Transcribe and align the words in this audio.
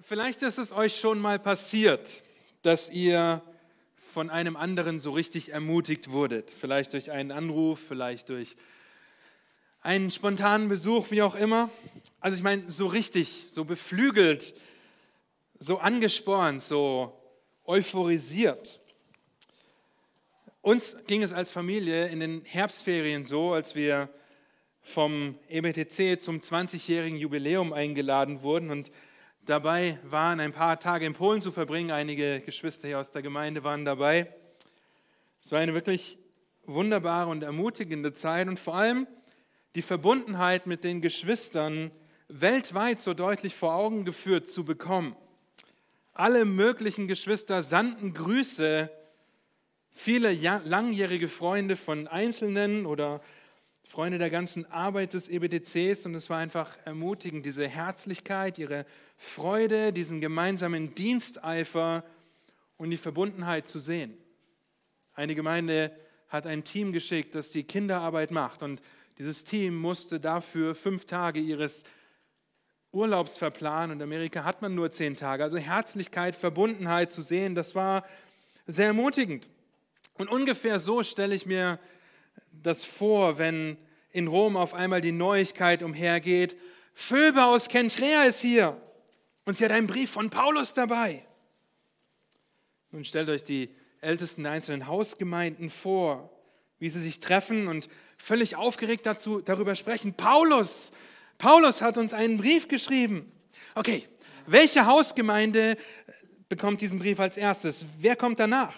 Vielleicht 0.00 0.42
ist 0.42 0.58
es 0.58 0.72
euch 0.72 0.98
schon 0.98 1.20
mal 1.20 1.38
passiert, 1.38 2.24
dass 2.62 2.90
ihr 2.90 3.42
von 4.12 4.28
einem 4.28 4.56
anderen 4.56 4.98
so 4.98 5.12
richtig 5.12 5.52
ermutigt 5.52 6.10
wurdet. 6.10 6.50
Vielleicht 6.50 6.94
durch 6.94 7.12
einen 7.12 7.30
Anruf, 7.30 7.78
vielleicht 7.78 8.28
durch 8.28 8.56
einen 9.82 10.10
spontanen 10.10 10.68
Besuch, 10.68 11.12
wie 11.12 11.22
auch 11.22 11.36
immer. 11.36 11.70
Also 12.18 12.36
ich 12.36 12.42
meine, 12.42 12.68
so 12.68 12.88
richtig, 12.88 13.46
so 13.50 13.64
beflügelt, 13.64 14.54
so 15.60 15.78
angespornt, 15.78 16.60
so 16.60 17.16
euphorisiert. 17.64 18.80
Uns 20.60 20.96
ging 21.06 21.22
es 21.22 21.32
als 21.32 21.52
Familie 21.52 22.08
in 22.08 22.18
den 22.18 22.44
Herbstferien 22.44 23.26
so, 23.26 23.52
als 23.52 23.76
wir 23.76 24.08
vom 24.82 25.38
EBTC 25.48 26.20
zum 26.20 26.40
20-jährigen 26.40 27.16
Jubiläum 27.16 27.72
eingeladen 27.72 28.42
wurden 28.42 28.72
und 28.72 28.90
dabei 29.46 29.98
waren, 30.04 30.40
ein 30.40 30.52
paar 30.52 30.80
Tage 30.80 31.06
in 31.06 31.12
Polen 31.12 31.40
zu 31.40 31.52
verbringen. 31.52 31.90
Einige 31.90 32.40
Geschwister 32.40 32.88
hier 32.88 32.98
aus 32.98 33.10
der 33.10 33.22
Gemeinde 33.22 33.64
waren 33.64 33.84
dabei. 33.84 34.32
Es 35.42 35.52
war 35.52 35.60
eine 35.60 35.74
wirklich 35.74 36.18
wunderbare 36.64 37.30
und 37.30 37.42
ermutigende 37.42 38.12
Zeit 38.12 38.48
und 38.48 38.58
vor 38.58 38.74
allem 38.74 39.06
die 39.74 39.82
Verbundenheit 39.82 40.66
mit 40.66 40.84
den 40.84 41.00
Geschwistern 41.02 41.90
weltweit 42.28 43.00
so 43.00 43.12
deutlich 43.12 43.54
vor 43.54 43.74
Augen 43.74 44.04
geführt 44.04 44.48
zu 44.48 44.64
bekommen. 44.64 45.14
Alle 46.14 46.44
möglichen 46.44 47.08
Geschwister 47.08 47.62
sandten 47.62 48.14
Grüße, 48.14 48.90
viele 49.90 50.32
langjährige 50.64 51.28
Freunde 51.28 51.76
von 51.76 52.08
Einzelnen 52.08 52.86
oder 52.86 53.20
Freunde 53.86 54.18
der 54.18 54.30
ganzen 54.30 54.64
Arbeit 54.70 55.12
des 55.12 55.28
EBTCs 55.28 56.06
und 56.06 56.14
es 56.14 56.30
war 56.30 56.38
einfach 56.38 56.76
ermutigend, 56.84 57.44
diese 57.44 57.68
Herzlichkeit, 57.68 58.58
ihre 58.58 58.86
Freude, 59.16 59.92
diesen 59.92 60.20
gemeinsamen 60.20 60.94
Diensteifer 60.94 62.02
und 62.76 62.90
die 62.90 62.96
Verbundenheit 62.96 63.68
zu 63.68 63.78
sehen. 63.78 64.16
Eine 65.12 65.34
Gemeinde 65.34 65.92
hat 66.28 66.46
ein 66.46 66.64
Team 66.64 66.92
geschickt, 66.92 67.34
das 67.34 67.50
die 67.50 67.64
Kinderarbeit 67.64 68.30
macht 68.30 68.62
und 68.62 68.80
dieses 69.18 69.44
Team 69.44 69.76
musste 69.76 70.18
dafür 70.18 70.74
fünf 70.74 71.04
Tage 71.04 71.38
ihres 71.38 71.84
Urlaubs 72.90 73.38
verplanen 73.38 73.92
und 73.92 73.96
in 73.98 74.02
Amerika 74.02 74.44
hat 74.44 74.62
man 74.62 74.74
nur 74.74 74.90
zehn 74.90 75.14
Tage. 75.14 75.44
Also 75.44 75.58
Herzlichkeit, 75.58 76.34
Verbundenheit 76.34 77.12
zu 77.12 77.22
sehen, 77.22 77.54
das 77.54 77.74
war 77.74 78.04
sehr 78.66 78.86
ermutigend. 78.86 79.48
Und 80.14 80.30
ungefähr 80.30 80.80
so 80.80 81.02
stelle 81.02 81.34
ich 81.34 81.44
mir 81.44 81.78
das 82.62 82.84
vor, 82.84 83.38
wenn 83.38 83.76
in 84.10 84.28
Rom 84.28 84.56
auf 84.56 84.74
einmal 84.74 85.00
die 85.00 85.12
Neuigkeit 85.12 85.82
umhergeht, 85.82 86.56
Phoebe 86.94 87.44
aus 87.44 87.68
Kentrea 87.68 88.24
ist 88.24 88.40
hier 88.40 88.80
und 89.44 89.56
sie 89.56 89.64
hat 89.64 89.72
einen 89.72 89.86
Brief 89.86 90.10
von 90.10 90.30
Paulus 90.30 90.72
dabei. 90.74 91.24
Nun 92.92 93.04
stellt 93.04 93.28
euch 93.28 93.42
die 93.42 93.70
Ältesten 94.00 94.44
der 94.44 94.52
einzelnen 94.52 94.86
Hausgemeinden 94.86 95.68
vor, 95.68 96.30
wie 96.78 96.88
sie 96.88 97.00
sich 97.00 97.18
treffen 97.18 97.66
und 97.66 97.88
völlig 98.18 98.56
aufgeregt 98.56 99.06
dazu, 99.06 99.40
darüber 99.40 99.74
sprechen. 99.74 100.14
Paulus, 100.14 100.92
Paulus 101.38 101.82
hat 101.82 101.98
uns 101.98 102.12
einen 102.12 102.38
Brief 102.38 102.68
geschrieben. 102.68 103.32
Okay, 103.74 104.06
welche 104.46 104.86
Hausgemeinde 104.86 105.76
bekommt 106.48 106.80
diesen 106.80 106.98
Brief 106.98 107.18
als 107.18 107.36
erstes? 107.36 107.86
Wer 107.98 108.14
kommt 108.14 108.38
danach? 108.38 108.76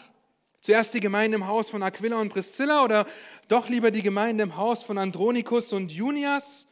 Zuerst 0.67 0.95
die 0.95 1.01
Gemeinde 1.01 1.37
im 1.37 1.47
Haus 1.47 1.71
von 1.71 1.81
Aquila 1.85 2.21
und 2.21 2.31
Priscilla 2.31 2.83
oder 2.83 3.07
doch 3.47 3.69
lieber 3.69 3.93
die 3.93 4.03
Gemeinde 4.03 4.43
im 4.43 4.57
Haus 4.57 4.83
von 4.83 4.99
Andronikus 4.99 5.73
und 5.73 5.93
Junias? 5.93 6.67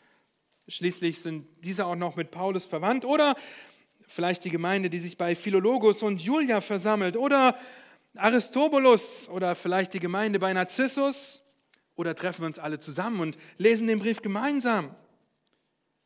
Schließlich 0.67 1.21
sind 1.21 1.47
diese 1.63 1.87
auch 1.87 1.95
noch 1.95 2.17
mit 2.17 2.33
Paulus 2.33 2.65
verwandt. 2.65 3.05
Oder 3.05 3.37
vielleicht 4.09 4.43
die 4.45 4.51
Gemeinde, 4.51 4.91
die 4.91 4.99
sich 4.99 5.17
bei 5.17 5.37
Philologus 5.37 6.03
und 6.03 6.21
Julia 6.21 6.61
versammelt. 6.61 7.17
Oder 7.17 7.57
Aristobulus 8.17 9.29
oder 9.29 9.55
vielleicht 9.55 9.95
die 9.95 10.01
Gemeinde 10.01 10.41
bei 10.41 10.53
Narzissus. 10.53 11.45
Oder 11.95 12.17
treffen 12.17 12.41
wir 12.43 12.47
uns 12.47 12.59
alle 12.59 12.81
zusammen 12.81 13.21
und 13.21 13.39
lesen 13.59 13.87
den 13.87 14.01
Brief 14.01 14.23
gemeinsam. 14.23 14.93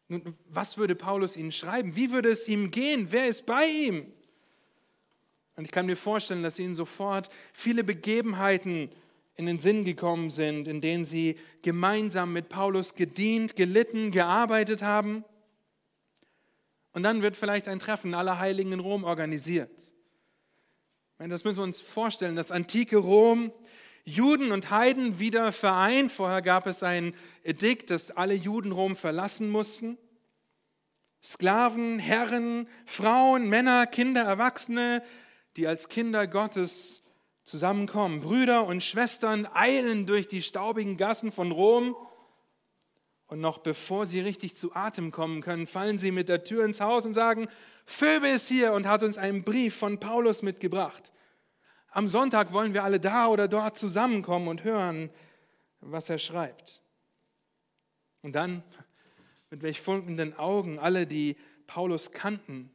Nun, 0.09 0.37
was 0.51 0.77
würde 0.77 0.95
Paulus 0.95 1.39
ihnen 1.39 1.53
schreiben? 1.53 1.97
Wie 1.97 2.11
würde 2.11 2.29
es 2.33 2.49
ihm 2.49 2.71
gehen? 2.71 3.07
Wer 3.13 3.29
ist 3.29 3.47
bei 3.47 3.67
ihm? 3.67 4.13
Und 5.59 5.65
ich 5.65 5.73
kann 5.73 5.87
mir 5.87 5.97
vorstellen, 5.97 6.45
dass 6.45 6.61
ihnen 6.61 6.77
sofort 6.77 7.31
viele 7.53 7.83
Begebenheiten 7.83 8.93
in 9.35 9.47
den 9.47 9.59
Sinn 9.59 9.85
gekommen 9.85 10.31
sind, 10.31 10.69
in 10.69 10.81
denen 10.81 11.05
sie 11.05 11.37
gemeinsam 11.63 12.33
mit 12.33 12.49
Paulus 12.49 12.95
gedient, 12.95 13.57
gelitten, 13.57 14.13
gearbeitet 14.13 14.83
haben. 14.83 15.25
Und 16.93 17.03
dann 17.03 17.23
wird 17.23 17.35
vielleicht 17.35 17.67
ein 17.67 17.81
Treffen 17.81 18.15
aller 18.15 18.39
Heiligen 18.39 18.71
in 18.71 18.79
Rom 18.79 19.03
organisiert. 19.03 19.69
Das 21.19 21.43
müssen 21.43 21.57
wir 21.59 21.65
uns 21.65 21.81
vorstellen. 21.81 22.37
Das 22.37 22.53
antike 22.53 22.99
Rom, 22.99 23.51
Juden 24.05 24.53
und 24.53 24.71
Heiden 24.71 25.19
wieder 25.19 25.51
vereint. 25.51 26.13
Vorher 26.13 26.41
gab 26.41 26.69
es 26.69 26.85
ein 26.85 27.17
Edikt, 27.43 27.91
dass 27.91 28.13
alle 28.13 28.35
Juden 28.35 28.71
Rom 28.71 28.95
verlassen 28.95 29.51
mussten. 29.51 29.99
Sklaven, 31.21 31.99
Herren, 31.99 32.69
Frauen, 32.87 33.49
Männer, 33.49 33.87
Kinder, 33.87 34.23
Erwachsene, 34.23 35.03
die 35.59 35.67
als 35.67 35.89
Kinder 35.89 36.29
Gottes 36.29 37.03
zusammenkommen. 37.43 38.21
Brüder 38.21 38.65
und 38.65 38.81
Schwestern 38.83 39.47
eilen 39.53 40.07
durch 40.07 40.29
die 40.29 40.41
staubigen 40.41 40.97
Gassen 40.97 41.33
von 41.33 41.51
Rom 41.51 41.97
und 43.27 43.41
noch 43.41 43.59
bevor 43.59 44.07
sie 44.07 44.21
richtig 44.21 44.55
zu 44.55 44.75
Atem 44.77 45.11
kommen 45.11 45.43
können, 45.43 45.67
fallen 45.67 45.99
sie 45.99 46.13
mit 46.13 46.29
der 46.29 46.45
Tür 46.45 46.65
ins 46.65 46.81
Haus 46.81 47.05
und 47.05 47.13
sagen, 47.13 47.49
Phoebe 47.87 48.29
ist 48.29 48.47
hier 48.47 48.73
und 48.73 48.87
hat 48.87 49.03
uns 49.03 49.19
einen 49.19 49.43
Brief 49.43 49.75
von 49.75 49.99
Paulus 49.99 50.43
mitgebracht. 50.43 51.13
Am 51.91 52.07
Sonntag 52.07 52.53
wollen 52.53 52.73
wir 52.73 52.85
alle 52.85 53.01
da 53.01 53.27
oder 53.27 53.49
dort 53.49 53.77
zusammenkommen 53.77 54.47
und 54.47 54.63
hören, 54.63 55.11
was 55.81 56.09
er 56.09 56.19
schreibt. 56.19 56.83
Und 58.23 58.35
dann, 58.35 58.63
mit 59.51 59.63
welch 59.63 59.81
funkenden 59.81 60.39
Augen 60.39 60.79
alle, 60.79 61.07
die 61.07 61.37
Paulus 61.67 62.13
kannten, 62.13 62.71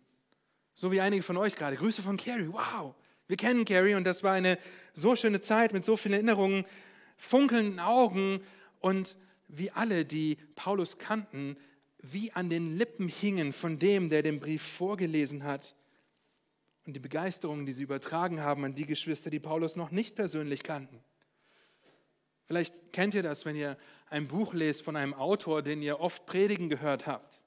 so 0.73 0.91
wie 0.91 1.01
einige 1.01 1.23
von 1.23 1.37
euch 1.37 1.55
gerade. 1.55 1.75
Grüße 1.75 2.01
von 2.01 2.17
Carrie. 2.17 2.49
Wow, 2.51 2.95
wir 3.27 3.37
kennen 3.37 3.65
Carrie 3.65 3.95
und 3.95 4.03
das 4.03 4.23
war 4.23 4.33
eine 4.33 4.57
so 4.93 5.15
schöne 5.15 5.41
Zeit 5.41 5.73
mit 5.73 5.85
so 5.85 5.97
vielen 5.97 6.13
Erinnerungen, 6.13 6.65
funkelnden 7.17 7.79
Augen 7.79 8.41
und 8.79 9.17
wie 9.47 9.71
alle, 9.71 10.05
die 10.05 10.37
Paulus 10.55 10.97
kannten, 10.97 11.57
wie 11.99 12.31
an 12.33 12.49
den 12.49 12.75
Lippen 12.75 13.07
hingen 13.07 13.53
von 13.53 13.79
dem, 13.79 14.09
der 14.09 14.23
den 14.23 14.39
Brief 14.39 14.61
vorgelesen 14.61 15.43
hat. 15.43 15.75
Und 16.85 16.93
die 16.93 16.99
Begeisterung, 16.99 17.65
die 17.65 17.71
sie 17.71 17.83
übertragen 17.83 18.41
haben 18.41 18.65
an 18.65 18.75
die 18.75 18.85
Geschwister, 18.85 19.29
die 19.29 19.39
Paulus 19.39 19.75
noch 19.75 19.91
nicht 19.91 20.15
persönlich 20.15 20.63
kannten. 20.63 20.99
Vielleicht 22.45 22.91
kennt 22.91 23.13
ihr 23.13 23.23
das, 23.23 23.45
wenn 23.45 23.55
ihr 23.55 23.77
ein 24.09 24.27
Buch 24.27 24.53
lest 24.53 24.83
von 24.83 24.97
einem 24.97 25.13
Autor, 25.13 25.61
den 25.61 25.81
ihr 25.81 26.01
oft 26.01 26.25
predigen 26.25 26.67
gehört 26.67 27.07
habt. 27.07 27.42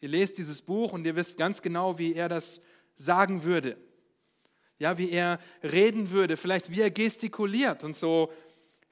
Ihr 0.00 0.08
lest 0.08 0.38
dieses 0.38 0.62
Buch 0.62 0.92
und 0.92 1.06
ihr 1.06 1.16
wisst 1.16 1.36
ganz 1.36 1.62
genau, 1.62 1.98
wie 1.98 2.14
er 2.14 2.28
das 2.28 2.60
sagen 2.96 3.42
würde. 3.42 3.76
Ja, 4.78 4.96
wie 4.96 5.10
er 5.10 5.40
reden 5.62 6.10
würde, 6.10 6.36
vielleicht 6.36 6.70
wie 6.70 6.80
er 6.80 6.90
gestikuliert 6.90 7.82
und 7.82 7.96
so, 7.96 8.32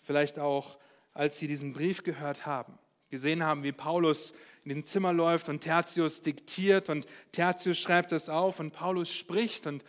vielleicht 0.03 0.39
auch, 0.39 0.79
als 1.13 1.39
sie 1.39 1.47
diesen 1.47 1.73
Brief 1.73 2.03
gehört 2.03 2.45
haben, 2.45 2.77
gesehen 3.09 3.45
haben, 3.45 3.63
wie 3.63 3.73
Paulus 3.73 4.33
in 4.65 4.71
den 4.71 4.85
Zimmer 4.85 5.13
läuft 5.13 5.49
und 5.49 5.61
Tertius 5.61 6.23
diktiert 6.23 6.89
und 6.89 7.07
Tertius 7.31 7.79
schreibt 7.79 8.11
es 8.11 8.29
auf 8.29 8.59
und 8.59 8.73
Paulus 8.73 9.13
spricht 9.13 9.67
und 9.69 9.85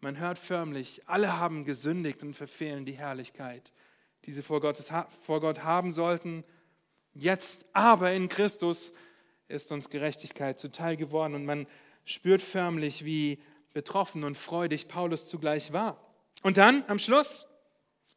man 0.00 0.18
hört 0.18 0.38
förmlich, 0.38 1.02
alle 1.06 1.38
haben 1.38 1.64
gesündigt 1.64 2.22
und 2.22 2.34
verfehlen 2.34 2.84
die 2.84 2.92
Herrlichkeit, 2.92 3.72
die 4.26 4.32
sie 4.32 4.42
vor, 4.42 4.60
Gottes, 4.60 4.92
vor 5.22 5.40
Gott 5.40 5.64
haben 5.64 5.92
sollten. 5.92 6.44
Jetzt 7.14 7.66
aber 7.72 8.12
in 8.12 8.28
Christus 8.28 8.92
ist 9.48 9.72
uns 9.72 9.90
Gerechtigkeit 9.90 10.58
zuteil 10.58 10.96
geworden 10.96 11.34
und 11.34 11.44
man 11.44 11.66
spürt 12.04 12.42
förmlich, 12.42 13.04
wie 13.04 13.38
betroffen 13.72 14.24
und 14.24 14.36
freudig 14.36 14.88
Paulus 14.88 15.26
zugleich 15.26 15.72
war. 15.72 16.02
Und 16.42 16.58
dann 16.58 16.84
am 16.86 16.98
Schluss 16.98 17.46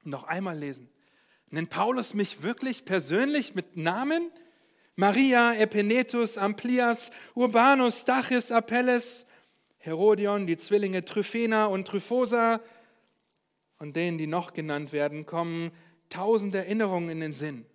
noch 0.03 0.23
einmal 0.23 0.57
lesen. 0.57 0.89
Nennt 1.49 1.69
Paulus 1.69 2.13
mich 2.13 2.43
wirklich 2.43 2.85
persönlich 2.85 3.55
mit 3.55 3.75
Namen? 3.77 4.31
Maria, 4.95 5.53
Epenetus, 5.53 6.37
Amplias, 6.37 7.11
Urbanus, 7.33 8.01
Stachys, 8.01 8.51
Apelles, 8.51 9.25
Herodion, 9.77 10.47
die 10.47 10.57
Zwillinge 10.57 11.03
Tryphena 11.03 11.65
und 11.65 11.87
Tryphosa 11.87 12.61
und 13.79 13.95
denen, 13.95 14.17
die 14.17 14.27
noch 14.27 14.53
genannt 14.53 14.91
werden, 14.91 15.25
kommen 15.25 15.71
tausend 16.09 16.53
Erinnerungen 16.53 17.09
in 17.09 17.19
den 17.19 17.33
Sinn. 17.33 17.65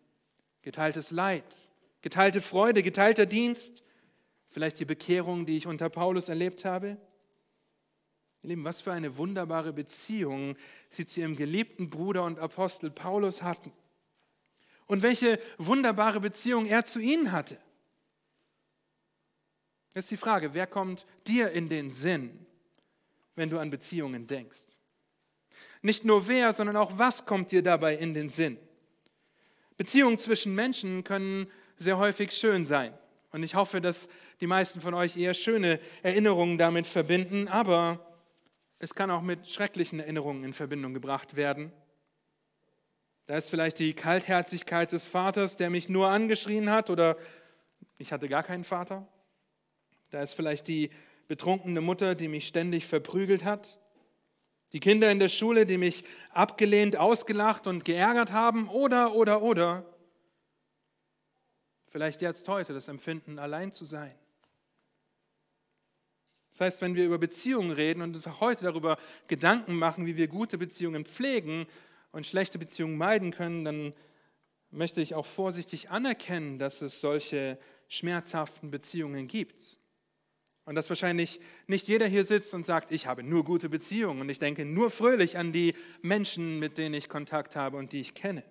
Geteiltes 0.62 1.10
Leid, 1.10 1.65
geteilte 2.06 2.40
Freude, 2.40 2.84
geteilter 2.84 3.26
Dienst, 3.26 3.82
vielleicht 4.50 4.78
die 4.78 4.84
Bekehrung, 4.84 5.44
die 5.44 5.56
ich 5.56 5.66
unter 5.66 5.88
Paulus 5.88 6.28
erlebt 6.28 6.64
habe. 6.64 6.98
Ihr 8.42 8.50
Lieben, 8.50 8.62
was 8.62 8.80
für 8.80 8.92
eine 8.92 9.16
wunderbare 9.16 9.72
Beziehung 9.72 10.54
sie 10.88 11.04
zu 11.04 11.18
ihrem 11.18 11.34
geliebten 11.34 11.90
Bruder 11.90 12.22
und 12.22 12.38
Apostel 12.38 12.92
Paulus 12.92 13.42
hatten. 13.42 13.72
Und 14.86 15.02
welche 15.02 15.40
wunderbare 15.58 16.20
Beziehung 16.20 16.66
er 16.66 16.84
zu 16.84 17.00
ihnen 17.00 17.32
hatte. 17.32 17.58
Ist 19.94 20.08
die 20.12 20.16
Frage, 20.16 20.54
wer 20.54 20.68
kommt 20.68 21.06
dir 21.26 21.50
in 21.50 21.68
den 21.68 21.90
Sinn, 21.90 22.46
wenn 23.34 23.50
du 23.50 23.58
an 23.58 23.70
Beziehungen 23.70 24.28
denkst? 24.28 24.78
Nicht 25.82 26.04
nur 26.04 26.28
wer, 26.28 26.52
sondern 26.52 26.76
auch 26.76 26.98
was 26.98 27.26
kommt 27.26 27.50
dir 27.50 27.64
dabei 27.64 27.96
in 27.96 28.14
den 28.14 28.28
Sinn? 28.28 28.58
Beziehungen 29.76 30.18
zwischen 30.18 30.54
Menschen 30.54 31.02
können 31.02 31.50
sehr 31.76 31.98
häufig 31.98 32.32
schön 32.32 32.64
sein. 32.64 32.92
Und 33.32 33.42
ich 33.42 33.54
hoffe, 33.54 33.80
dass 33.80 34.08
die 34.40 34.46
meisten 34.46 34.80
von 34.80 34.94
euch 34.94 35.16
eher 35.16 35.34
schöne 35.34 35.78
Erinnerungen 36.02 36.58
damit 36.58 36.86
verbinden, 36.86 37.48
aber 37.48 38.00
es 38.78 38.94
kann 38.94 39.10
auch 39.10 39.22
mit 39.22 39.48
schrecklichen 39.48 40.00
Erinnerungen 40.00 40.44
in 40.44 40.52
Verbindung 40.52 40.94
gebracht 40.94 41.36
werden. 41.36 41.72
Da 43.26 43.36
ist 43.36 43.50
vielleicht 43.50 43.78
die 43.78 43.94
Kaltherzigkeit 43.94 44.92
des 44.92 45.04
Vaters, 45.04 45.56
der 45.56 45.70
mich 45.70 45.88
nur 45.88 46.08
angeschrien 46.08 46.70
hat 46.70 46.90
oder 46.90 47.16
ich 47.98 48.12
hatte 48.12 48.28
gar 48.28 48.42
keinen 48.42 48.64
Vater. 48.64 49.06
Da 50.10 50.22
ist 50.22 50.34
vielleicht 50.34 50.68
die 50.68 50.90
betrunkene 51.26 51.80
Mutter, 51.80 52.14
die 52.14 52.28
mich 52.28 52.46
ständig 52.46 52.86
verprügelt 52.86 53.44
hat. 53.44 53.80
Die 54.72 54.80
Kinder 54.80 55.10
in 55.10 55.18
der 55.18 55.28
Schule, 55.28 55.66
die 55.66 55.78
mich 55.78 56.04
abgelehnt, 56.30 56.96
ausgelacht 56.96 57.66
und 57.66 57.84
geärgert 57.84 58.32
haben. 58.32 58.68
Oder, 58.68 59.14
oder, 59.14 59.42
oder. 59.42 59.84
Vielleicht 61.86 62.20
jetzt 62.22 62.48
heute 62.48 62.74
das 62.74 62.88
Empfinden, 62.88 63.38
allein 63.38 63.72
zu 63.72 63.84
sein. 63.84 64.14
Das 66.50 66.60
heißt, 66.62 66.82
wenn 66.82 66.94
wir 66.94 67.04
über 67.04 67.18
Beziehungen 67.18 67.70
reden 67.70 68.00
und 68.00 68.16
uns 68.16 68.26
heute 68.40 68.64
darüber 68.64 68.96
Gedanken 69.28 69.76
machen, 69.76 70.06
wie 70.06 70.16
wir 70.16 70.26
gute 70.26 70.56
Beziehungen 70.56 71.04
pflegen 71.04 71.66
und 72.12 72.26
schlechte 72.26 72.58
Beziehungen 72.58 72.96
meiden 72.96 73.30
können, 73.30 73.64
dann 73.64 73.92
möchte 74.70 75.00
ich 75.00 75.14
auch 75.14 75.26
vorsichtig 75.26 75.90
anerkennen, 75.90 76.58
dass 76.58 76.80
es 76.80 77.00
solche 77.00 77.58
schmerzhaften 77.88 78.70
Beziehungen 78.70 79.28
gibt. 79.28 79.76
Und 80.64 80.74
dass 80.74 80.88
wahrscheinlich 80.88 81.40
nicht 81.66 81.86
jeder 81.86 82.06
hier 82.06 82.24
sitzt 82.24 82.52
und 82.54 82.66
sagt, 82.66 82.90
ich 82.90 83.06
habe 83.06 83.22
nur 83.22 83.44
gute 83.44 83.68
Beziehungen 83.68 84.22
und 84.22 84.28
ich 84.28 84.38
denke 84.38 84.64
nur 84.64 84.90
fröhlich 84.90 85.38
an 85.38 85.52
die 85.52 85.74
Menschen, 86.02 86.58
mit 86.58 86.78
denen 86.78 86.94
ich 86.94 87.08
Kontakt 87.08 87.54
habe 87.54 87.76
und 87.76 87.92
die 87.92 88.00
ich 88.00 88.14
kenne. 88.14 88.42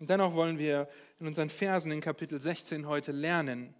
Und 0.00 0.08
dennoch 0.08 0.34
wollen 0.34 0.58
wir 0.58 0.88
in 1.20 1.26
unseren 1.26 1.50
Versen 1.50 1.92
in 1.92 2.00
Kapitel 2.00 2.40
16 2.40 2.88
heute 2.88 3.12
lernen, 3.12 3.74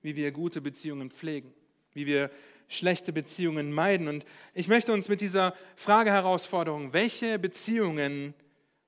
wie 0.00 0.14
wir 0.14 0.30
gute 0.30 0.60
Beziehungen 0.60 1.10
pflegen, 1.10 1.52
wie 1.92 2.06
wir 2.06 2.30
schlechte 2.68 3.12
Beziehungen 3.12 3.72
meiden. 3.72 4.06
Und 4.06 4.24
ich 4.54 4.68
möchte 4.68 4.92
uns 4.92 5.08
mit 5.08 5.20
dieser 5.20 5.54
Frage 5.74 6.12
Herausforderung, 6.12 6.92
welche 6.92 7.40
Beziehungen 7.40 8.32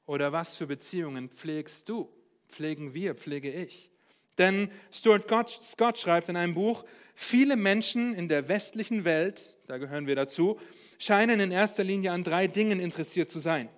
oder 0.06 0.32
was 0.32 0.54
für 0.54 0.69
Beziehungen 0.69 1.31
pflegst 1.31 1.88
du? 1.88 2.08
Pflegen 2.49 2.94
wir, 2.94 3.16
pflege 3.16 3.50
ich? 3.50 3.90
Denn 4.38 4.70
Stuart 4.92 5.25
Scott 5.50 5.99
schreibt 5.99 6.28
in 6.28 6.37
einem 6.37 6.54
Buch, 6.54 6.84
viele 7.16 7.56
Menschen 7.56 8.14
in 8.14 8.28
der 8.28 8.46
westlichen 8.46 9.04
Welt, 9.04 9.56
da 9.66 9.78
gehören 9.78 10.06
wir 10.06 10.14
dazu, 10.14 10.60
scheinen 10.99 11.40
in 11.40 11.50
erster 11.50 11.82
Linie 11.82 12.12
an 12.12 12.22
drei 12.22 12.46
Dingen 12.46 12.78
interessiert 12.78 13.32
zu 13.32 13.40
sein. 13.40 13.69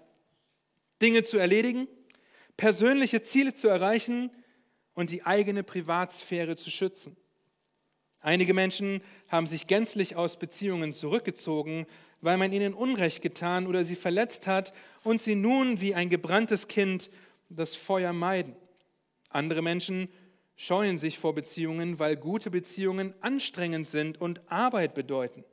Dinge 1.01 1.23
zu 1.23 1.39
erledigen, 1.39 1.89
persönliche 2.59 3.23
Ziele 3.23 3.55
zu 3.55 3.69
erreichen 3.69 4.31
und 4.93 5.11
die 5.11 5.25
eigene 5.25 5.63
Privatsphäre 5.63 6.57
zu 6.57 6.71
schützen. 6.71 7.17
Einige 8.21 8.53
Menschen 8.53 9.01
haben 9.29 9.47
sich 9.47 9.69
gänzlich 9.69 10.17
aus 10.17 10.39
Beziehungen 10.39 10.93
zurückgezogen, 10.93 11.87
weil 12.21 12.37
man 12.37 12.53
ihnen 12.53 12.75
Unrecht 12.75 13.23
getan 13.23 13.69
oder 13.69 13.85
sie 13.85 13.95
verletzt 13.95 14.49
hat 14.49 14.75
und 15.05 15.23
sie 15.23 15.37
nun 15.37 15.81
wie 15.81 15.95
ein 15.95 16.11
gebranntes 16.11 16.67
Kind 16.67 17.11
das 17.49 17.77
Feuer 17.77 18.13
meiden. 18.13 18.57
Andere 19.31 19.63
Menschen 19.63 20.09
scheuen 20.57 20.99
sich 20.99 21.21
vor 21.21 21.37
Beziehungen, 21.37 22.01
weil 22.01 22.17
gute 22.17 22.51
Beziehungen 22.51 23.15
anstrengend 23.21 23.87
sind 23.87 24.21
und 24.21 24.51
Arbeit 24.51 24.95
bedeuten. 24.95 25.45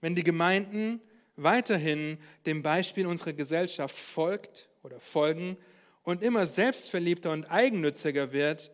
Wenn 0.00 0.16
die 0.16 0.24
Gemeinden 0.24 1.00
weiterhin 1.36 2.18
dem 2.44 2.62
Beispiel 2.62 3.06
unserer 3.06 3.34
Gesellschaft 3.34 3.96
folgt 3.96 4.68
oder 4.82 4.98
folgen 4.98 5.56
und 6.02 6.22
immer 6.22 6.46
selbstverliebter 6.46 7.30
und 7.30 7.46
eigennütziger 7.46 8.32
wird, 8.32 8.70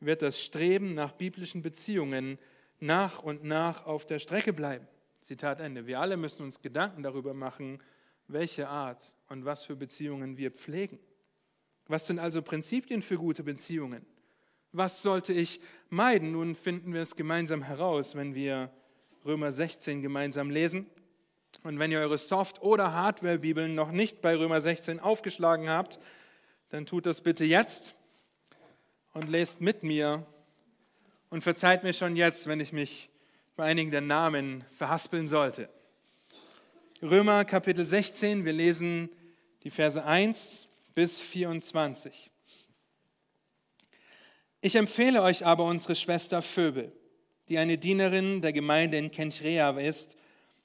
wird 0.00 0.22
das 0.22 0.42
Streben 0.42 0.94
nach 0.94 1.12
biblischen 1.12 1.62
Beziehungen 1.62 2.38
nach 2.78 3.22
und 3.22 3.44
nach 3.44 3.86
auf 3.86 4.06
der 4.06 4.18
Strecke 4.18 4.52
bleiben. 4.52 4.86
Zitat 5.20 5.60
Ende. 5.60 5.86
Wir 5.86 6.00
alle 6.00 6.16
müssen 6.16 6.42
uns 6.42 6.62
Gedanken 6.62 7.02
darüber 7.02 7.34
machen, 7.34 7.82
welche 8.26 8.68
Art 8.68 9.12
und 9.28 9.44
was 9.44 9.64
für 9.64 9.76
Beziehungen 9.76 10.36
wir 10.38 10.50
pflegen. 10.50 10.98
Was 11.88 12.06
sind 12.06 12.18
also 12.18 12.40
Prinzipien 12.40 13.02
für 13.02 13.18
gute 13.18 13.42
Beziehungen? 13.42 14.06
Was 14.72 15.02
sollte 15.02 15.32
ich 15.32 15.60
meiden? 15.88 16.32
Nun 16.32 16.54
finden 16.54 16.94
wir 16.94 17.02
es 17.02 17.16
gemeinsam 17.16 17.62
heraus, 17.62 18.14
wenn 18.14 18.34
wir 18.34 18.70
Römer 19.24 19.52
16 19.52 20.00
gemeinsam 20.00 20.48
lesen. 20.48 20.86
Und 21.64 21.78
wenn 21.78 21.90
ihr 21.90 21.98
eure 21.98 22.16
Soft- 22.16 22.62
oder 22.62 22.94
Hardware-Bibeln 22.94 23.74
noch 23.74 23.90
nicht 23.90 24.22
bei 24.22 24.36
Römer 24.36 24.60
16 24.60 25.00
aufgeschlagen 25.00 25.68
habt, 25.68 25.98
dann 26.70 26.86
tut 26.86 27.04
das 27.04 27.20
bitte 27.20 27.44
jetzt 27.44 27.94
und 29.12 29.28
lest 29.28 29.60
mit 29.60 29.82
mir 29.82 30.24
und 31.28 31.42
verzeiht 31.42 31.82
mir 31.82 31.92
schon 31.92 32.16
jetzt, 32.16 32.46
wenn 32.46 32.60
ich 32.60 32.72
mich 32.72 33.10
bei 33.56 33.64
einigen 33.64 33.90
der 33.90 34.00
Namen 34.00 34.64
verhaspeln 34.70 35.26
sollte. 35.26 35.68
Römer 37.02 37.44
Kapitel 37.44 37.84
16, 37.84 38.44
wir 38.44 38.52
lesen 38.52 39.10
die 39.64 39.70
Verse 39.70 40.02
1 40.02 40.68
bis 40.94 41.20
24. 41.20 42.30
Ich 44.60 44.76
empfehle 44.76 45.22
euch 45.22 45.44
aber 45.44 45.64
unsere 45.64 45.96
Schwester 45.96 46.40
Phoebe, 46.40 46.92
die 47.48 47.58
eine 47.58 47.78
Dienerin 47.78 48.42
der 48.42 48.52
Gemeinde 48.52 48.96
in 48.96 49.10
Kenchrea 49.10 49.70
ist, 49.80 50.16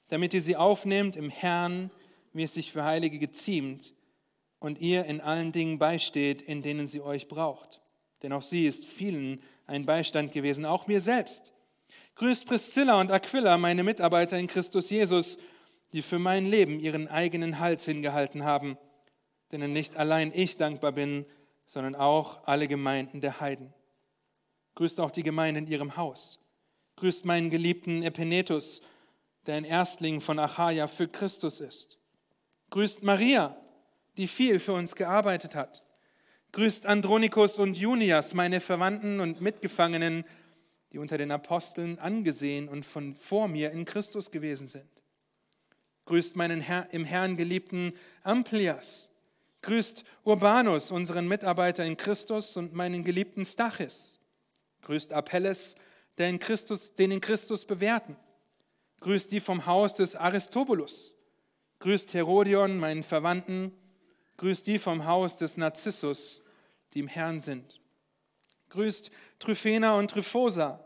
damit 0.08 0.34
ihr 0.34 0.42
sie 0.42 0.56
aufnehmt 0.56 1.16
im 1.16 1.30
Herrn, 1.30 1.90
wie 2.32 2.44
es 2.44 2.54
sich 2.54 2.70
für 2.70 2.84
Heilige 2.84 3.18
geziemt, 3.18 3.95
und 4.58 4.78
ihr 4.80 5.04
in 5.04 5.20
allen 5.20 5.52
Dingen 5.52 5.78
beisteht, 5.78 6.42
in 6.42 6.62
denen 6.62 6.86
sie 6.86 7.00
euch 7.00 7.28
braucht. 7.28 7.80
Denn 8.22 8.32
auch 8.32 8.42
sie 8.42 8.66
ist 8.66 8.84
vielen 8.84 9.42
ein 9.66 9.86
Beistand 9.86 10.32
gewesen, 10.32 10.64
auch 10.64 10.86
mir 10.86 11.00
selbst. 11.00 11.52
Grüßt 12.16 12.46
Priscilla 12.46 13.00
und 13.00 13.10
Aquila, 13.10 13.58
meine 13.58 13.82
Mitarbeiter 13.82 14.38
in 14.38 14.46
Christus 14.46 14.88
Jesus, 14.88 15.38
die 15.92 16.02
für 16.02 16.18
mein 16.18 16.46
Leben 16.46 16.80
ihren 16.80 17.08
eigenen 17.08 17.58
Hals 17.58 17.84
hingehalten 17.84 18.44
haben, 18.44 18.78
denen 19.52 19.72
nicht 19.72 19.96
allein 19.96 20.32
ich 20.34 20.56
dankbar 20.56 20.92
bin, 20.92 21.26
sondern 21.66 21.94
auch 21.94 22.46
alle 22.46 22.68
Gemeinden 22.68 23.20
der 23.20 23.40
Heiden. 23.40 23.72
Grüßt 24.76 25.00
auch 25.00 25.10
die 25.10 25.22
Gemeinde 25.22 25.60
in 25.60 25.66
ihrem 25.66 25.96
Haus. 25.96 26.40
Grüßt 26.96 27.24
meinen 27.24 27.50
geliebten 27.50 28.02
Epinetus, 28.02 28.80
der 29.46 29.56
ein 29.56 29.64
Erstling 29.64 30.20
von 30.20 30.38
Achaia 30.38 30.86
für 30.86 31.08
Christus 31.08 31.60
ist. 31.60 31.98
Grüßt 32.70 33.02
Maria, 33.02 33.56
die 34.16 34.28
viel 34.28 34.58
für 34.58 34.72
uns 34.72 34.94
gearbeitet 34.94 35.54
hat. 35.54 35.84
Grüßt 36.52 36.86
Andronikus 36.86 37.58
und 37.58 37.76
Junias, 37.76 38.34
meine 38.34 38.60
Verwandten 38.60 39.20
und 39.20 39.40
Mitgefangenen, 39.40 40.24
die 40.92 40.98
unter 40.98 41.18
den 41.18 41.30
Aposteln 41.30 41.98
angesehen 41.98 42.68
und 42.68 42.86
von 42.86 43.14
vor 43.14 43.48
mir 43.48 43.72
in 43.72 43.84
Christus 43.84 44.30
gewesen 44.30 44.68
sind. 44.68 44.88
Grüßt 46.06 46.36
meinen 46.36 46.60
Herr, 46.60 46.88
im 46.92 47.04
Herrn 47.04 47.36
geliebten 47.36 47.92
Amplias. 48.22 49.10
Grüßt 49.62 50.04
Urbanus, 50.22 50.92
unseren 50.92 51.26
Mitarbeiter 51.26 51.84
in 51.84 51.96
Christus 51.96 52.56
und 52.56 52.72
meinen 52.72 53.02
geliebten 53.02 53.44
Stachys. 53.44 54.20
Grüßt 54.82 55.12
Apelles, 55.12 55.74
der 56.16 56.28
in 56.28 56.38
Christus, 56.38 56.94
den 56.94 57.10
in 57.10 57.20
Christus 57.20 57.64
bewährten. 57.64 58.16
Grüßt 59.00 59.30
die 59.32 59.40
vom 59.40 59.66
Haus 59.66 59.94
des 59.94 60.14
Aristobulus. 60.14 61.14
Grüßt 61.80 62.14
Herodion, 62.14 62.78
meinen 62.78 63.02
Verwandten. 63.02 63.72
Grüßt 64.36 64.66
die 64.66 64.78
vom 64.78 65.06
Haus 65.06 65.36
des 65.36 65.56
Narzissus, 65.56 66.42
die 66.92 67.00
im 67.00 67.08
Herrn 67.08 67.40
sind. 67.40 67.80
Grüßt 68.70 69.10
Tryphena 69.38 69.96
und 69.98 70.10
Tryphosa, 70.10 70.84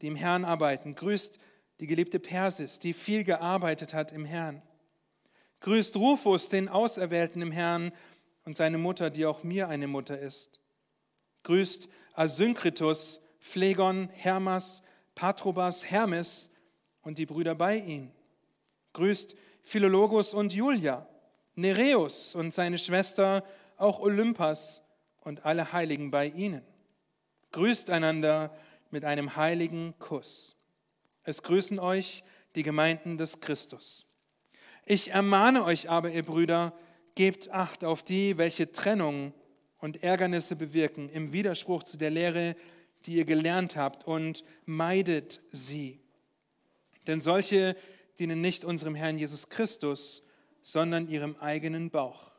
die 0.00 0.06
im 0.06 0.16
Herrn 0.16 0.44
arbeiten. 0.44 0.94
Grüßt 0.94 1.38
die 1.80 1.86
geliebte 1.86 2.20
Persis, 2.20 2.78
die 2.78 2.92
viel 2.92 3.24
gearbeitet 3.24 3.94
hat 3.94 4.12
im 4.12 4.24
Herrn. 4.24 4.62
Grüßt 5.60 5.96
Rufus, 5.96 6.48
den 6.48 6.68
Auserwählten 6.68 7.42
im 7.42 7.52
Herrn, 7.52 7.92
und 8.44 8.56
seine 8.56 8.78
Mutter, 8.78 9.10
die 9.10 9.26
auch 9.26 9.42
mir 9.42 9.68
eine 9.68 9.86
Mutter 9.86 10.18
ist. 10.18 10.60
Grüßt 11.44 11.88
Asynkritus, 12.14 13.20
Phlegon, 13.38 14.08
Hermas, 14.12 14.82
Patrobas, 15.14 15.84
Hermes 15.84 16.50
und 17.02 17.18
die 17.18 17.26
Brüder 17.26 17.54
bei 17.54 17.78
ihnen. 17.78 18.12
Grüßt 18.92 19.36
Philologus 19.62 20.34
und 20.34 20.52
Julia, 20.52 21.06
Nereus 21.54 22.34
und 22.34 22.52
seine 22.52 22.78
Schwester, 22.78 23.44
auch 23.76 24.00
Olympas 24.00 24.82
und 25.20 25.44
alle 25.44 25.72
Heiligen 25.72 26.10
bei 26.10 26.26
ihnen. 26.28 26.62
Grüßt 27.52 27.90
einander 27.90 28.54
mit 28.90 29.04
einem 29.04 29.36
heiligen 29.36 29.94
Kuss. 29.98 30.56
Es 31.24 31.42
grüßen 31.42 31.78
euch 31.78 32.24
die 32.54 32.62
Gemeinden 32.62 33.18
des 33.18 33.40
Christus. 33.40 34.06
Ich 34.84 35.10
ermahne 35.10 35.64
euch 35.64 35.88
aber, 35.88 36.10
ihr 36.10 36.24
Brüder, 36.24 36.72
gebt 37.14 37.50
Acht 37.50 37.84
auf 37.84 38.02
die, 38.02 38.38
welche 38.38 38.72
Trennung 38.72 39.32
und 39.78 40.02
Ärgernisse 40.02 40.56
bewirken 40.56 41.08
im 41.10 41.32
Widerspruch 41.32 41.82
zu 41.82 41.96
der 41.96 42.10
Lehre, 42.10 42.56
die 43.04 43.14
ihr 43.14 43.24
gelernt 43.24 43.76
habt, 43.76 44.06
und 44.06 44.44
meidet 44.64 45.40
sie. 45.50 46.00
Denn 47.06 47.20
solche 47.20 47.76
dienen 48.18 48.40
nicht 48.40 48.64
unserem 48.64 48.94
Herrn 48.94 49.18
Jesus 49.18 49.48
Christus, 49.48 50.22
sondern 50.62 51.08
ihrem 51.08 51.36
eigenen 51.40 51.90
Bauch. 51.90 52.30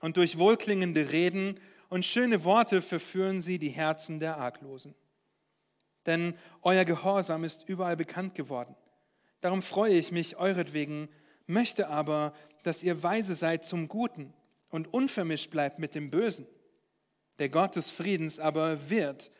Und 0.00 0.16
durch 0.16 0.38
wohlklingende 0.38 1.12
Reden 1.12 1.58
und 1.88 2.04
schöne 2.04 2.44
Worte 2.44 2.82
verführen 2.82 3.40
sie 3.40 3.58
die 3.58 3.70
Herzen 3.70 4.20
der 4.20 4.36
Arglosen. 4.36 4.94
Denn 6.06 6.34
euer 6.62 6.84
Gehorsam 6.84 7.44
ist 7.44 7.68
überall 7.68 7.96
bekannt 7.96 8.34
geworden. 8.34 8.74
Darum 9.40 9.62
freue 9.62 9.94
ich 9.94 10.12
mich 10.12 10.36
euretwegen, 10.36 11.08
möchte 11.46 11.88
aber, 11.88 12.34
dass 12.62 12.82
ihr 12.82 13.02
weise 13.02 13.34
seid 13.34 13.64
zum 13.64 13.88
Guten 13.88 14.32
und 14.70 14.92
unvermischt 14.92 15.50
bleibt 15.50 15.78
mit 15.78 15.94
dem 15.94 16.10
Bösen. 16.10 16.46
Der 17.38 17.48
Gott 17.48 17.76
des 17.76 17.90
Friedens 17.90 18.38
aber 18.38 18.90
wird 18.90 19.30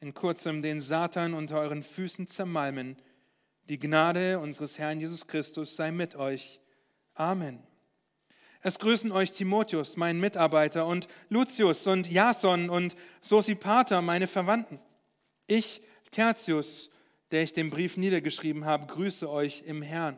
in 0.00 0.12
kurzem 0.12 0.60
den 0.60 0.80
Satan 0.80 1.34
unter 1.34 1.60
euren 1.60 1.82
Füßen 1.82 2.26
zermalmen. 2.26 2.96
Die 3.68 3.78
Gnade 3.78 4.38
unseres 4.38 4.78
Herrn 4.78 5.00
Jesus 5.00 5.26
Christus 5.26 5.76
sei 5.76 5.90
mit 5.90 6.14
euch. 6.14 6.60
Amen. 7.14 7.62
Es 8.66 8.78
grüßen 8.78 9.12
euch 9.12 9.30
Timotheus, 9.32 9.98
mein 9.98 10.18
Mitarbeiter, 10.18 10.86
und 10.86 11.06
Lucius 11.28 11.86
und 11.86 12.10
Jason 12.10 12.70
und 12.70 12.96
Sosipater, 13.20 14.00
meine 14.00 14.26
Verwandten. 14.26 14.80
Ich, 15.46 15.82
Tertius, 16.10 16.90
der 17.30 17.42
ich 17.42 17.52
den 17.52 17.68
Brief 17.68 17.98
niedergeschrieben 17.98 18.64
habe, 18.64 18.86
grüße 18.86 19.28
euch 19.28 19.64
im 19.66 19.82
Herrn. 19.82 20.16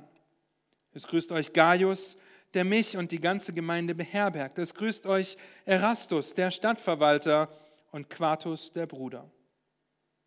Es 0.93 1.09
grüßt 1.09 1.33
euch 1.33 1.55
Gaius, 1.55 2.19
der 2.55 2.65
mich 2.65 2.97
und 2.97 3.11
die 3.11 3.21
ganze 3.21 3.53
Gemeinde 3.53 3.97
beherbergt. 3.97 4.59
Es 4.59 4.75
grüßt 4.75 5.07
euch 5.07 5.37
Erastus, 5.65 6.33
der 6.33 6.53
Stadtverwalter, 6.53 7.51
und 7.91 8.11
Quartus, 8.11 8.71
der 8.71 8.87
Bruder. 8.87 9.29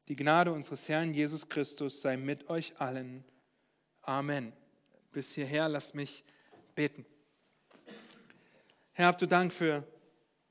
Die 0.09 0.17
Gnade 0.17 0.51
unseres 0.51 0.89
Herrn 0.89 1.13
Jesus 1.13 1.47
Christus 1.47 2.01
sei 2.01 2.17
mit 2.17 2.49
euch 2.49 2.73
allen. 2.79 3.23
Amen. 4.01 4.51
Bis 5.13 5.35
hierher 5.35 5.69
lasst 5.69 5.95
mich 5.95 6.25
beten. 6.75 7.05
Herr, 8.99 9.07
habt 9.07 9.21
du 9.21 9.27
Dank 9.27 9.53
für 9.53 9.87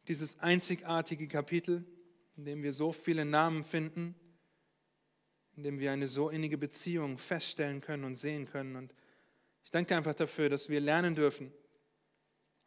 dieses 0.09 0.38
einzigartige 0.38 1.28
Kapitel, 1.28 1.85
in 2.35 2.47
dem 2.47 2.62
wir 2.62 2.73
so 2.73 2.93
viele 2.93 3.26
Namen 3.26 3.62
finden, 3.62 4.14
in 5.55 5.64
dem 5.64 5.78
wir 5.78 5.93
eine 5.93 6.07
so 6.07 6.31
innige 6.31 6.57
Beziehung 6.57 7.19
feststellen 7.19 7.83
können 7.83 8.05
und 8.05 8.14
sehen 8.14 8.47
können. 8.47 8.76
Und 8.76 8.95
ich 9.64 9.71
danke 9.71 9.95
einfach 9.95 10.14
dafür, 10.14 10.49
dass 10.49 10.71
wir 10.71 10.81
lernen 10.81 11.14
dürfen, 11.14 11.52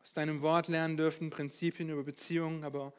aus 0.03 0.13
deinem 0.13 0.41
Wort 0.41 0.67
lernen 0.67 0.97
dürfen, 0.97 1.31
Prinzipien 1.31 1.89
über 1.89 2.03
Beziehungen, 2.03 2.63
aber 2.63 2.93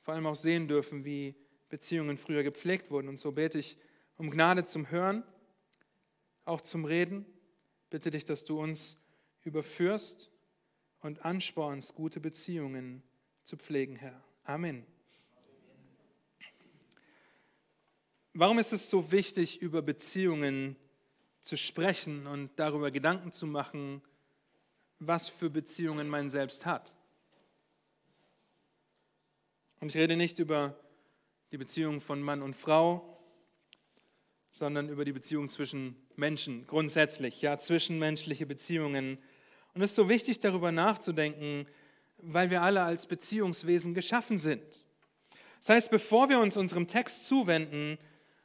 vor 0.00 0.14
allem 0.14 0.26
auch 0.26 0.34
sehen 0.34 0.66
dürfen, 0.66 1.04
wie 1.04 1.36
Beziehungen 1.68 2.16
früher 2.16 2.42
gepflegt 2.42 2.90
wurden. 2.90 3.06
Und 3.06 3.20
so 3.20 3.30
bete 3.30 3.60
ich 3.60 3.78
um 4.16 4.32
Gnade 4.32 4.64
zum 4.64 4.90
Hören, 4.90 5.22
auch 6.44 6.60
zum 6.60 6.86
Reden. 6.86 7.24
Bitte 7.88 8.10
dich, 8.10 8.24
dass 8.24 8.42
du 8.42 8.60
uns 8.60 9.00
überführst 9.44 10.32
und 11.00 11.24
anspornst, 11.24 11.94
gute 11.94 12.20
Beziehungen 12.20 13.02
zu 13.44 13.56
pflegen, 13.56 13.96
Herr. 13.96 14.22
Amen. 14.44 14.86
Warum 18.34 18.58
ist 18.58 18.72
es 18.72 18.90
so 18.90 19.12
wichtig, 19.12 19.62
über 19.62 19.80
Beziehungen 19.80 20.76
zu 21.40 21.56
sprechen 21.56 22.26
und 22.26 22.50
darüber 22.56 22.90
Gedanken 22.90 23.32
zu 23.32 23.46
machen, 23.46 24.02
was 24.98 25.28
für 25.28 25.48
Beziehungen 25.48 26.08
man 26.08 26.28
selbst 26.28 26.66
hat? 26.66 26.98
Und 29.80 29.88
ich 29.88 29.96
rede 29.96 30.16
nicht 30.16 30.38
über 30.38 30.78
die 31.52 31.58
Beziehung 31.58 32.00
von 32.00 32.20
Mann 32.20 32.42
und 32.42 32.54
Frau, 32.54 33.16
sondern 34.50 34.88
über 34.88 35.04
die 35.04 35.12
Beziehung 35.12 35.48
zwischen 35.48 35.96
Menschen 36.16 36.66
grundsätzlich, 36.66 37.42
ja, 37.42 37.58
zwischenmenschliche 37.58 38.46
Beziehungen 38.46 39.18
und 39.76 39.82
es 39.82 39.90
ist 39.90 39.96
so 39.96 40.08
wichtig, 40.08 40.40
darüber 40.40 40.72
nachzudenken, 40.72 41.66
weil 42.16 42.50
wir 42.50 42.62
alle 42.62 42.82
als 42.82 43.06
Beziehungswesen 43.06 43.92
geschaffen 43.92 44.38
sind. 44.38 44.62
Das 45.58 45.68
heißt, 45.68 45.90
bevor 45.90 46.30
wir 46.30 46.40
uns 46.40 46.56
unserem 46.56 46.86
Text 46.86 47.26
zuwenden, 47.26 47.98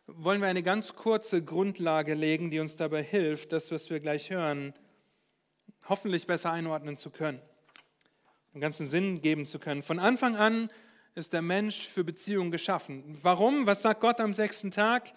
wollen 0.07 0.41
wir 0.41 0.49
eine 0.49 0.61
ganz 0.61 0.93
kurze 0.93 1.41
Grundlage 1.41 2.15
legen, 2.15 2.51
die 2.51 2.59
uns 2.59 2.75
dabei 2.75 3.01
hilft, 3.01 3.53
das, 3.53 3.71
was 3.71 3.89
wir 3.89 4.01
gleich 4.01 4.29
hören, 4.29 4.73
hoffentlich 5.87 6.27
besser 6.27 6.51
einordnen 6.51 6.97
zu 6.97 7.09
können, 7.11 7.41
einen 8.53 8.59
ganzen 8.59 8.85
Sinn 8.85 9.21
geben 9.21 9.45
zu 9.45 9.57
können. 9.57 9.83
Von 9.83 9.99
Anfang 9.99 10.35
an 10.35 10.69
ist 11.15 11.31
der 11.31 11.41
Mensch 11.41 11.87
für 11.87 12.03
Beziehungen 12.03 12.51
geschaffen. 12.51 13.17
Warum? 13.21 13.65
Was 13.67 13.83
sagt 13.83 14.01
Gott 14.01 14.19
am 14.19 14.33
sechsten 14.33 14.69
Tag? 14.69 15.13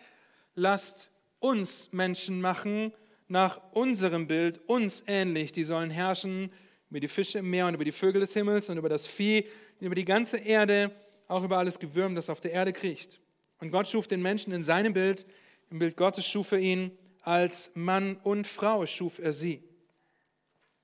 Lasst 0.55 1.11
uns 1.41 1.91
Menschen 1.91 2.41
machen 2.41 2.93
nach 3.35 3.61
unserem 3.73 4.29
Bild, 4.29 4.61
uns 4.69 5.03
ähnlich. 5.09 5.51
Die 5.51 5.65
sollen 5.65 5.91
herrschen 5.91 6.53
über 6.89 7.01
die 7.01 7.09
Fische 7.09 7.41
im 7.41 7.51
Meer 7.51 7.67
und 7.67 7.75
über 7.75 7.85
die 7.85 7.91
Vögel 7.91 8.21
des 8.21 8.33
Himmels 8.33 8.71
und 8.71 8.79
über 8.79 8.89
das 8.89 9.09
Vieh, 9.09 9.49
über 9.81 9.97
die 9.97 10.05
ganze 10.05 10.39
Erde, 10.39 10.93
auch 11.27 11.43
über 11.43 11.59
alles 11.59 11.81
Gewürm, 11.81 12.15
das 12.15 12.31
auf 12.31 12.41
der 12.41 12.53
Erde 12.53 12.73
kriecht. 12.73 13.21
Und 13.59 13.73
Gott 13.73 13.89
schuf 13.89 14.07
den 14.07 14.23
Menschen 14.23 14.53
in 14.53 14.63
seinem 14.63 14.93
Bild, 14.93 15.27
im 15.69 15.81
Bild 15.81 15.97
Gottes 15.97 16.25
schuf 16.25 16.53
er 16.53 16.61
ihn, 16.61 16.97
als 17.23 17.73
Mann 17.75 18.19
und 18.23 18.47
Frau 18.47 18.87
schuf 18.87 19.19
er 19.19 19.33
sie. 19.33 19.65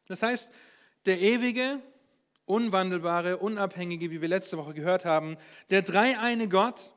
Das 0.08 0.24
heißt, 0.24 0.50
der 1.06 1.20
ewige, 1.20 1.78
unwandelbare, 2.46 3.36
unabhängige, 3.36 4.10
wie 4.10 4.20
wir 4.20 4.28
letzte 4.28 4.58
Woche 4.58 4.74
gehört 4.74 5.04
haben, 5.04 5.36
der 5.70 5.82
dreieine 5.82 6.48
Gott 6.48 6.92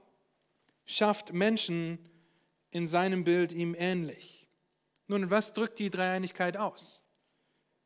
schafft 0.87 1.31
Menschen 1.31 1.99
in 2.71 2.87
seinem 2.87 3.23
Bild 3.23 3.53
ihm 3.53 3.75
ähnlich. 3.77 4.32
Nun, 5.13 5.29
was 5.29 5.53
drückt 5.53 5.77
die 5.77 5.91
Dreieinigkeit 5.91 6.57
aus? 6.57 7.03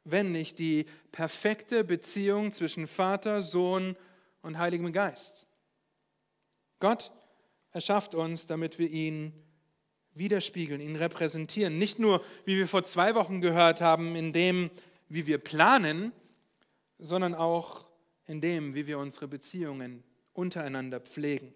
Wenn 0.06 0.32
nicht 0.32 0.60
die 0.60 0.86
perfekte 1.12 1.84
Beziehung 1.84 2.54
zwischen 2.54 2.88
Vater, 2.88 3.42
Sohn 3.42 3.98
und 4.42 4.58
Heiligem 4.58 4.94
Geist. 4.94 5.46
Gott 6.80 7.12
erschafft 7.74 8.16
uns, 8.16 8.46
damit 8.46 8.80
wir 8.80 8.90
ihn 8.90 9.34
widerspiegeln, 10.14 10.80
ihn 10.80 10.96
repräsentieren. 10.96 11.78
Nicht 11.78 12.00
nur, 12.00 12.24
wie 12.46 12.56
wir 12.56 12.66
vor 12.66 12.86
zwei 12.86 13.14
Wochen 13.14 13.42
gehört 13.42 13.82
haben, 13.82 14.16
in 14.16 14.32
dem, 14.32 14.72
wie 15.10 15.28
wir 15.28 15.38
planen, 15.38 16.14
sondern 16.98 17.36
auch 17.36 17.88
in 18.26 18.40
dem, 18.40 18.74
wie 18.74 18.88
wir 18.88 19.00
unsere 19.00 19.28
Beziehungen 19.28 20.02
untereinander 20.32 21.02
pflegen. 21.02 21.54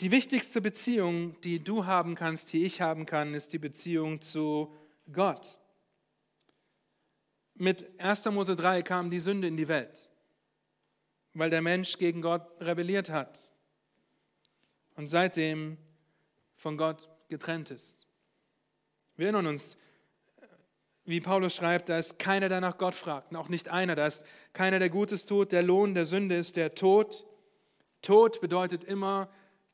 Die 0.00 0.12
wichtigste 0.12 0.60
Beziehung, 0.60 1.40
die 1.40 1.58
du 1.62 1.86
haben 1.86 2.14
kannst, 2.14 2.52
die 2.52 2.64
ich 2.64 2.80
haben 2.80 3.04
kann, 3.04 3.34
ist 3.34 3.52
die 3.52 3.58
Beziehung 3.58 4.20
zu 4.20 4.72
Gott. 5.12 5.58
Mit 7.54 7.84
1. 7.98 8.26
Mose 8.26 8.54
3 8.54 8.82
kam 8.82 9.10
die 9.10 9.18
Sünde 9.18 9.48
in 9.48 9.56
die 9.56 9.66
Welt, 9.66 10.12
weil 11.34 11.50
der 11.50 11.62
Mensch 11.62 11.98
gegen 11.98 12.22
Gott 12.22 12.46
rebelliert 12.60 13.10
hat 13.10 13.40
und 14.94 15.08
seitdem 15.08 15.76
von 16.54 16.76
Gott 16.76 17.08
getrennt 17.28 17.72
ist. 17.72 18.06
Wir 19.16 19.26
erinnern 19.26 19.48
uns, 19.48 19.76
wie 21.06 21.20
Paulus 21.20 21.56
schreibt, 21.56 21.88
da 21.88 21.98
ist 21.98 22.20
keiner, 22.20 22.48
der 22.48 22.60
nach 22.60 22.78
Gott 22.78 22.94
fragt, 22.94 23.34
auch 23.34 23.48
nicht 23.48 23.68
einer, 23.68 23.96
da 23.96 24.06
ist 24.06 24.22
keiner, 24.52 24.78
der 24.78 24.90
Gutes 24.90 25.26
tut, 25.26 25.50
der 25.50 25.64
Lohn 25.64 25.94
der 25.94 26.04
Sünde 26.04 26.36
ist 26.36 26.54
der 26.54 26.76
Tod. 26.76 27.26
Tod 28.00 28.40
bedeutet 28.40 28.84
immer 28.84 29.28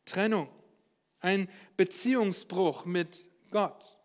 Trennung, 0.04 0.48
ein 1.20 1.48
Beziehungsbruch 1.76 2.84
mit 2.84 3.30
Gott. 3.50 3.96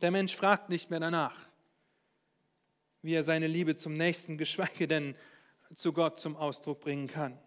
Der 0.00 0.10
Mensch 0.10 0.34
fragt 0.34 0.68
nicht 0.68 0.90
mehr 0.90 1.00
danach, 1.00 1.48
wie 3.02 3.14
er 3.14 3.22
seine 3.22 3.46
Liebe 3.46 3.76
zum 3.76 3.92
Nächsten, 3.92 4.38
geschweige 4.38 4.88
denn 4.88 5.14
zu 5.74 5.92
Gott 5.92 6.18
zum 6.20 6.36
Ausdruck 6.36 6.80
bringen 6.80 7.06
kann. 7.06 7.38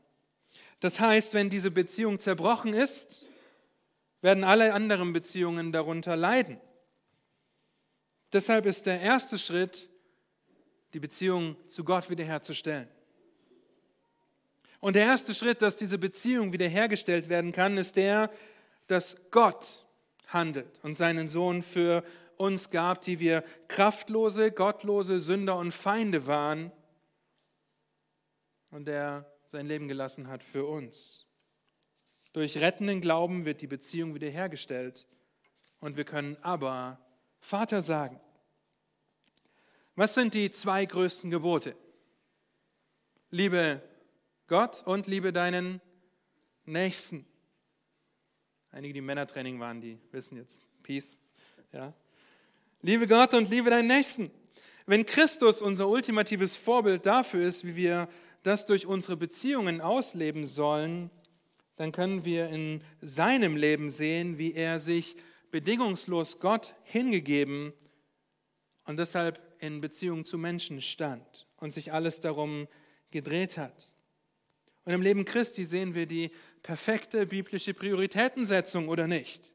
Das 0.80 1.00
heißt, 1.00 1.34
wenn 1.34 1.50
diese 1.50 1.72
Beziehung 1.72 2.20
zerbrochen 2.20 2.74
ist, 2.74 3.26
werden 4.22 4.44
alle 4.44 4.74
anderen 4.74 5.14
Beziehungen 5.14 5.72
darunter 5.72 6.16
leiden. 6.16 6.60
Deshalb 8.32 8.66
ist 8.66 8.86
der 8.86 9.00
erste 9.00 9.38
Schritt, 9.38 9.90
die 10.94 11.00
Beziehung 11.00 11.56
zu 11.68 11.84
Gott 11.84 12.10
wiederherzustellen. 12.10 12.88
Und 14.84 14.98
der 14.98 15.06
erste 15.06 15.34
Schritt, 15.34 15.62
dass 15.62 15.78
diese 15.78 15.98
Beziehung 15.98 16.52
wiederhergestellt 16.52 17.30
werden 17.30 17.54
kann, 17.54 17.78
ist 17.78 17.96
der, 17.96 18.30
dass 18.88 19.16
Gott 19.32 19.86
handelt 20.28 20.82
und 20.84 20.96
seinen 20.96 21.30
Sohn 21.30 21.64
für 21.64 22.04
uns 22.36 22.70
gab, 22.70 23.00
die 23.00 23.18
wir 23.22 23.46
kraftlose, 23.70 24.52
gottlose 24.52 25.20
Sünder 25.20 25.56
und 25.56 25.72
Feinde 25.72 26.28
waren 26.28 26.70
und 28.72 28.84
der 28.84 29.32
sein 29.46 29.68
Leben 29.68 29.88
gelassen 29.88 30.28
hat 30.28 30.44
für 30.44 30.66
uns. 30.66 31.28
Durch 32.34 32.58
rettenden 32.58 33.00
Glauben 33.00 33.46
wird 33.46 33.62
die 33.62 33.68
Beziehung 33.68 34.14
wiederhergestellt 34.16 35.08
und 35.80 35.96
wir 35.96 36.04
können 36.04 36.36
aber 36.42 37.00
Vater 37.40 37.82
sagen. 37.82 38.20
Was 39.96 40.14
sind 40.14 40.34
die 40.34 40.52
zwei 40.52 40.86
größten 40.86 41.32
Gebote? 41.32 41.74
Liebe 43.30 43.82
Gott 44.48 44.84
und 44.86 45.08
liebe 45.08 45.32
deinen 45.32 45.82
Nächsten. 46.66 47.26
Einige, 48.72 48.94
die 48.94 49.02
Männertraining 49.02 49.60
waren, 49.60 49.80
die 49.80 50.00
wissen 50.12 50.38
jetzt. 50.38 50.66
Peace. 50.82 51.18
Ja. 51.72 51.94
Liebe 52.82 53.08
Gott 53.08 53.34
und 53.34 53.50
liebe 53.50 53.70
deinen 53.70 53.88
Nächsten. 53.88 54.32
Wenn 54.86 55.06
Christus 55.06 55.62
unser 55.62 55.88
ultimatives 55.88 56.58
Vorbild 56.58 57.06
dafür 57.06 57.48
ist, 57.48 57.66
wie 57.66 57.76
wir 57.76 58.10
das 58.44 58.66
durch 58.66 58.86
unsere 58.86 59.16
Beziehungen 59.16 59.80
ausleben 59.80 60.46
sollen, 60.46 61.10
dann 61.78 61.92
können 61.92 62.26
wir 62.26 62.50
in 62.50 62.84
seinem 63.02 63.56
Leben 63.56 63.90
sehen, 63.90 64.38
wie 64.38 64.54
er 64.54 64.80
sich 64.80 65.16
bedingungslos 65.52 66.40
Gott 66.40 66.76
hingegeben 66.84 67.74
und 68.86 69.00
deshalb 69.00 69.40
in 69.60 69.80
Beziehung 69.80 70.26
zu 70.26 70.38
Menschen 70.38 70.82
stand 70.82 71.48
und 71.58 71.72
sich 71.72 71.94
alles 71.94 72.20
darum 72.20 72.68
gedreht 73.12 73.58
hat. 73.58 73.93
Und 74.86 74.94
im 74.94 75.02
Leben 75.02 75.26
Christi 75.26 75.66
sehen 75.66 75.96
wir 75.96 76.06
die 76.06 76.32
perfekte 76.62 77.26
biblische 77.26 77.74
Prioritätensetzung 77.74 78.90
oder 78.90 79.08
nicht. 79.08 79.54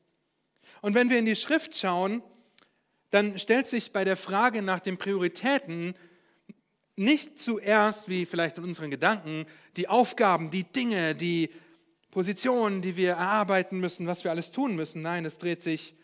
Und 0.80 0.94
wenn 0.94 1.11
wir 1.11 1.18
in 1.18 1.26
die 1.26 1.37
Schrift 1.37 1.76
schauen, 1.76 2.23
dann 3.11 3.38
stellt 3.38 3.66
sich 3.66 3.92
bei 3.92 4.04
der 4.04 4.16
Frage 4.16 4.62
nach 4.62 4.80
den 4.80 4.99
Prioritäten 4.99 5.94
nicht 6.97 7.38
zuerst, 7.38 8.08
wie 8.08 8.26
vielleicht 8.26 8.58
in 8.58 8.64
unseren 8.64 8.90
Gedanken, 8.90 9.47
die 9.76 9.88
Aufgaben, 9.88 10.50
die 10.50 10.64
Dinge, 10.64 11.14
die 11.14 11.50
Positionen, 12.11 12.82
die 12.82 12.97
wir 12.97 13.11
erarbeiten 13.11 13.78
müssen, 13.78 14.06
was 14.06 14.25
wir 14.25 14.30
alles 14.30 14.50
tun 14.50 14.75
müssen. 14.75 15.02
Nein, 15.02 15.25
es 15.25 15.38
dreht 15.38 15.62
sich 15.62 15.94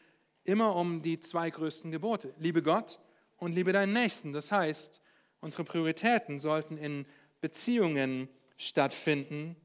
immer 0.45 0.76
um 0.76 1.02
die 1.02 1.19
zwei 1.19 1.50
größten 1.50 1.90
Gebote. 1.90 2.35
Liebe 2.38 2.62
Gott 2.62 3.00
und 3.38 3.54
liebe 3.54 3.73
deinen 3.73 3.93
Nächsten. 3.93 4.33
Das 4.33 4.52
heißt, 4.52 5.00
unsere 5.40 5.64
Prioritäten 5.64 6.38
sollten 6.38 6.76
in 6.76 7.07
Beziehungen 7.40 8.28
stattfinden 8.57 9.57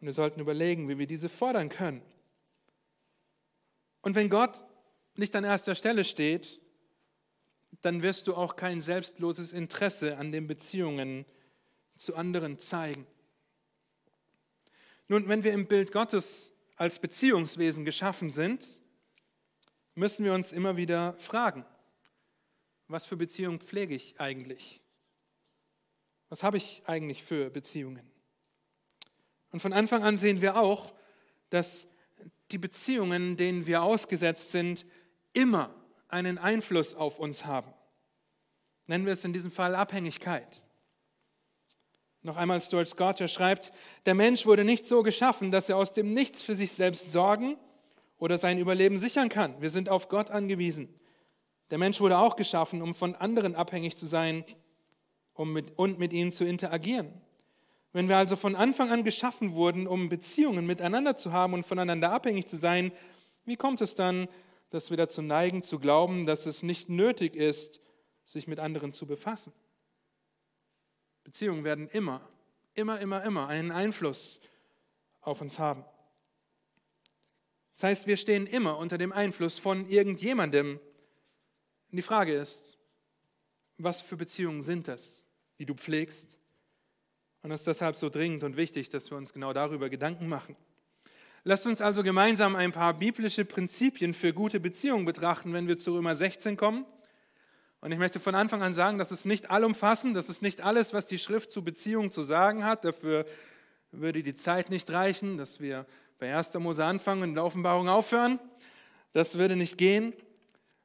und 0.00 0.06
wir 0.06 0.12
sollten 0.12 0.40
überlegen, 0.40 0.88
wie 0.88 0.98
wir 0.98 1.06
diese 1.06 1.28
fordern 1.28 1.68
können. 1.68 2.02
Und 4.02 4.14
wenn 4.14 4.28
Gott 4.28 4.64
nicht 5.14 5.34
an 5.34 5.44
erster 5.44 5.74
Stelle 5.74 6.04
steht, 6.04 6.60
dann 7.82 8.02
wirst 8.02 8.26
du 8.26 8.34
auch 8.34 8.56
kein 8.56 8.80
selbstloses 8.80 9.52
Interesse 9.52 10.16
an 10.18 10.32
den 10.32 10.46
Beziehungen 10.46 11.24
zu 11.96 12.14
anderen 12.16 12.58
zeigen. 12.58 13.06
Nun, 15.08 15.28
wenn 15.28 15.44
wir 15.44 15.52
im 15.52 15.66
Bild 15.66 15.92
Gottes 15.92 16.52
als 16.76 16.98
Beziehungswesen 16.98 17.84
geschaffen 17.84 18.30
sind, 18.30 18.84
müssen 19.94 20.24
wir 20.24 20.34
uns 20.34 20.52
immer 20.52 20.76
wieder 20.76 21.14
fragen, 21.18 21.64
was 22.88 23.06
für 23.06 23.16
Beziehung 23.16 23.60
pflege 23.60 23.94
ich 23.94 24.20
eigentlich? 24.20 24.80
Was 26.28 26.42
habe 26.42 26.56
ich 26.56 26.82
eigentlich 26.86 27.22
für 27.22 27.50
Beziehungen? 27.50 28.15
Und 29.56 29.60
von 29.60 29.72
Anfang 29.72 30.02
an 30.02 30.18
sehen 30.18 30.42
wir 30.42 30.58
auch, 30.58 30.92
dass 31.48 31.88
die 32.50 32.58
Beziehungen, 32.58 33.38
denen 33.38 33.64
wir 33.64 33.82
ausgesetzt 33.82 34.52
sind, 34.52 34.84
immer 35.32 35.74
einen 36.08 36.36
Einfluss 36.36 36.94
auf 36.94 37.18
uns 37.18 37.46
haben. 37.46 37.72
Nennen 38.86 39.06
wir 39.06 39.14
es 39.14 39.24
in 39.24 39.32
diesem 39.32 39.50
Fall 39.50 39.74
Abhängigkeit. 39.74 40.62
Noch 42.20 42.36
einmal 42.36 42.60
Stuart 42.60 42.90
Scott, 42.90 43.30
schreibt, 43.30 43.72
der 44.04 44.14
Mensch 44.14 44.44
wurde 44.44 44.62
nicht 44.62 44.84
so 44.84 45.02
geschaffen, 45.02 45.50
dass 45.50 45.70
er 45.70 45.78
aus 45.78 45.94
dem 45.94 46.12
Nichts 46.12 46.42
für 46.42 46.54
sich 46.54 46.72
selbst 46.72 47.10
sorgen 47.10 47.56
oder 48.18 48.36
sein 48.36 48.58
Überleben 48.58 48.98
sichern 48.98 49.30
kann. 49.30 49.58
Wir 49.62 49.70
sind 49.70 49.88
auf 49.88 50.10
Gott 50.10 50.28
angewiesen. 50.28 50.94
Der 51.70 51.78
Mensch 51.78 51.98
wurde 51.98 52.18
auch 52.18 52.36
geschaffen, 52.36 52.82
um 52.82 52.94
von 52.94 53.14
anderen 53.14 53.54
abhängig 53.54 53.96
zu 53.96 54.04
sein 54.04 54.44
um 55.32 55.54
mit, 55.54 55.78
und 55.78 55.98
mit 55.98 56.12
ihnen 56.12 56.30
zu 56.30 56.44
interagieren. 56.44 57.10
Wenn 57.96 58.10
wir 58.10 58.18
also 58.18 58.36
von 58.36 58.56
Anfang 58.56 58.90
an 58.90 59.04
geschaffen 59.04 59.54
wurden, 59.54 59.86
um 59.86 60.10
Beziehungen 60.10 60.66
miteinander 60.66 61.16
zu 61.16 61.32
haben 61.32 61.54
und 61.54 61.64
voneinander 61.64 62.12
abhängig 62.12 62.46
zu 62.46 62.58
sein, 62.58 62.92
wie 63.46 63.56
kommt 63.56 63.80
es 63.80 63.94
dann, 63.94 64.28
dass 64.68 64.90
wir 64.90 64.98
dazu 64.98 65.22
neigen 65.22 65.62
zu 65.62 65.78
glauben, 65.78 66.26
dass 66.26 66.44
es 66.44 66.62
nicht 66.62 66.90
nötig 66.90 67.34
ist, 67.34 67.80
sich 68.26 68.48
mit 68.48 68.58
anderen 68.58 68.92
zu 68.92 69.06
befassen? 69.06 69.54
Beziehungen 71.24 71.64
werden 71.64 71.88
immer, 71.88 72.20
immer, 72.74 73.00
immer, 73.00 73.24
immer 73.24 73.48
einen 73.48 73.70
Einfluss 73.72 74.42
auf 75.22 75.40
uns 75.40 75.58
haben. 75.58 75.82
Das 77.72 77.84
heißt, 77.84 78.06
wir 78.06 78.18
stehen 78.18 78.46
immer 78.46 78.76
unter 78.76 78.98
dem 78.98 79.12
Einfluss 79.12 79.58
von 79.58 79.88
irgendjemandem. 79.88 80.80
Die 81.92 82.02
Frage 82.02 82.34
ist, 82.34 82.76
was 83.78 84.02
für 84.02 84.18
Beziehungen 84.18 84.60
sind 84.60 84.86
das, 84.86 85.26
die 85.58 85.64
du 85.64 85.72
pflegst? 85.72 86.36
Und 87.46 87.52
es 87.52 87.60
ist 87.60 87.68
deshalb 87.68 87.94
so 87.94 88.08
dringend 88.10 88.42
und 88.42 88.56
wichtig, 88.56 88.88
dass 88.88 89.08
wir 89.08 89.16
uns 89.16 89.32
genau 89.32 89.52
darüber 89.52 89.88
Gedanken 89.88 90.28
machen. 90.28 90.56
Lasst 91.44 91.64
uns 91.68 91.80
also 91.80 92.02
gemeinsam 92.02 92.56
ein 92.56 92.72
paar 92.72 92.92
biblische 92.92 93.44
Prinzipien 93.44 94.14
für 94.14 94.32
gute 94.32 94.58
Beziehungen 94.58 95.04
betrachten, 95.04 95.52
wenn 95.52 95.68
wir 95.68 95.78
zu 95.78 95.94
Römer 95.94 96.16
16 96.16 96.56
kommen. 96.56 96.84
Und 97.80 97.92
ich 97.92 98.00
möchte 98.00 98.18
von 98.18 98.34
Anfang 98.34 98.62
an 98.62 98.74
sagen, 98.74 98.98
das 98.98 99.12
ist 99.12 99.26
nicht 99.26 99.48
allumfassend, 99.48 100.16
das 100.16 100.28
ist 100.28 100.42
nicht 100.42 100.60
alles, 100.60 100.92
was 100.92 101.06
die 101.06 101.18
Schrift 101.18 101.52
zu 101.52 101.62
Beziehungen 101.62 102.10
zu 102.10 102.24
sagen 102.24 102.64
hat. 102.64 102.84
Dafür 102.84 103.26
würde 103.92 104.24
die 104.24 104.34
Zeit 104.34 104.68
nicht 104.68 104.90
reichen, 104.90 105.38
dass 105.38 105.60
wir 105.60 105.86
bei 106.18 106.34
1. 106.34 106.52
Mose 106.54 106.84
anfangen 106.84 107.22
und 107.22 107.28
in 107.28 107.34
der 107.36 107.44
Offenbarung 107.44 107.88
aufhören. 107.88 108.40
Das 109.12 109.38
würde 109.38 109.54
nicht 109.54 109.78
gehen, 109.78 110.14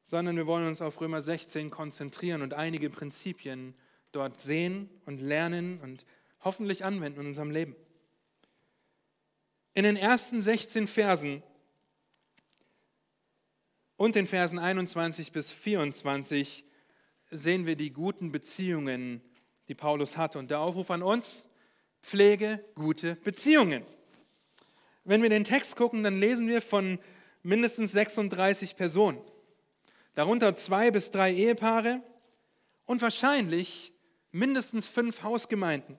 sondern 0.04 0.36
wir 0.36 0.46
wollen 0.46 0.68
uns 0.68 0.80
auf 0.80 1.02
Römer 1.02 1.24
16 1.24 1.72
konzentrieren 1.72 2.44
und 2.44 2.54
einige 2.54 2.92
Prinzipien 2.92 3.74
dort 4.12 4.40
sehen 4.42 4.92
und 5.08 5.20
lernen 5.20 5.80
und 5.82 6.06
hoffentlich 6.44 6.84
anwenden 6.84 7.22
in 7.22 7.28
unserem 7.28 7.52
Leben. 7.52 7.76
In 9.74 9.84
den 9.84 9.96
ersten 9.96 10.42
16 10.42 10.88
Versen 10.88 11.44
und 13.96 14.16
den 14.16 14.28
Versen 14.28 14.60
21 14.60 15.32
bis 15.32 15.52
24 15.52 16.66
sehen 17.30 17.66
wir 17.66 17.76
die 17.76 17.94
guten 17.94 18.32
Beziehungen, 18.32 19.22
die 19.68 19.76
Paulus 19.76 20.18
hatte. 20.18 20.40
Und 20.40 20.52
der 20.52 20.60
Aufruf 20.60 20.92
an 20.92 21.04
uns, 21.04 21.48
pflege 22.02 22.64
gute 22.76 23.16
Beziehungen. 23.16 23.86
Wenn 25.04 25.22
wir 25.22 25.30
den 25.30 25.44
Text 25.44 25.76
gucken, 25.76 26.04
dann 26.04 26.20
lesen 26.20 26.48
wir 26.48 26.62
von 26.62 27.00
mindestens 27.44 27.92
36 27.94 28.76
Personen, 28.76 29.22
darunter 30.16 30.56
zwei 30.56 30.92
bis 30.92 31.12
drei 31.12 31.34
Ehepaare 31.34 32.04
und 32.86 33.02
wahrscheinlich 33.02 33.94
mindestens 34.32 34.86
fünf 34.88 35.24
Hausgemeinden 35.24 35.98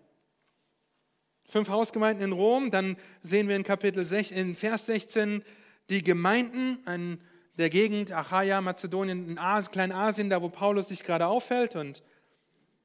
fünf 1.48 1.68
Hausgemeinden 1.68 2.24
in 2.24 2.32
Rom. 2.32 2.70
Dann 2.70 2.96
sehen 3.22 3.48
wir 3.48 3.56
in 3.56 3.62
Kapitel 3.62 4.04
6, 4.04 4.30
in 4.30 4.54
Vers 4.54 4.86
16 4.86 5.42
die 5.90 6.02
Gemeinden 6.02 6.82
in 6.86 7.20
der 7.58 7.70
Gegend 7.70 8.12
Achaia, 8.12 8.60
Mazedonien, 8.60 9.28
in 9.28 9.38
Asien, 9.38 9.72
Kleinasien, 9.72 10.30
da 10.30 10.40
wo 10.40 10.48
Paulus 10.48 10.88
sich 10.88 11.02
gerade 11.02 11.26
aufhält. 11.26 11.76
Und 11.76 12.02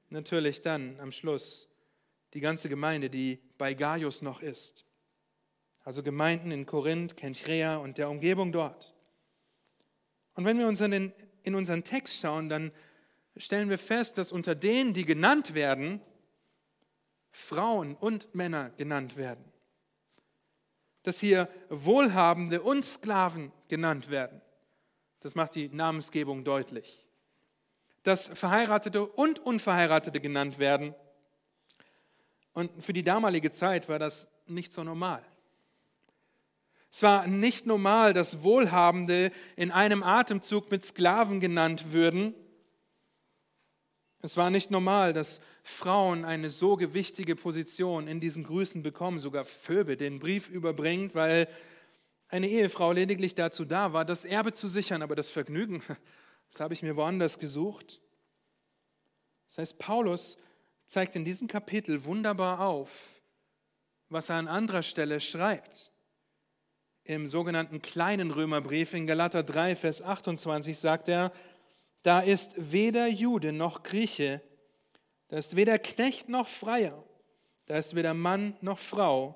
natürlich 0.09 0.61
dann 0.61 0.99
am 0.99 1.11
Schluss 1.11 1.69
die 2.33 2.39
ganze 2.39 2.69
Gemeinde, 2.69 3.09
die 3.09 3.39
bei 3.57 3.73
Gaius 3.73 4.21
noch 4.21 4.41
ist. 4.41 4.85
Also 5.83 6.03
Gemeinden 6.03 6.51
in 6.51 6.65
Korinth, 6.65 7.15
Kenchrea 7.15 7.77
und 7.77 7.97
der 7.97 8.09
Umgebung 8.09 8.51
dort. 8.51 8.93
Und 10.35 10.45
wenn 10.45 10.59
wir 10.59 10.67
uns 10.67 10.81
in, 10.81 10.91
den, 10.91 11.13
in 11.43 11.55
unseren 11.55 11.83
Text 11.83 12.19
schauen, 12.19 12.49
dann 12.49 12.71
stellen 13.37 13.69
wir 13.69 13.77
fest, 13.77 14.17
dass 14.17 14.31
unter 14.31 14.53
denen, 14.53 14.93
die 14.93 15.05
genannt 15.05 15.53
werden, 15.53 16.01
Frauen 17.31 17.95
und 17.95 18.33
Männer 18.33 18.71
genannt 18.71 19.17
werden. 19.17 19.43
Dass 21.03 21.19
hier 21.19 21.49
Wohlhabende 21.69 22.61
und 22.61 22.83
Sklaven 22.83 23.51
genannt 23.67 24.09
werden. 24.09 24.41
Das 25.21 25.35
macht 25.35 25.55
die 25.55 25.69
Namensgebung 25.69 26.43
deutlich. 26.43 27.05
Dass 28.03 28.27
Verheiratete 28.27 29.05
und 29.05 29.39
Unverheiratete 29.39 30.19
genannt 30.19 30.59
werden. 30.59 30.95
Und 32.53 32.83
für 32.83 32.93
die 32.93 33.03
damalige 33.03 33.51
Zeit 33.51 33.87
war 33.89 33.99
das 33.99 34.29
nicht 34.47 34.73
so 34.73 34.83
normal. 34.83 35.23
Es 36.89 37.03
war 37.03 37.27
nicht 37.27 37.65
normal, 37.65 38.13
dass 38.13 38.41
Wohlhabende 38.41 39.31
in 39.55 39.71
einem 39.71 40.03
Atemzug 40.03 40.71
mit 40.71 40.85
Sklaven 40.85 41.39
genannt 41.39 41.91
würden 41.91 42.33
es 44.21 44.35
war 44.35 44.49
nicht 44.49 44.71
normal, 44.71 45.13
dass 45.13 45.39
Frauen 45.63 46.25
eine 46.25 46.49
so 46.49 46.75
gewichtige 46.75 47.35
Position 47.35 48.07
in 48.07 48.19
diesen 48.19 48.43
Grüßen 48.43 48.81
bekommen, 48.81 49.19
sogar 49.19 49.45
Phoebe 49.45 49.95
den 49.95 50.19
Brief 50.19 50.49
überbringt, 50.49 51.13
weil 51.13 51.47
eine 52.27 52.47
Ehefrau 52.47 52.91
lediglich 52.91 53.35
dazu 53.35 53.63
da 53.63 53.93
war, 53.93 54.05
das 54.05 54.25
Erbe 54.25 54.53
zu 54.53 54.67
sichern, 54.67 55.01
aber 55.01 55.15
das 55.15 55.29
Vergnügen, 55.29 55.83
das 56.51 56.59
habe 56.59 56.73
ich 56.73 56.81
mir 56.81 56.95
woanders 56.95 57.37
gesucht. 57.37 58.01
Das 59.47 59.59
heißt, 59.59 59.79
Paulus 59.79 60.37
zeigt 60.87 61.15
in 61.15 61.23
diesem 61.23 61.47
Kapitel 61.47 62.03
wunderbar 62.03 62.61
auf, 62.61 63.21
was 64.09 64.29
er 64.29 64.37
an 64.37 64.47
anderer 64.47 64.83
Stelle 64.83 65.19
schreibt. 65.19 65.91
Im 67.03 67.27
sogenannten 67.27 67.81
kleinen 67.81 68.31
Römerbrief 68.31 68.93
in 68.93 69.07
Galater 69.07 69.43
3, 69.43 69.75
Vers 69.75 70.01
28 70.01 70.77
sagt 70.77 71.07
er, 71.07 71.31
da 72.07 72.21
ist 72.21 72.53
weder 72.55 73.07
Jude 73.07 73.51
noch 73.51 73.83
Grieche, 73.83 74.41
da 75.27 75.35
ist 75.37 75.57
weder 75.57 75.77
Knecht 75.77 76.29
noch 76.29 76.47
Freier, 76.47 77.03
da 77.65 77.75
ist 77.75 77.95
weder 77.95 78.13
Mann 78.13 78.55
noch 78.61 78.79
Frau, 78.79 79.35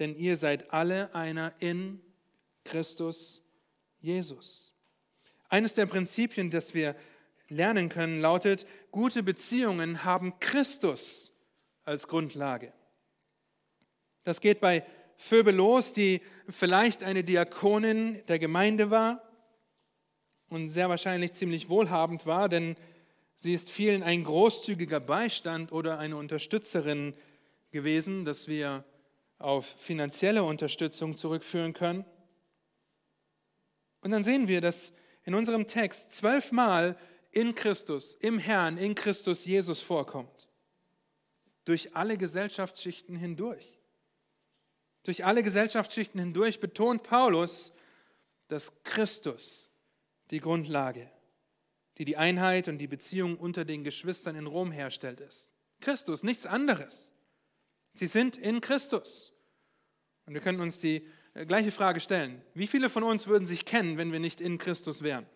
denn 0.00 0.16
ihr 0.16 0.36
seid 0.36 0.72
alle 0.72 1.14
einer 1.14 1.52
in 1.60 2.00
Christus 2.64 3.40
Jesus. 4.00 4.74
Eines 5.48 5.74
der 5.74 5.86
Prinzipien, 5.86 6.50
das 6.50 6.74
wir 6.74 6.96
lernen 7.48 7.88
können, 7.88 8.20
lautet, 8.20 8.66
gute 8.90 9.22
Beziehungen 9.22 10.02
haben 10.02 10.40
Christus 10.40 11.32
als 11.84 12.08
Grundlage. 12.08 12.72
Das 14.24 14.40
geht 14.40 14.58
bei 14.58 14.84
Phoebe 15.16 15.52
los, 15.52 15.92
die 15.92 16.20
vielleicht 16.48 17.04
eine 17.04 17.22
Diakonin 17.22 18.26
der 18.26 18.40
Gemeinde 18.40 18.90
war 18.90 19.22
und 20.48 20.68
sehr 20.68 20.88
wahrscheinlich 20.88 21.32
ziemlich 21.32 21.68
wohlhabend 21.68 22.26
war, 22.26 22.48
denn 22.48 22.76
sie 23.34 23.54
ist 23.54 23.70
vielen 23.70 24.02
ein 24.02 24.24
großzügiger 24.24 25.00
Beistand 25.00 25.72
oder 25.72 25.98
eine 25.98 26.16
Unterstützerin 26.16 27.14
gewesen, 27.70 28.24
dass 28.24 28.48
wir 28.48 28.84
auf 29.38 29.66
finanzielle 29.66 30.42
Unterstützung 30.42 31.16
zurückführen 31.16 31.72
können. 31.72 32.04
Und 34.00 34.12
dann 34.12 34.24
sehen 34.24 34.48
wir, 34.48 34.60
dass 34.60 34.92
in 35.24 35.34
unserem 35.34 35.66
Text 35.66 36.12
zwölfmal 36.12 36.96
in 37.32 37.54
Christus, 37.54 38.14
im 38.14 38.38
Herrn, 38.38 38.78
in 38.78 38.94
Christus 38.94 39.44
Jesus 39.44 39.82
vorkommt. 39.82 40.48
Durch 41.64 41.94
alle 41.94 42.16
Gesellschaftsschichten 42.16 43.16
hindurch. 43.16 43.78
Durch 45.02 45.24
alle 45.24 45.42
Gesellschaftsschichten 45.42 46.20
hindurch 46.20 46.60
betont 46.60 47.02
Paulus, 47.02 47.72
dass 48.48 48.72
Christus 48.84 49.65
die 50.30 50.40
Grundlage, 50.40 51.10
die 51.98 52.04
die 52.04 52.16
Einheit 52.16 52.68
und 52.68 52.78
die 52.78 52.86
Beziehung 52.86 53.36
unter 53.36 53.64
den 53.64 53.84
Geschwistern 53.84 54.36
in 54.36 54.46
Rom 54.46 54.70
herstellt, 54.70 55.20
ist. 55.20 55.50
Christus, 55.80 56.22
nichts 56.22 56.46
anderes. 56.46 57.12
Sie 57.94 58.06
sind 58.06 58.36
in 58.36 58.60
Christus. 58.60 59.32
Und 60.26 60.34
wir 60.34 60.40
können 60.40 60.60
uns 60.60 60.78
die 60.78 61.06
äh, 61.34 61.46
gleiche 61.46 61.70
Frage 61.70 62.00
stellen. 62.00 62.42
Wie 62.54 62.66
viele 62.66 62.90
von 62.90 63.02
uns 63.02 63.26
würden 63.26 63.46
sich 63.46 63.64
kennen, 63.64 63.96
wenn 63.96 64.12
wir 64.12 64.20
nicht 64.20 64.40
in 64.40 64.58
Christus 64.58 65.02
wären? 65.02 65.26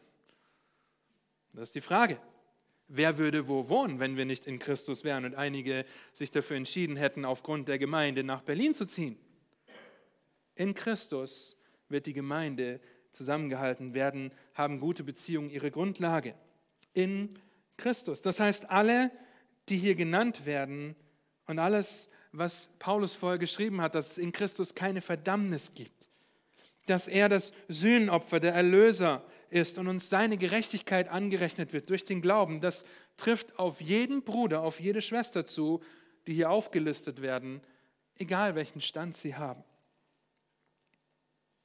Das 1.53 1.70
ist 1.70 1.74
die 1.74 1.81
Frage. 1.81 2.20
Wer 2.88 3.18
würde 3.18 3.46
wo 3.46 3.68
wohnen, 3.68 4.00
wenn 4.00 4.16
wir 4.16 4.24
nicht 4.24 4.46
in 4.46 4.59
Christus 4.59 5.05
wären 5.05 5.24
und 5.24 5.37
einige 5.37 5.85
sich 6.12 6.31
dafür 6.31 6.57
entschieden 6.57 6.96
hätten, 6.96 7.24
aufgrund 7.24 7.68
der 7.68 7.79
Gemeinde 7.79 8.24
nach 8.24 8.42
Berlin 8.42 8.74
zu 8.74 8.85
ziehen? 8.85 9.16
In 10.57 10.74
Christus 10.74 11.57
wird 11.88 12.07
die 12.07 12.12
Gemeinde 12.12 12.81
zusammengehalten 13.12 13.94
werden, 13.94 14.32
haben 14.54 14.80
gute 14.80 15.04
Beziehungen 15.04 15.50
ihre 15.50 15.70
Grundlage. 15.70 16.34
In 16.92 17.34
Christus. 17.76 18.22
Das 18.22 18.40
heißt, 18.40 18.70
alle, 18.70 19.10
die 19.68 19.76
hier 19.76 19.94
genannt 19.94 20.46
werden 20.46 20.94
und 21.46 21.58
alles, 21.58 22.08
was 22.32 22.70
Paulus 22.78 23.14
vorher 23.16 23.38
geschrieben 23.38 23.80
hat, 23.80 23.94
dass 23.94 24.12
es 24.12 24.18
in 24.18 24.32
Christus 24.32 24.74
keine 24.74 25.00
Verdammnis 25.00 25.72
gibt, 25.74 26.08
dass 26.86 27.08
er 27.08 27.28
das 27.28 27.52
Sühnenopfer, 27.68 28.38
der 28.38 28.54
Erlöser 28.54 29.24
ist 29.48 29.78
und 29.78 29.88
uns 29.88 30.08
seine 30.08 30.36
Gerechtigkeit 30.36 31.08
angerechnet 31.08 31.72
wird 31.72 31.90
durch 31.90 32.04
den 32.04 32.22
Glauben, 32.22 32.60
das 32.60 32.84
trifft 33.16 33.58
auf 33.58 33.80
jeden 33.80 34.22
Bruder, 34.22 34.62
auf 34.62 34.78
jede 34.80 35.02
Schwester 35.02 35.46
zu, 35.46 35.82
die 36.26 36.34
hier 36.34 36.50
aufgelistet 36.50 37.20
werden, 37.20 37.60
egal 38.16 38.54
welchen 38.54 38.80
Stand 38.80 39.16
sie 39.16 39.34
haben. 39.34 39.64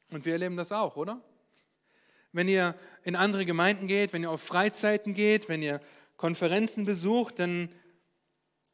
Und 0.10 0.26
wir 0.26 0.34
erleben 0.34 0.58
das 0.58 0.72
auch, 0.72 0.96
oder? 0.96 1.22
Wenn 2.36 2.50
ihr 2.50 2.76
in 3.06 3.16
andere 3.16 3.46
Gemeinden 3.46 3.88
geht, 3.88 4.12
wenn 4.12 4.24
ihr 4.24 4.30
auf 4.30 4.42
Freizeiten 4.42 5.14
geht, 5.14 5.48
wenn 5.48 5.62
ihr 5.62 5.80
Konferenzen 6.18 6.84
besucht, 6.84 7.40
dann 7.40 7.70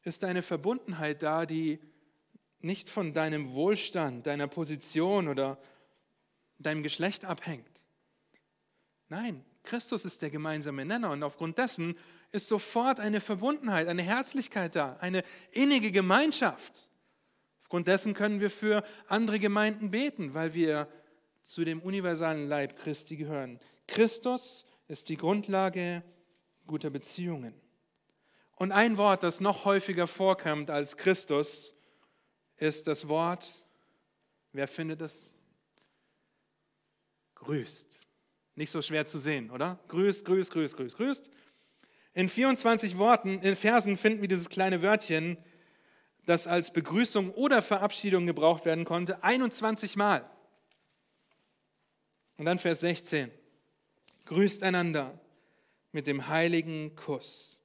ist 0.02 0.24
eine 0.24 0.42
Verbundenheit 0.42 1.22
da, 1.22 1.46
die 1.46 1.78
nicht 2.58 2.90
von 2.90 3.14
deinem 3.14 3.52
Wohlstand, 3.52 4.26
deiner 4.26 4.48
Position 4.48 5.28
oder 5.28 5.58
deinem 6.58 6.82
Geschlecht 6.82 7.24
abhängt. 7.24 7.84
Nein, 9.08 9.44
Christus 9.62 10.04
ist 10.04 10.22
der 10.22 10.30
gemeinsame 10.30 10.84
Nenner 10.84 11.12
und 11.12 11.22
aufgrund 11.22 11.56
dessen 11.56 11.96
ist 12.32 12.48
sofort 12.48 12.98
eine 12.98 13.20
Verbundenheit, 13.20 13.86
eine 13.86 14.02
Herzlichkeit 14.02 14.74
da, 14.74 14.96
eine 14.98 15.22
innige 15.52 15.92
Gemeinschaft. 15.92 16.90
Aufgrund 17.60 17.86
dessen 17.86 18.14
können 18.14 18.40
wir 18.40 18.50
für 18.50 18.82
andere 19.06 19.38
Gemeinden 19.38 19.92
beten, 19.92 20.34
weil 20.34 20.52
wir 20.52 20.88
zu 21.42 21.64
dem 21.64 21.80
universalen 21.80 22.46
Leib 22.46 22.76
Christi 22.76 23.16
gehören. 23.16 23.58
Christus 23.86 24.64
ist 24.88 25.08
die 25.08 25.16
Grundlage 25.16 26.02
guter 26.66 26.90
Beziehungen. 26.90 27.54
Und 28.56 28.72
ein 28.72 28.96
Wort, 28.96 29.22
das 29.22 29.40
noch 29.40 29.64
häufiger 29.64 30.06
vorkommt 30.06 30.70
als 30.70 30.96
Christus, 30.96 31.74
ist 32.56 32.86
das 32.86 33.08
Wort, 33.08 33.64
wer 34.52 34.68
findet 34.68 35.00
es? 35.00 35.34
Grüßt. 37.34 37.98
Nicht 38.54 38.70
so 38.70 38.82
schwer 38.82 39.06
zu 39.06 39.18
sehen, 39.18 39.50
oder? 39.50 39.80
Grüßt, 39.88 40.24
grüßt, 40.24 40.52
grüßt, 40.52 40.76
grüßt, 40.76 40.96
grüßt. 40.96 41.30
In 42.14 42.28
24 42.28 42.98
Worten, 42.98 43.40
in 43.40 43.56
Versen 43.56 43.96
finden 43.96 44.20
wir 44.20 44.28
dieses 44.28 44.48
kleine 44.48 44.82
Wörtchen, 44.82 45.38
das 46.26 46.46
als 46.46 46.72
Begrüßung 46.72 47.32
oder 47.32 47.62
Verabschiedung 47.62 48.26
gebraucht 48.26 48.64
werden 48.64 48.84
konnte, 48.84 49.24
21 49.24 49.96
Mal. 49.96 50.30
Und 52.42 52.46
dann 52.46 52.58
Vers 52.58 52.80
16. 52.80 53.30
Grüßt 54.24 54.64
einander 54.64 55.16
mit 55.92 56.08
dem 56.08 56.26
heiligen 56.26 56.96
Kuss 56.96 57.62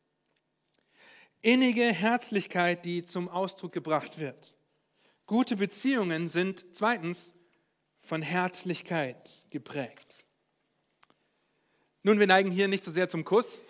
innige 1.41 1.81
Herzlichkeit, 1.81 2.85
die 2.85 3.03
zum 3.03 3.27
Ausdruck 3.27 3.71
gebracht 3.71 4.19
wird. 4.19 4.55
Gute 5.25 5.55
Beziehungen 5.55 6.27
sind 6.27 6.63
zweitens 6.73 7.33
von 8.01 8.21
Herzlichkeit 8.21 9.47
geprägt. 9.49 10.27
Nun, 12.03 12.19
wir 12.19 12.27
neigen 12.27 12.51
hier 12.51 12.67
nicht 12.67 12.83
so 12.83 12.91
sehr 12.91 13.09
zum 13.09 13.25
Kuss. 13.25 13.63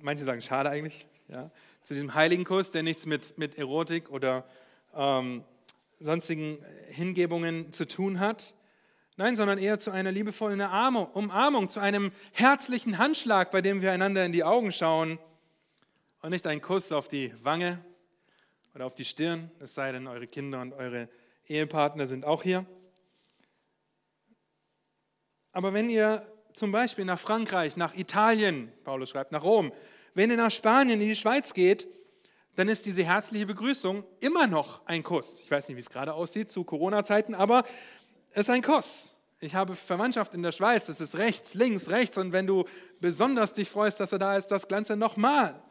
Manche 0.00 0.24
sagen, 0.24 0.40
schade 0.40 0.70
eigentlich, 0.70 1.06
ja, 1.28 1.50
zu 1.82 1.92
diesem 1.92 2.14
heiligen 2.14 2.44
Kuss, 2.44 2.70
der 2.70 2.84
nichts 2.84 3.04
mit, 3.04 3.36
mit 3.36 3.58
Erotik 3.58 4.08
oder 4.08 4.48
ähm, 4.94 5.44
sonstigen 6.00 6.64
Hingebungen 6.88 7.72
zu 7.72 7.86
tun 7.86 8.18
hat. 8.18 8.54
Nein, 9.16 9.36
sondern 9.36 9.58
eher 9.58 9.78
zu 9.78 9.90
einer 9.90 10.10
liebevollen 10.10 10.60
Umarmung, 10.60 11.68
zu 11.68 11.78
einem 11.78 12.10
herzlichen 12.32 12.96
Handschlag, 12.96 13.50
bei 13.50 13.60
dem 13.60 13.82
wir 13.82 13.92
einander 13.92 14.24
in 14.24 14.32
die 14.32 14.44
Augen 14.44 14.72
schauen 14.72 15.18
und 16.22 16.30
nicht 16.30 16.46
ein 16.46 16.62
Kuss 16.62 16.90
auf 16.90 17.06
die 17.06 17.32
Wange 17.42 17.84
oder 18.74 18.86
auf 18.86 18.94
die 18.94 19.04
Stirn, 19.04 19.50
es 19.60 19.74
sei 19.74 19.92
denn, 19.92 20.06
eure 20.06 20.26
Kinder 20.26 20.62
und 20.62 20.72
eure 20.72 21.08
Ehepartner 21.46 22.06
sind 22.06 22.24
auch 22.24 22.42
hier. 22.42 22.64
Aber 25.52 25.74
wenn 25.74 25.90
ihr 25.90 26.26
zum 26.54 26.72
Beispiel 26.72 27.04
nach 27.04 27.18
Frankreich, 27.18 27.76
nach 27.76 27.94
Italien, 27.94 28.72
Paulus 28.84 29.10
schreibt, 29.10 29.32
nach 29.32 29.42
Rom, 29.42 29.72
wenn 30.14 30.30
ihr 30.30 30.36
nach 30.36 30.50
Spanien, 30.50 31.00
in 31.00 31.08
die 31.08 31.16
Schweiz 31.16 31.52
geht, 31.52 31.88
dann 32.60 32.68
ist 32.68 32.84
diese 32.84 33.02
herzliche 33.02 33.46
Begrüßung 33.46 34.04
immer 34.20 34.46
noch 34.46 34.84
ein 34.84 35.02
Kuss. 35.02 35.40
Ich 35.42 35.50
weiß 35.50 35.66
nicht, 35.68 35.76
wie 35.76 35.80
es 35.80 35.88
gerade 35.88 36.12
aussieht 36.12 36.50
zu 36.50 36.62
Corona-Zeiten, 36.62 37.34
aber 37.34 37.64
es 38.32 38.40
ist 38.40 38.50
ein 38.50 38.60
Kuss. 38.60 39.16
Ich 39.38 39.54
habe 39.54 39.74
Verwandtschaft 39.74 40.34
in 40.34 40.42
der 40.42 40.52
Schweiz, 40.52 40.90
es 40.90 41.00
ist 41.00 41.16
rechts, 41.16 41.54
links, 41.54 41.88
rechts. 41.88 42.18
Und 42.18 42.32
wenn 42.32 42.46
du 42.46 42.66
besonders 43.00 43.54
dich 43.54 43.70
freust, 43.70 43.98
dass 43.98 44.12
er 44.12 44.18
da 44.18 44.36
ist, 44.36 44.48
das 44.48 44.68
Ganze 44.68 44.98
nochmal. 44.98 45.62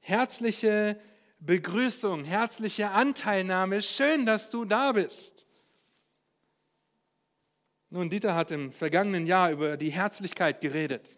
Herzliche 0.00 1.00
Begrüßung, 1.40 2.24
herzliche 2.24 2.90
Anteilnahme. 2.90 3.80
Schön, 3.80 4.26
dass 4.26 4.50
du 4.50 4.66
da 4.66 4.92
bist. 4.92 5.46
Nun, 7.88 8.10
Dieter 8.10 8.34
hat 8.34 8.50
im 8.50 8.70
vergangenen 8.70 9.26
Jahr 9.26 9.50
über 9.50 9.78
die 9.78 9.88
Herzlichkeit 9.88 10.60
geredet, 10.60 11.08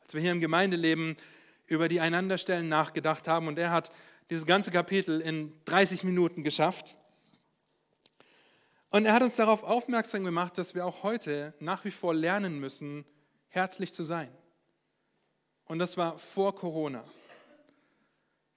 als 0.00 0.14
wir 0.14 0.22
hier 0.22 0.32
im 0.32 0.40
Gemeindeleben 0.40 1.18
über 1.66 1.88
die 1.88 2.00
Einanderstellen 2.00 2.70
nachgedacht 2.70 3.28
haben. 3.28 3.46
Und 3.46 3.58
er 3.58 3.70
hat 3.70 3.90
dieses 4.30 4.46
ganze 4.46 4.70
Kapitel 4.70 5.20
in 5.20 5.52
30 5.66 6.04
Minuten 6.04 6.42
geschafft. 6.42 6.96
Und 8.90 9.06
er 9.06 9.12
hat 9.12 9.22
uns 9.22 9.36
darauf 9.36 9.64
aufmerksam 9.64 10.24
gemacht, 10.24 10.56
dass 10.56 10.74
wir 10.74 10.86
auch 10.86 11.02
heute 11.02 11.52
nach 11.58 11.84
wie 11.84 11.90
vor 11.90 12.14
lernen 12.14 12.60
müssen, 12.60 13.04
herzlich 13.48 13.92
zu 13.92 14.04
sein. 14.04 14.30
Und 15.66 15.78
das 15.78 15.96
war 15.96 16.18
vor 16.18 16.54
Corona, 16.54 17.04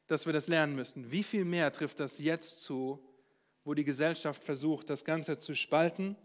dass 0.07 0.25
wir 0.25 0.33
das 0.33 0.47
lernen 0.47 0.75
müssen. 0.75 1.11
Wie 1.11 1.23
viel 1.23 1.45
mehr 1.45 1.71
trifft 1.71 1.99
das 1.99 2.19
jetzt 2.19 2.61
zu, 2.61 3.03
wo 3.63 3.73
die 3.73 3.83
Gesellschaft 3.83 4.43
versucht, 4.43 4.89
das 4.89 5.05
Ganze 5.05 5.39
zu 5.39 5.55
spalten, 5.55 6.15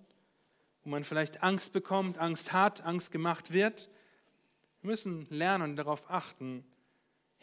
wo 0.85 0.91
man 0.91 1.05
vielleicht 1.05 1.43
Angst 1.43 1.73
bekommt, 1.73 2.19
Angst 2.19 2.53
hat, 2.53 2.83
Angst 2.83 3.13
gemacht 3.13 3.53
wird? 3.53 3.89
Wir 4.83 4.91
müssen 4.91 5.27
lernen 5.31 5.71
und 5.71 5.77
darauf 5.77 6.11
achten, 6.11 6.65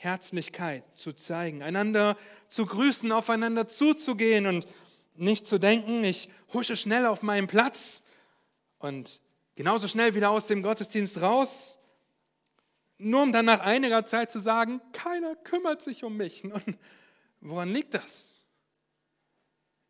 Herzlichkeit 0.02 0.86
zu 0.98 1.12
zeigen, 1.12 1.62
einander 1.62 2.18
zu 2.48 2.66
grüßen, 2.66 3.12
aufeinander 3.12 3.68
zuzugehen 3.68 4.48
und 4.48 4.66
nicht 5.16 5.46
zu 5.46 5.58
denken, 5.58 6.06
ich 6.06 6.30
husche 6.54 6.78
schnell 6.78 7.06
auf 7.06 7.22
meinen 7.22 7.48
Platz 7.48 8.02
und 8.78 9.20
genauso 9.56 9.90
schnell 9.90 10.16
wieder 10.16 10.30
aus 10.30 10.48
dem 10.48 10.64
Gottesdienst 10.64 11.20
raus, 11.20 11.80
nur 12.98 13.24
um 13.24 13.34
dann 13.34 13.44
nach 13.44 13.60
einiger 13.60 14.06
Zeit 14.06 14.32
zu 14.32 14.40
sagen, 14.40 14.82
keiner 14.94 15.36
kümmert 15.36 15.82
sich 15.82 16.06
um 16.06 16.16
mich. 16.16 16.44
Und 16.46 16.78
woran 17.42 17.70
liegt 17.70 17.94
das? 17.94 18.42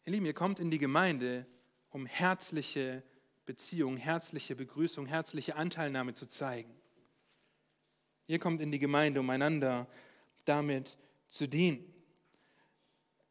Ihr 0.05 0.13
Lieben, 0.13 0.25
ihr 0.25 0.33
kommt 0.33 0.59
in 0.59 0.71
die 0.71 0.77
Gemeinde, 0.77 1.45
um 1.89 2.05
herzliche 2.05 3.03
Beziehung, 3.45 3.97
herzliche 3.97 4.55
Begrüßung, 4.55 5.05
herzliche 5.05 5.55
Anteilnahme 5.55 6.13
zu 6.13 6.27
zeigen. 6.27 6.78
Ihr 8.29 8.37
kommt 8.37 8.61
in 8.61 8.71
die 8.71 8.77
Gemeinde, 8.77 9.19
um 9.21 9.29
einander 9.31 9.87
damit 10.45 10.99
zu 11.29 11.47
dienen. 11.47 11.83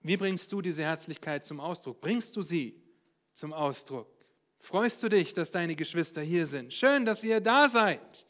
Wie 0.00 0.16
bringst 0.16 0.50
du 0.50 0.60
diese 0.60 0.82
Herzlichkeit 0.82 1.46
zum 1.46 1.60
Ausdruck? 1.60 2.00
Bringst 2.00 2.36
du 2.36 2.42
sie 2.42 2.82
zum 3.32 3.52
Ausdruck? 3.52 4.12
Freust 4.58 5.00
du 5.04 5.08
dich, 5.08 5.32
dass 5.32 5.52
deine 5.52 5.76
Geschwister 5.76 6.20
hier 6.20 6.46
sind? 6.46 6.74
Schön, 6.74 7.06
dass 7.06 7.22
ihr 7.22 7.40
da 7.40 7.68
seid. 7.68 8.26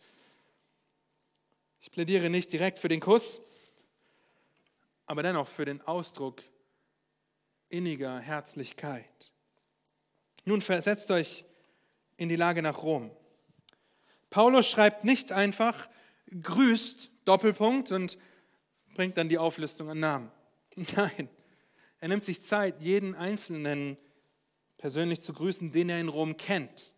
Ich 1.81 1.90
plädiere 1.90 2.28
nicht 2.28 2.52
direkt 2.52 2.78
für 2.78 2.88
den 2.88 3.00
Kuss, 3.00 3.40
aber 5.07 5.22
dennoch 5.22 5.48
für 5.48 5.64
den 5.64 5.81
Ausdruck 5.81 6.42
inniger 7.70 8.18
Herzlichkeit. 8.18 9.33
Nun 10.44 10.61
versetzt 10.61 11.11
euch 11.11 11.46
in 12.18 12.28
die 12.28 12.37
Lage 12.37 12.61
nach 12.61 12.83
Rom. 12.83 13.11
Paulus 14.28 14.68
schreibt 14.68 15.04
nicht 15.04 15.33
einfach, 15.33 15.88
grüßt, 16.31 17.11
Doppelpunkt, 17.25 17.93
und 17.93 18.19
bringt 18.95 19.17
dann 19.17 19.29
die 19.29 19.38
Auflistung 19.38 19.91
an 19.91 20.01
Namen. 20.01 20.31
Nein, 20.97 21.29
er 22.01 22.09
nimmt 22.09 22.25
sich 22.25 22.43
Zeit, 22.43 22.81
jeden 22.81 23.14
Einzelnen 23.14 23.97
persönlich 24.77 25.21
zu 25.21 25.33
grüßen, 25.33 25.73
den 25.73 25.88
er 25.88 26.01
in 26.01 26.09
Rom 26.09 26.37
kennt. 26.37 26.95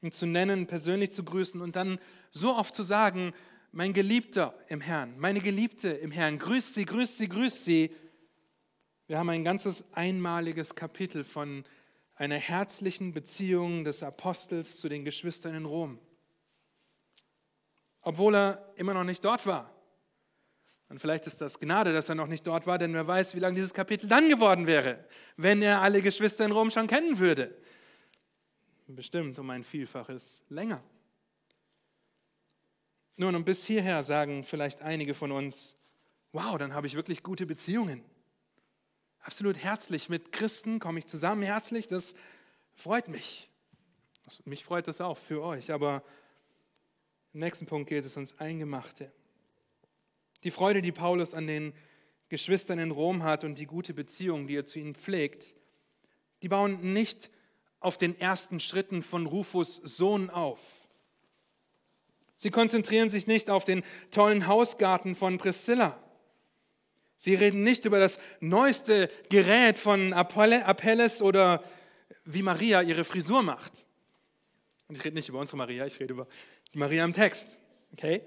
Ihn 0.00 0.12
zu 0.12 0.26
nennen, 0.26 0.66
persönlich 0.66 1.12
zu 1.12 1.22
grüßen 1.22 1.60
und 1.60 1.76
dann 1.76 1.98
so 2.30 2.56
oft 2.56 2.74
zu 2.74 2.82
sagen, 2.82 3.32
mein 3.70 3.92
Geliebter 3.92 4.54
im 4.68 4.80
Herrn, 4.80 5.18
meine 5.18 5.40
Geliebte 5.40 5.88
im 5.88 6.10
Herrn, 6.10 6.38
grüßt 6.38 6.74
sie, 6.74 6.84
grüßt 6.84 7.18
sie, 7.18 7.28
grüßt 7.28 7.64
sie. 7.64 7.90
Wir 9.06 9.18
haben 9.18 9.30
ein 9.30 9.44
ganzes 9.44 9.84
einmaliges 9.92 10.74
Kapitel 10.74 11.24
von 11.24 11.64
einer 12.14 12.36
herzlichen 12.36 13.12
Beziehung 13.12 13.84
des 13.84 14.02
Apostels 14.02 14.76
zu 14.78 14.88
den 14.88 15.04
Geschwistern 15.04 15.54
in 15.54 15.64
Rom. 15.64 15.98
Obwohl 18.02 18.34
er 18.34 18.72
immer 18.76 18.94
noch 18.94 19.04
nicht 19.04 19.24
dort 19.24 19.46
war. 19.46 19.70
Und 20.88 20.98
vielleicht 20.98 21.26
ist 21.26 21.40
das 21.40 21.58
Gnade, 21.58 21.94
dass 21.94 22.10
er 22.10 22.14
noch 22.14 22.26
nicht 22.26 22.46
dort 22.46 22.66
war, 22.66 22.76
denn 22.76 22.92
wer 22.92 23.06
weiß, 23.06 23.34
wie 23.34 23.40
lang 23.40 23.54
dieses 23.54 23.72
Kapitel 23.72 24.08
dann 24.08 24.28
geworden 24.28 24.66
wäre, 24.66 25.02
wenn 25.38 25.62
er 25.62 25.80
alle 25.80 26.02
Geschwister 26.02 26.44
in 26.44 26.52
Rom 26.52 26.70
schon 26.70 26.86
kennen 26.86 27.18
würde. 27.18 27.56
Bestimmt 28.88 29.38
um 29.38 29.48
ein 29.48 29.64
Vielfaches 29.64 30.44
länger. 30.50 30.82
Nun, 33.16 33.34
und 33.36 33.44
bis 33.44 33.64
hierher 33.64 34.02
sagen 34.02 34.44
vielleicht 34.44 34.82
einige 34.82 35.14
von 35.14 35.32
uns, 35.32 35.78
wow, 36.32 36.58
dann 36.58 36.74
habe 36.74 36.86
ich 36.86 36.94
wirklich 36.94 37.22
gute 37.22 37.46
Beziehungen. 37.46 38.04
Absolut 39.20 39.56
herzlich 39.56 40.08
mit 40.08 40.32
Christen 40.32 40.78
komme 40.78 40.98
ich 40.98 41.06
zusammen, 41.06 41.42
herzlich, 41.42 41.86
das 41.86 42.14
freut 42.74 43.08
mich. 43.08 43.48
Mich 44.44 44.64
freut 44.64 44.88
das 44.88 45.00
auch 45.00 45.16
für 45.16 45.42
euch, 45.42 45.72
aber 45.72 46.02
im 47.34 47.40
nächsten 47.40 47.66
Punkt 47.66 47.88
geht 47.88 48.04
es 48.04 48.16
ums 48.16 48.38
Eingemachte. 48.38 49.10
Die 50.44 50.50
Freude, 50.50 50.82
die 50.82 50.92
Paulus 50.92 51.34
an 51.34 51.46
den 51.46 51.72
Geschwistern 52.28 52.78
in 52.78 52.90
Rom 52.90 53.22
hat 53.22 53.44
und 53.44 53.58
die 53.58 53.66
gute 53.66 53.94
Beziehung, 53.94 54.46
die 54.46 54.56
er 54.56 54.64
zu 54.64 54.78
ihnen 54.78 54.94
pflegt, 54.94 55.54
die 56.42 56.48
bauen 56.48 56.92
nicht 56.92 57.30
auf 57.80 57.96
den 57.96 58.18
ersten 58.18 58.60
Schritten 58.60 59.02
von 59.02 59.26
Rufus 59.26 59.76
Sohn 59.76 60.30
auf. 60.30 60.60
Sie 62.36 62.50
konzentrieren 62.50 63.08
sich 63.08 63.26
nicht 63.26 63.50
auf 63.50 63.64
den 63.64 63.82
tollen 64.10 64.46
Hausgarten 64.46 65.14
von 65.14 65.38
Priscilla. 65.38 65.98
Sie 67.16 67.34
reden 67.34 67.62
nicht 67.62 67.84
über 67.84 68.00
das 68.00 68.18
neueste 68.40 69.08
Gerät 69.30 69.78
von 69.78 70.12
Apelles 70.12 71.22
oder 71.22 71.62
wie 72.24 72.42
Maria 72.42 72.82
ihre 72.82 73.04
Frisur 73.04 73.42
macht. 73.42 73.86
Und 74.88 74.96
ich 74.96 75.04
rede 75.04 75.14
nicht 75.14 75.28
über 75.28 75.38
unsere 75.38 75.56
Maria, 75.56 75.86
ich 75.86 76.00
rede 76.00 76.12
über 76.12 76.26
Maria 76.74 77.04
im 77.04 77.12
Text. 77.12 77.58
Okay? 77.92 78.22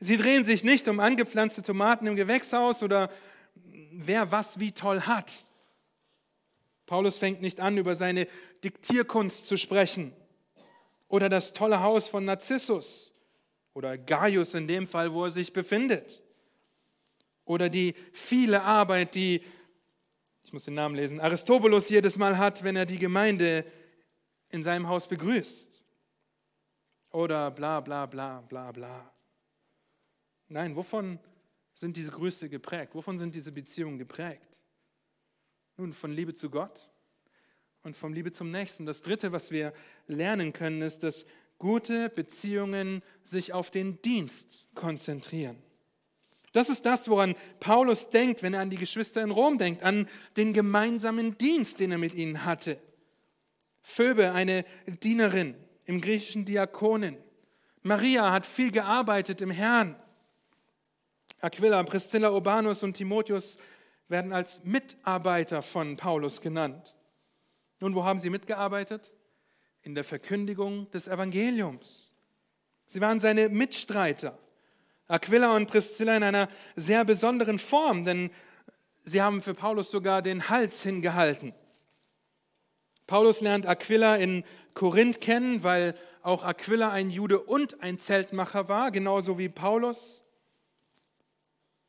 Sie 0.00 0.16
drehen 0.16 0.44
sich 0.44 0.64
nicht 0.64 0.88
um 0.88 1.00
angepflanzte 1.00 1.62
Tomaten 1.62 2.06
im 2.06 2.16
Gewächshaus 2.16 2.82
oder 2.82 3.10
wer 3.92 4.32
was 4.32 4.58
wie 4.58 4.72
toll 4.72 5.02
hat. 5.02 5.30
Paulus 6.86 7.18
fängt 7.18 7.40
nicht 7.40 7.60
an, 7.60 7.78
über 7.78 7.94
seine 7.94 8.26
Diktierkunst 8.64 9.46
zu 9.46 9.56
sprechen 9.56 10.12
oder 11.08 11.28
das 11.28 11.52
tolle 11.52 11.80
Haus 11.80 12.08
von 12.08 12.24
Narzissus 12.24 13.14
oder 13.74 13.96
Gaius 13.96 14.54
in 14.54 14.66
dem 14.66 14.86
Fall, 14.86 15.12
wo 15.12 15.24
er 15.24 15.30
sich 15.30 15.52
befindet 15.52 16.22
oder 17.44 17.68
die 17.68 17.94
viele 18.12 18.62
Arbeit, 18.62 19.14
die, 19.14 19.42
ich 20.44 20.52
muss 20.52 20.64
den 20.64 20.74
Namen 20.74 20.94
lesen, 20.94 21.20
Aristobulus 21.20 21.88
jedes 21.88 22.16
Mal 22.16 22.38
hat, 22.38 22.64
wenn 22.64 22.76
er 22.76 22.86
die 22.86 22.98
Gemeinde 22.98 23.64
in 24.48 24.62
seinem 24.62 24.88
Haus 24.88 25.06
begrüßt 25.06 25.81
oder 27.12 27.50
bla 27.50 27.80
bla 27.80 28.06
bla 28.06 28.40
bla 28.40 28.72
bla. 28.72 29.12
Nein, 30.48 30.74
wovon 30.76 31.18
sind 31.74 31.96
diese 31.96 32.10
Grüße 32.10 32.48
geprägt? 32.48 32.94
Wovon 32.94 33.18
sind 33.18 33.34
diese 33.34 33.52
Beziehungen 33.52 33.98
geprägt? 33.98 34.62
Nun, 35.76 35.92
von 35.92 36.12
Liebe 36.12 36.34
zu 36.34 36.50
Gott 36.50 36.90
und 37.82 37.96
von 37.96 38.12
Liebe 38.12 38.32
zum 38.32 38.50
Nächsten. 38.50 38.86
Das 38.86 39.02
Dritte, 39.02 39.32
was 39.32 39.50
wir 39.50 39.72
lernen 40.06 40.52
können, 40.52 40.82
ist, 40.82 41.02
dass 41.02 41.26
gute 41.58 42.10
Beziehungen 42.10 43.02
sich 43.24 43.52
auf 43.52 43.70
den 43.70 44.00
Dienst 44.02 44.66
konzentrieren. 44.74 45.62
Das 46.52 46.68
ist 46.68 46.84
das, 46.84 47.08
woran 47.08 47.34
Paulus 47.60 48.10
denkt, 48.10 48.42
wenn 48.42 48.52
er 48.52 48.60
an 48.60 48.68
die 48.68 48.76
Geschwister 48.76 49.22
in 49.22 49.30
Rom 49.30 49.56
denkt, 49.56 49.82
an 49.82 50.06
den 50.36 50.52
gemeinsamen 50.52 51.38
Dienst, 51.38 51.80
den 51.80 51.92
er 51.92 51.98
mit 51.98 52.14
ihnen 52.14 52.44
hatte. 52.44 52.78
Phoebe, 53.80 54.32
eine 54.32 54.64
Dienerin, 54.86 55.54
im 55.84 56.00
griechischen 56.00 56.44
Diakonin. 56.44 57.16
Maria 57.82 58.30
hat 58.30 58.46
viel 58.46 58.70
gearbeitet 58.70 59.40
im 59.40 59.50
Herrn. 59.50 59.96
Aquila, 61.40 61.82
Priscilla, 61.82 62.30
Urbanus 62.30 62.82
und 62.82 62.94
Timotheus 62.94 63.58
werden 64.08 64.32
als 64.32 64.62
Mitarbeiter 64.64 65.62
von 65.62 65.96
Paulus 65.96 66.40
genannt. 66.40 66.96
Nun, 67.80 67.94
wo 67.96 68.04
haben 68.04 68.20
sie 68.20 68.30
mitgearbeitet? 68.30 69.12
In 69.82 69.96
der 69.96 70.04
Verkündigung 70.04 70.88
des 70.92 71.08
Evangeliums. 71.08 72.14
Sie 72.86 73.00
waren 73.00 73.18
seine 73.18 73.48
Mitstreiter. 73.48 74.38
Aquila 75.08 75.56
und 75.56 75.66
Priscilla 75.66 76.16
in 76.16 76.22
einer 76.22 76.48
sehr 76.76 77.04
besonderen 77.04 77.58
Form, 77.58 78.04
denn 78.04 78.30
sie 79.02 79.20
haben 79.20 79.40
für 79.40 79.54
Paulus 79.54 79.90
sogar 79.90 80.22
den 80.22 80.48
Hals 80.48 80.82
hingehalten. 80.84 81.52
Paulus 83.06 83.40
lernt 83.40 83.66
Aquila 83.66 84.16
in 84.16 84.44
Korinth 84.74 85.20
kennen, 85.20 85.62
weil 85.62 85.94
auch 86.22 86.44
Aquila 86.44 86.90
ein 86.90 87.10
Jude 87.10 87.40
und 87.40 87.82
ein 87.82 87.98
Zeltmacher 87.98 88.68
war, 88.68 88.90
genauso 88.90 89.38
wie 89.38 89.48
Paulus. 89.48 90.24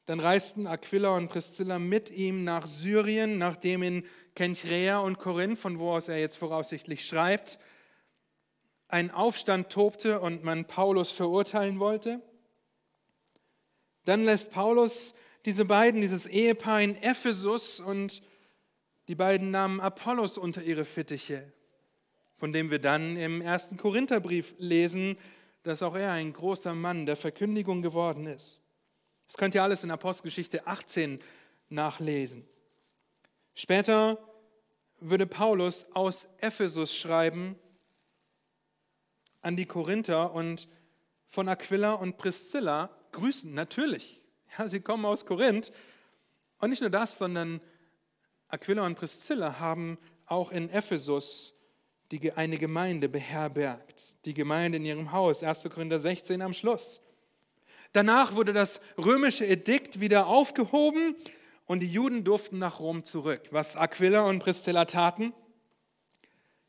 Dann 0.05 0.19
reisten 0.19 0.67
Aquila 0.67 1.15
und 1.15 1.29
Priscilla 1.29 1.79
mit 1.79 2.09
ihm 2.09 2.43
nach 2.43 2.67
Syrien, 2.67 3.37
nachdem 3.37 3.83
in 3.83 4.05
Kenchrea 4.35 4.99
und 4.99 5.17
Korinth, 5.17 5.59
von 5.59 5.79
wo 5.79 5.91
aus 5.91 6.07
er 6.07 6.19
jetzt 6.19 6.35
voraussichtlich 6.35 7.05
schreibt, 7.05 7.59
ein 8.89 9.11
Aufstand 9.11 9.69
tobte 9.69 10.19
und 10.19 10.43
man 10.43 10.65
Paulus 10.65 11.11
verurteilen 11.11 11.79
wollte. 11.79 12.21
Dann 14.05 14.23
lässt 14.23 14.51
Paulus 14.51 15.13
diese 15.45 15.65
beiden, 15.65 16.01
dieses 16.01 16.25
Ehepaar 16.25 16.81
in 16.81 16.95
Ephesus 17.01 17.79
und 17.79 18.21
die 19.07 19.15
beiden 19.15 19.51
nahmen 19.51 19.79
Apollos 19.79 20.37
unter 20.37 20.63
ihre 20.63 20.85
Fittiche, 20.85 21.51
von 22.37 22.53
dem 22.53 22.71
wir 22.71 22.79
dann 22.79 23.17
im 23.17 23.41
ersten 23.41 23.77
Korintherbrief 23.77 24.53
lesen, 24.57 25.17
dass 25.63 25.81
auch 25.81 25.95
er 25.95 26.11
ein 26.11 26.33
großer 26.33 26.73
Mann 26.73 27.05
der 27.05 27.15
Verkündigung 27.15 27.81
geworden 27.81 28.27
ist. 28.27 28.63
Das 29.27 29.37
könnt 29.37 29.55
ihr 29.55 29.63
alles 29.63 29.83
in 29.83 29.91
Apostelgeschichte 29.91 30.67
18 30.67 31.19
nachlesen. 31.69 32.45
Später 33.55 34.17
würde 34.99 35.25
Paulus 35.25 35.85
aus 35.93 36.27
Ephesus 36.39 36.95
schreiben 36.95 37.57
an 39.41 39.55
die 39.55 39.65
Korinther 39.65 40.33
und 40.33 40.67
von 41.27 41.49
Aquila 41.49 41.93
und 41.93 42.17
Priscilla 42.17 42.89
grüßen, 43.11 43.53
natürlich. 43.53 44.21
Ja, 44.57 44.67
sie 44.67 44.81
kommen 44.81 45.05
aus 45.05 45.25
Korinth. 45.25 45.71
Und 46.59 46.69
nicht 46.69 46.81
nur 46.81 46.89
das, 46.89 47.17
sondern 47.17 47.59
Aquila 48.53 48.85
und 48.85 48.93
Priscilla 48.93 49.59
haben 49.59 49.97
auch 50.27 50.51
in 50.51 50.69
Ephesus 50.69 51.55
die, 52.11 52.33
eine 52.33 52.59
Gemeinde 52.59 53.09
beherbergt. 53.09 54.15
Die 54.25 54.35
Gemeinde 54.35 54.77
in 54.77 54.85
ihrem 54.85 55.11
Haus, 55.11 55.41
1. 55.41 55.63
Korinther 55.63 55.99
16 55.99 56.39
am 56.39 56.53
Schluss. 56.53 57.01
Danach 57.93 58.35
wurde 58.35 58.53
das 58.53 58.79
römische 58.95 59.47
Edikt 59.47 59.99
wieder 59.99 60.27
aufgehoben 60.27 61.15
und 61.65 61.79
die 61.79 61.91
Juden 61.91 62.23
durften 62.23 62.59
nach 62.59 62.79
Rom 62.79 63.03
zurück. 63.03 63.41
Was 63.49 63.75
Aquila 63.75 64.21
und 64.21 64.37
Priscilla 64.37 64.85
taten? 64.85 65.33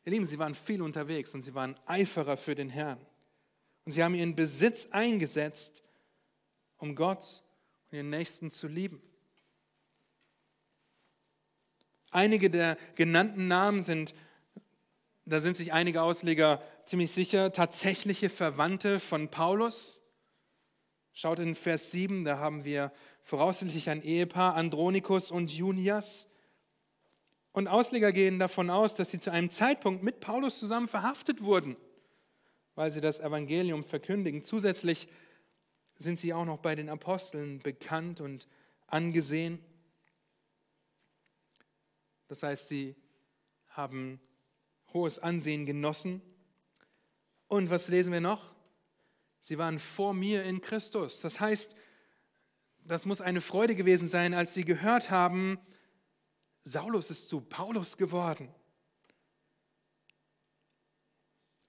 Ihr 0.05 0.13
Lieben, 0.13 0.25
sie 0.25 0.39
waren 0.39 0.55
viel 0.55 0.81
unterwegs 0.81 1.35
und 1.35 1.43
sie 1.43 1.53
waren 1.53 1.75
Eiferer 1.85 2.35
für 2.35 2.55
den 2.55 2.69
Herrn. 2.69 2.97
Und 3.85 3.91
sie 3.91 4.03
haben 4.03 4.15
ihren 4.15 4.35
Besitz 4.35 4.87
eingesetzt, 4.89 5.83
um 6.77 6.95
Gott 6.95 7.43
und 7.91 7.97
ihren 7.97 8.09
Nächsten 8.09 8.49
zu 8.49 8.67
lieben. 8.67 9.03
Einige 12.15 12.49
der 12.49 12.77
genannten 12.95 13.47
Namen 13.47 13.83
sind 13.83 14.13
da 15.27 15.39
sind 15.39 15.57
sich 15.57 15.73
einige 15.73 16.03
Ausleger 16.03 16.61
ziemlich 16.85 17.11
sicher, 17.11 17.51
tatsächliche 17.51 18.29
Verwandte 18.29 18.99
von 18.99 19.29
Paulus. 19.29 20.01
Schaut 21.13 21.39
in 21.39 21.55
Vers 21.55 21.89
7, 21.89 22.25
da 22.25 22.37
haben 22.37 22.63
wir 22.63 22.91
voraussichtlich 23.23 23.89
ein 23.89 24.03
Ehepaar, 24.03 24.53
Andronikus 24.53 25.31
und 25.31 25.51
Junias. 25.51 26.29
Und 27.53 27.67
Ausleger 27.67 28.11
gehen 28.11 28.37
davon 28.37 28.69
aus, 28.69 28.93
dass 28.93 29.09
sie 29.09 29.19
zu 29.19 29.31
einem 29.31 29.49
Zeitpunkt 29.49 30.03
mit 30.03 30.19
Paulus 30.19 30.59
zusammen 30.59 30.87
verhaftet 30.87 31.41
wurden, 31.41 31.75
weil 32.75 32.91
sie 32.91 33.01
das 33.01 33.19
Evangelium 33.19 33.83
verkündigen. 33.83 34.43
Zusätzlich 34.43 35.07
sind 35.95 36.19
sie 36.19 36.35
auch 36.35 36.45
noch 36.45 36.59
bei 36.59 36.75
den 36.75 36.89
Aposteln 36.89 37.59
bekannt 37.59 38.21
und 38.21 38.47
angesehen. 38.85 39.57
Das 42.27 42.43
heißt, 42.43 42.67
sie 42.67 42.95
haben 43.69 44.19
hohes 44.93 45.19
Ansehen 45.19 45.65
genossen. 45.65 46.21
Und 47.47 47.69
was 47.69 47.87
lesen 47.87 48.11
wir 48.11 48.21
noch? 48.21 48.55
Sie 49.39 49.57
waren 49.57 49.79
vor 49.79 50.13
mir 50.13 50.43
in 50.43 50.61
Christus. 50.61 51.21
Das 51.21 51.39
heißt, 51.39 51.75
das 52.79 53.05
muss 53.05 53.21
eine 53.21 53.41
Freude 53.41 53.75
gewesen 53.75 54.07
sein, 54.07 54.33
als 54.33 54.53
sie 54.53 54.65
gehört 54.65 55.09
haben, 55.11 55.59
Saulus 56.63 57.11
ist 57.11 57.29
zu 57.29 57.41
Paulus 57.41 57.97
geworden. 57.97 58.53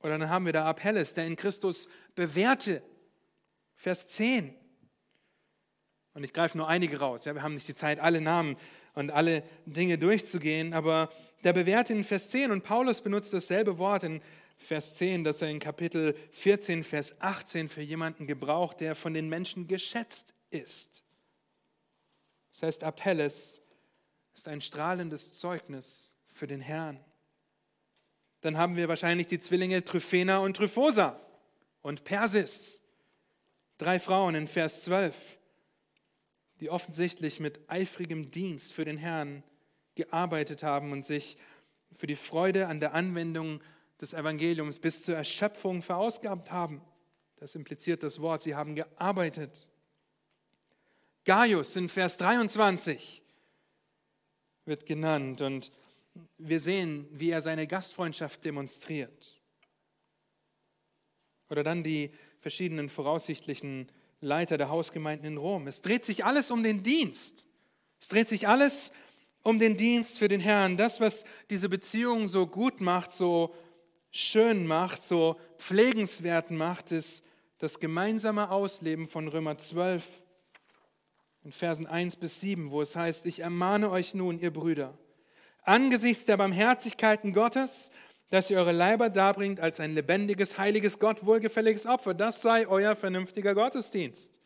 Oder 0.00 0.18
dann 0.18 0.30
haben 0.30 0.46
wir 0.46 0.52
da 0.52 0.66
Apelles, 0.66 1.14
der 1.14 1.26
in 1.26 1.36
Christus 1.36 1.88
bewährte. 2.14 2.82
Vers 3.74 4.06
10. 4.06 4.54
Und 6.16 6.24
ich 6.24 6.32
greife 6.32 6.56
nur 6.56 6.66
einige 6.66 6.98
raus. 6.98 7.26
Ja, 7.26 7.34
wir 7.34 7.42
haben 7.42 7.52
nicht 7.52 7.68
die 7.68 7.74
Zeit, 7.74 8.00
alle 8.00 8.22
Namen 8.22 8.56
und 8.94 9.10
alle 9.10 9.42
Dinge 9.66 9.98
durchzugehen, 9.98 10.72
aber 10.72 11.10
der 11.44 11.52
bewährte 11.52 11.92
in 11.92 12.04
Vers 12.04 12.30
10 12.30 12.52
und 12.52 12.64
Paulus 12.64 13.02
benutzt 13.02 13.34
dasselbe 13.34 13.76
Wort 13.76 14.02
in 14.02 14.22
Vers 14.56 14.96
10, 14.96 15.24
das 15.24 15.42
er 15.42 15.50
in 15.50 15.58
Kapitel 15.58 16.16
14, 16.32 16.84
Vers 16.84 17.20
18 17.20 17.68
für 17.68 17.82
jemanden 17.82 18.26
gebraucht, 18.26 18.80
der 18.80 18.94
von 18.94 19.12
den 19.12 19.28
Menschen 19.28 19.68
geschätzt 19.68 20.32
ist. 20.48 21.04
Das 22.50 22.62
heißt, 22.62 22.84
Apelles 22.84 23.60
ist 24.34 24.48
ein 24.48 24.62
strahlendes 24.62 25.38
Zeugnis 25.38 26.14
für 26.32 26.46
den 26.46 26.62
Herrn. 26.62 26.98
Dann 28.40 28.56
haben 28.56 28.76
wir 28.76 28.88
wahrscheinlich 28.88 29.26
die 29.26 29.38
Zwillinge 29.38 29.84
Tryphena 29.84 30.38
und 30.38 30.56
Tryphosa 30.56 31.20
und 31.82 32.04
Persis. 32.04 32.82
Drei 33.76 34.00
Frauen 34.00 34.34
in 34.34 34.48
Vers 34.48 34.82
12, 34.84 35.14
die 36.60 36.70
offensichtlich 36.70 37.40
mit 37.40 37.60
eifrigem 37.68 38.30
Dienst 38.30 38.72
für 38.72 38.84
den 38.84 38.96
Herrn 38.96 39.42
gearbeitet 39.94 40.62
haben 40.62 40.92
und 40.92 41.04
sich 41.04 41.36
für 41.92 42.06
die 42.06 42.16
Freude 42.16 42.68
an 42.68 42.80
der 42.80 42.94
Anwendung 42.94 43.60
des 44.00 44.12
Evangeliums 44.12 44.78
bis 44.78 45.02
zur 45.02 45.16
Erschöpfung 45.16 45.82
verausgabt 45.82 46.50
haben. 46.50 46.82
Das 47.36 47.54
impliziert 47.54 48.02
das 48.02 48.20
Wort, 48.20 48.42
sie 48.42 48.54
haben 48.54 48.74
gearbeitet. 48.74 49.68
Gaius 51.24 51.76
in 51.76 51.88
Vers 51.88 52.16
23 52.18 53.22
wird 54.64 54.86
genannt 54.86 55.40
und 55.40 55.72
wir 56.38 56.60
sehen, 56.60 57.06
wie 57.10 57.30
er 57.30 57.42
seine 57.42 57.66
Gastfreundschaft 57.66 58.44
demonstriert. 58.44 59.40
Oder 61.50 61.62
dann 61.62 61.82
die 61.82 62.10
verschiedenen 62.40 62.88
voraussichtlichen 62.88 63.90
Leiter 64.26 64.58
der 64.58 64.68
Hausgemeinden 64.68 65.26
in 65.26 65.36
Rom. 65.38 65.66
Es 65.66 65.80
dreht 65.80 66.04
sich 66.04 66.24
alles 66.24 66.50
um 66.50 66.62
den 66.62 66.82
Dienst. 66.82 67.46
Es 68.00 68.08
dreht 68.08 68.28
sich 68.28 68.46
alles 68.48 68.92
um 69.42 69.58
den 69.58 69.76
Dienst 69.76 70.18
für 70.18 70.28
den 70.28 70.40
Herrn. 70.40 70.76
Das, 70.76 71.00
was 71.00 71.24
diese 71.48 71.68
Beziehung 71.68 72.28
so 72.28 72.46
gut 72.46 72.80
macht, 72.80 73.12
so 73.12 73.54
schön 74.10 74.66
macht, 74.66 75.02
so 75.02 75.36
pflegenswert 75.58 76.50
macht, 76.50 76.92
ist 76.92 77.22
das 77.58 77.78
gemeinsame 77.78 78.50
Ausleben 78.50 79.06
von 79.06 79.28
Römer 79.28 79.56
12 79.56 80.04
in 81.44 81.52
Versen 81.52 81.86
1 81.86 82.16
bis 82.16 82.40
7, 82.40 82.70
wo 82.70 82.82
es 82.82 82.96
heißt, 82.96 83.24
ich 83.26 83.40
ermahne 83.40 83.90
euch 83.90 84.14
nun, 84.14 84.40
ihr 84.40 84.52
Brüder, 84.52 84.98
angesichts 85.62 86.24
der 86.24 86.36
Barmherzigkeiten 86.36 87.32
Gottes, 87.32 87.92
dass 88.30 88.50
ihr 88.50 88.58
eure 88.58 88.72
Leiber 88.72 89.08
darbringt 89.08 89.60
als 89.60 89.78
ein 89.80 89.94
lebendiges, 89.94 90.58
heiliges, 90.58 90.98
Gott 90.98 91.24
wohlgefälliges 91.24 91.86
Opfer. 91.86 92.14
Das 92.14 92.42
sei 92.42 92.66
euer 92.66 92.96
vernünftiger 92.96 93.54
Gottesdienst. 93.54 94.40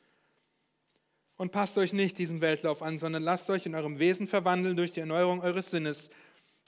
Und 1.37 1.53
passt 1.53 1.79
euch 1.79 1.95
nicht 1.95 2.19
diesem 2.19 2.43
Weltlauf 2.43 2.83
an, 2.83 2.99
sondern 2.99 3.23
lasst 3.23 3.49
euch 3.49 3.65
in 3.65 3.75
eurem 3.75 3.99
Wesen 3.99 4.27
verwandeln 4.27 4.77
durch 4.77 4.93
die 4.93 5.01
Erneuerung 5.01 5.41
eures 5.41 5.71
Sinnes, 5.71 6.11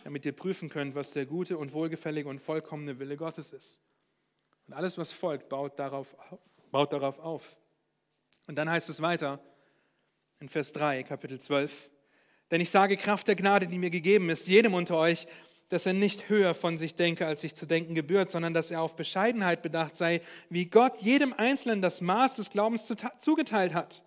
damit 0.03 0.25
ihr 0.25 0.33
prüfen 0.33 0.71
könnt, 0.71 0.95
was 0.95 1.13
der 1.13 1.27
gute 1.27 1.59
und 1.59 1.75
wohlgefällige 1.75 2.29
und 2.29 2.39
vollkommene 2.39 2.99
Wille 2.99 3.19
Gottes 3.19 3.53
ist. 3.53 3.83
Und 4.67 4.73
alles, 4.73 4.97
was 4.97 5.13
folgt, 5.13 5.51
baut 5.51 5.79
darauf, 5.79 6.17
baut 6.71 6.93
darauf 6.95 7.19
auf. 7.19 7.59
Und 8.47 8.57
dann 8.57 8.71
heißt 8.71 8.89
es 8.89 9.03
weiter, 9.03 9.41
in 10.41 10.49
Vers 10.49 10.73
3, 10.73 11.03
Kapitel 11.03 11.39
12. 11.39 11.91
Denn 12.51 12.61
ich 12.61 12.71
sage 12.71 12.97
Kraft 12.97 13.29
der 13.29 13.37
Gnade, 13.37 13.67
die 13.67 13.79
mir 13.79 13.91
gegeben 13.91 14.31
ist, 14.31 14.49
jedem 14.49 14.75
unter 14.75 14.97
euch, 14.97 15.27
dass 15.73 15.87
er 15.87 15.95
nicht 15.95 16.29
höher 16.29 16.53
von 16.53 16.77
sich 16.77 16.97
denke, 16.97 17.27
als 17.27 17.41
sich 17.41 17.55
zu 17.55 17.65
denken 17.65 17.95
gebührt, 17.95 18.31
sondern 18.31 18.53
dass 18.53 18.71
er 18.71 18.83
auf 18.83 18.95
Bescheidenheit 18.95 19.63
bedacht 19.63 19.97
sei, 19.97 20.21
wie 20.51 20.67
Gott 20.67 20.99
jedem 20.99 21.33
Einzelnen 21.33 21.81
das 21.81 22.03
Maß 22.03 22.35
des 22.35 22.51
Glaubens 22.51 22.93
zugeteilt 23.19 23.73
hat. 23.73 24.05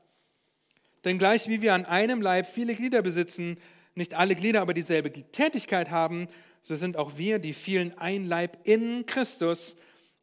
Denn 1.05 1.17
gleich 1.17 1.47
wie 1.47 1.63
wir 1.63 1.73
an 1.73 1.85
einem 1.85 2.21
Leib 2.21 2.45
viele 2.45 2.75
Glieder 2.75 3.01
besitzen, 3.01 3.57
nicht 3.95 4.13
alle 4.13 4.35
Glieder 4.35 4.61
aber 4.61 4.75
dieselbe 4.75 5.11
Tätigkeit 5.11 5.89
haben, 5.89 6.27
so 6.61 6.75
sind 6.75 6.97
auch 6.97 7.17
wir, 7.17 7.39
die 7.39 7.53
vielen 7.53 7.97
ein 7.97 8.25
Leib 8.25 8.59
in 8.63 9.07
Christus 9.07 9.75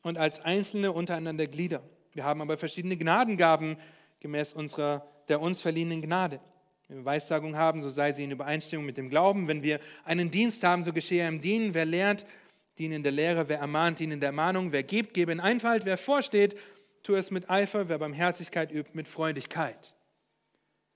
und 0.03 0.19
als 0.19 0.39
Einzelne 0.39 0.93
untereinander 0.93 1.49
Glieder. 1.49 1.83
Wir 2.13 2.23
haben 2.23 2.41
aber 2.41 2.57
verschiedene 2.57 2.97
Gnadengaben 2.97 3.79
gemäß 4.21 4.53
unserer 4.53 5.09
der 5.27 5.41
uns 5.41 5.61
verliehenen 5.61 6.03
Gnade. 6.03 6.39
Wenn 6.93 6.99
wir 6.99 7.05
Weissagung 7.07 7.57
haben, 7.57 7.81
so 7.81 7.89
sei 7.89 8.13
sie 8.13 8.23
in 8.23 8.33
Übereinstimmung 8.33 8.85
mit 8.85 8.99
dem 8.99 9.09
Glauben. 9.09 9.49
Wenn 9.49 9.63
wir 9.63 9.81
einen 10.05 10.31
Dienst 10.31 10.63
haben, 10.63 10.85
so 10.85 10.93
geschehe 10.93 11.27
im 11.27 11.41
Dienen. 11.41 11.73
Wer 11.73 11.87
lehrt, 11.87 12.27
diene 12.77 12.97
in 12.97 13.03
der 13.03 13.13
Lehre. 13.13 13.49
Wer 13.49 13.61
ermahnt, 13.61 13.99
diene 13.99 14.13
in 14.13 14.21
der 14.21 14.27
Ermahnung. 14.27 14.73
Wer 14.73 14.83
gibt, 14.83 15.15
gebe 15.15 15.33
in 15.33 15.41
Einfalt. 15.41 15.87
Wer 15.87 15.97
vorsteht, 15.97 16.55
tue 17.03 17.17
es 17.17 17.31
mit 17.31 17.49
Eifer. 17.49 17.89
Wer 17.89 17.97
Barmherzigkeit 17.97 18.71
übt, 18.71 18.91
mit 18.93 19.09
Freudigkeit. 19.09 19.95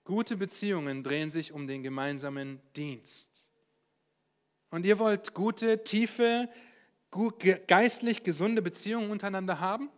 Gute 0.05 0.37
Beziehungen 0.37 1.03
drehen 1.03 1.31
sich 1.31 1.55
um 1.55 1.67
den 1.67 1.83
gemeinsamen 1.83 2.61
Dienst. 2.77 3.51
Und 4.71 4.85
ihr 4.85 4.99
wollt 4.99 5.33
gute, 5.33 5.83
tiefe, 5.83 6.51
geistlich 7.67 8.23
gesunde 8.23 8.61
Beziehungen 8.61 9.11
untereinander 9.11 9.61
haben? 9.61 9.89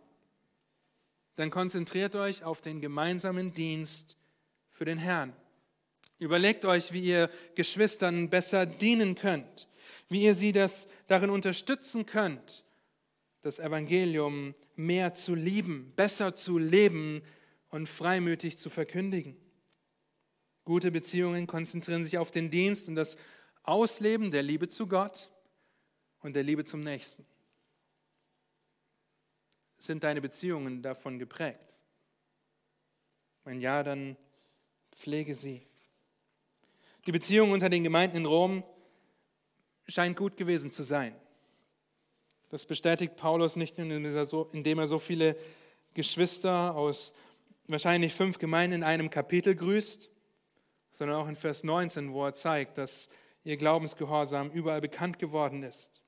Dann 1.35 1.49
konzentriert 1.49 2.15
euch 2.15 2.45
auf 2.45 2.61
den 2.61 2.79
gemeinsamen 2.79 3.53
Dienst 3.53 4.15
für 4.69 4.85
den 4.85 4.97
Herrn. 4.97 5.33
Überlegt 6.19 6.65
euch, 6.65 6.91
wie 6.91 7.01
ihr 7.01 7.29
Geschwistern 7.55 8.29
besser 8.29 8.65
dienen 8.65 9.15
könnt, 9.15 9.69
wie 10.09 10.23
ihr 10.23 10.35
sie 10.35 10.51
das 10.51 10.89
darin 11.07 11.29
unterstützen 11.29 12.05
könnt, 12.05 12.65
das 13.41 13.57
Evangelium 13.57 14.53
mehr 14.75 15.13
zu 15.13 15.33
lieben, 15.33 15.93
besser 15.95 16.35
zu 16.35 16.57
leben 16.57 17.21
und 17.69 17.87
freimütig 17.87 18.57
zu 18.57 18.69
verkündigen. 18.69 19.37
Gute 20.65 20.91
Beziehungen 20.91 21.47
konzentrieren 21.47 22.03
sich 22.03 22.17
auf 22.17 22.31
den 22.31 22.51
Dienst 22.51 22.89
und 22.89 22.95
das 22.95 23.15
Ausleben 23.63 24.29
der 24.29 24.43
Liebe 24.43 24.67
zu 24.67 24.87
Gott 24.87 25.31
und 26.19 26.35
der 26.35 26.43
Liebe 26.43 26.65
zum 26.65 26.81
Nächsten. 26.81 27.25
Sind 29.77 30.03
deine 30.03 30.19
Beziehungen 30.19 30.81
davon 30.81 31.17
geprägt? 31.17 31.79
Wenn 33.45 33.61
ja, 33.61 33.83
dann 33.83 34.17
pflege 34.91 35.33
sie. 35.33 35.68
Die 37.09 37.13
Beziehung 37.13 37.53
unter 37.53 37.69
den 37.69 37.83
Gemeinden 37.83 38.17
in 38.17 38.25
Rom 38.27 38.63
scheint 39.87 40.15
gut 40.15 40.37
gewesen 40.37 40.69
zu 40.69 40.83
sein. 40.83 41.15
Das 42.49 42.67
bestätigt 42.67 43.15
Paulus 43.15 43.55
nicht 43.55 43.79
nur, 43.79 43.87
indem 43.87 44.77
er 44.77 44.85
so 44.85 44.99
viele 44.99 45.35
Geschwister 45.95 46.75
aus 46.75 47.11
wahrscheinlich 47.65 48.13
fünf 48.13 48.37
Gemeinden 48.37 48.75
in 48.75 48.83
einem 48.83 49.09
Kapitel 49.09 49.55
grüßt, 49.55 50.07
sondern 50.91 51.17
auch 51.17 51.27
in 51.27 51.35
Vers 51.35 51.63
19, 51.63 52.13
wo 52.13 52.27
er 52.27 52.35
zeigt, 52.35 52.77
dass 52.77 53.09
ihr 53.43 53.57
Glaubensgehorsam 53.57 54.51
überall 54.51 54.79
bekannt 54.79 55.17
geworden 55.17 55.63
ist 55.63 56.03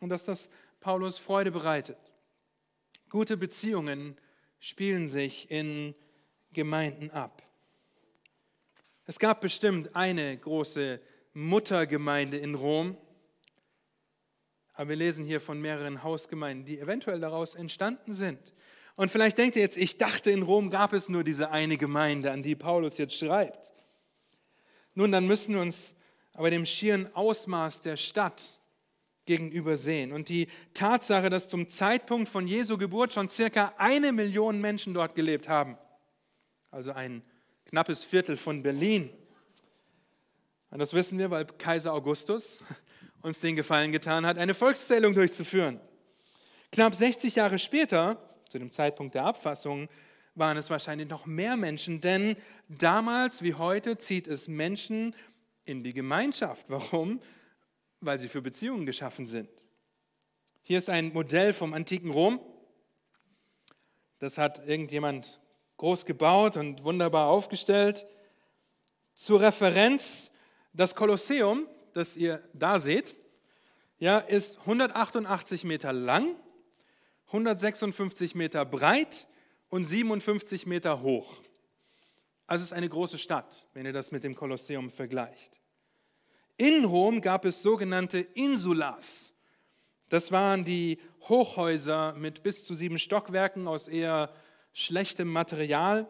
und 0.00 0.08
dass 0.08 0.24
das 0.24 0.48
Paulus 0.80 1.18
Freude 1.18 1.50
bereitet. 1.50 1.98
Gute 3.10 3.36
Beziehungen 3.36 4.16
spielen 4.58 5.10
sich 5.10 5.50
in 5.50 5.94
Gemeinden 6.54 7.10
ab. 7.10 7.45
Es 9.08 9.20
gab 9.20 9.40
bestimmt 9.40 9.94
eine 9.94 10.36
große 10.36 11.00
Muttergemeinde 11.32 12.38
in 12.38 12.56
Rom, 12.56 12.96
aber 14.74 14.90
wir 14.90 14.96
lesen 14.96 15.24
hier 15.24 15.40
von 15.40 15.60
mehreren 15.60 16.02
Hausgemeinden, 16.02 16.66
die 16.66 16.80
eventuell 16.80 17.20
daraus 17.20 17.54
entstanden 17.54 18.14
sind. 18.14 18.52
Und 18.96 19.10
vielleicht 19.10 19.38
denkt 19.38 19.54
ihr 19.54 19.62
jetzt, 19.62 19.76
ich 19.76 19.96
dachte, 19.96 20.30
in 20.32 20.42
Rom 20.42 20.70
gab 20.70 20.92
es 20.92 21.08
nur 21.08 21.22
diese 21.22 21.50
eine 21.50 21.76
Gemeinde, 21.76 22.32
an 22.32 22.42
die 22.42 22.56
Paulus 22.56 22.98
jetzt 22.98 23.16
schreibt. 23.16 23.72
Nun, 24.94 25.12
dann 25.12 25.26
müssen 25.26 25.54
wir 25.54 25.60
uns 25.60 25.94
aber 26.32 26.50
dem 26.50 26.66
schieren 26.66 27.14
Ausmaß 27.14 27.82
der 27.82 27.96
Stadt 27.96 28.60
gegenüber 29.24 29.76
sehen. 29.76 30.12
Und 30.12 30.28
die 30.28 30.48
Tatsache, 30.74 31.30
dass 31.30 31.48
zum 31.48 31.68
Zeitpunkt 31.68 32.28
von 32.28 32.46
Jesu 32.48 32.76
Geburt 32.76 33.12
schon 33.12 33.28
circa 33.28 33.72
eine 33.78 34.12
Million 34.12 34.60
Menschen 34.60 34.94
dort 34.94 35.14
gelebt 35.14 35.48
haben, 35.48 35.78
also 36.70 36.92
ein 36.92 37.22
knappes 37.66 38.04
Viertel 38.04 38.36
von 38.36 38.62
Berlin. 38.62 39.10
Und 40.70 40.78
das 40.78 40.92
wissen 40.92 41.18
wir, 41.18 41.30
weil 41.30 41.44
Kaiser 41.44 41.92
Augustus 41.92 42.64
uns 43.22 43.40
den 43.40 43.56
Gefallen 43.56 43.92
getan 43.92 44.26
hat, 44.26 44.38
eine 44.38 44.54
Volkszählung 44.54 45.14
durchzuführen. 45.14 45.80
Knapp 46.72 46.94
60 46.94 47.34
Jahre 47.36 47.58
später, 47.58 48.18
zu 48.48 48.58
dem 48.58 48.70
Zeitpunkt 48.70 49.14
der 49.14 49.24
Abfassung, 49.24 49.88
waren 50.34 50.56
es 50.56 50.70
wahrscheinlich 50.70 51.08
noch 51.08 51.26
mehr 51.26 51.56
Menschen, 51.56 52.00
denn 52.00 52.36
damals 52.68 53.42
wie 53.42 53.54
heute 53.54 53.96
zieht 53.96 54.26
es 54.26 54.48
Menschen 54.48 55.14
in 55.64 55.82
die 55.82 55.94
Gemeinschaft. 55.94 56.66
Warum? 56.68 57.20
Weil 58.00 58.18
sie 58.18 58.28
für 58.28 58.42
Beziehungen 58.42 58.86
geschaffen 58.86 59.26
sind. 59.26 59.48
Hier 60.62 60.78
ist 60.78 60.90
ein 60.90 61.12
Modell 61.12 61.52
vom 61.52 61.72
antiken 61.72 62.10
Rom. 62.10 62.40
Das 64.18 64.36
hat 64.36 64.68
irgendjemand 64.68 65.40
groß 65.76 66.06
gebaut 66.06 66.56
und 66.56 66.82
wunderbar 66.84 67.28
aufgestellt. 67.28 68.06
Zur 69.14 69.40
Referenz, 69.40 70.30
das 70.72 70.94
Kolosseum, 70.94 71.66
das 71.92 72.16
ihr 72.16 72.42
da 72.52 72.80
seht, 72.80 73.16
ja, 73.98 74.18
ist 74.18 74.58
188 74.60 75.64
Meter 75.64 75.92
lang, 75.92 76.36
156 77.28 78.34
Meter 78.34 78.64
breit 78.64 79.26
und 79.68 79.84
57 79.86 80.66
Meter 80.66 81.02
hoch. 81.02 81.40
Also 82.46 82.62
es 82.62 82.70
ist 82.70 82.76
eine 82.76 82.88
große 82.88 83.18
Stadt, 83.18 83.66
wenn 83.72 83.86
ihr 83.86 83.92
das 83.92 84.12
mit 84.12 84.22
dem 84.22 84.34
Kolosseum 84.34 84.90
vergleicht. 84.90 85.52
In 86.56 86.84
Rom 86.84 87.20
gab 87.20 87.44
es 87.44 87.62
sogenannte 87.62 88.20
Insulas. 88.20 89.34
Das 90.08 90.30
waren 90.30 90.64
die 90.64 90.98
Hochhäuser 91.28 92.14
mit 92.14 92.42
bis 92.42 92.64
zu 92.64 92.74
sieben 92.74 92.98
Stockwerken 92.98 93.66
aus 93.66 93.88
eher 93.88 94.32
schlechtem 94.76 95.32
Material. 95.32 96.06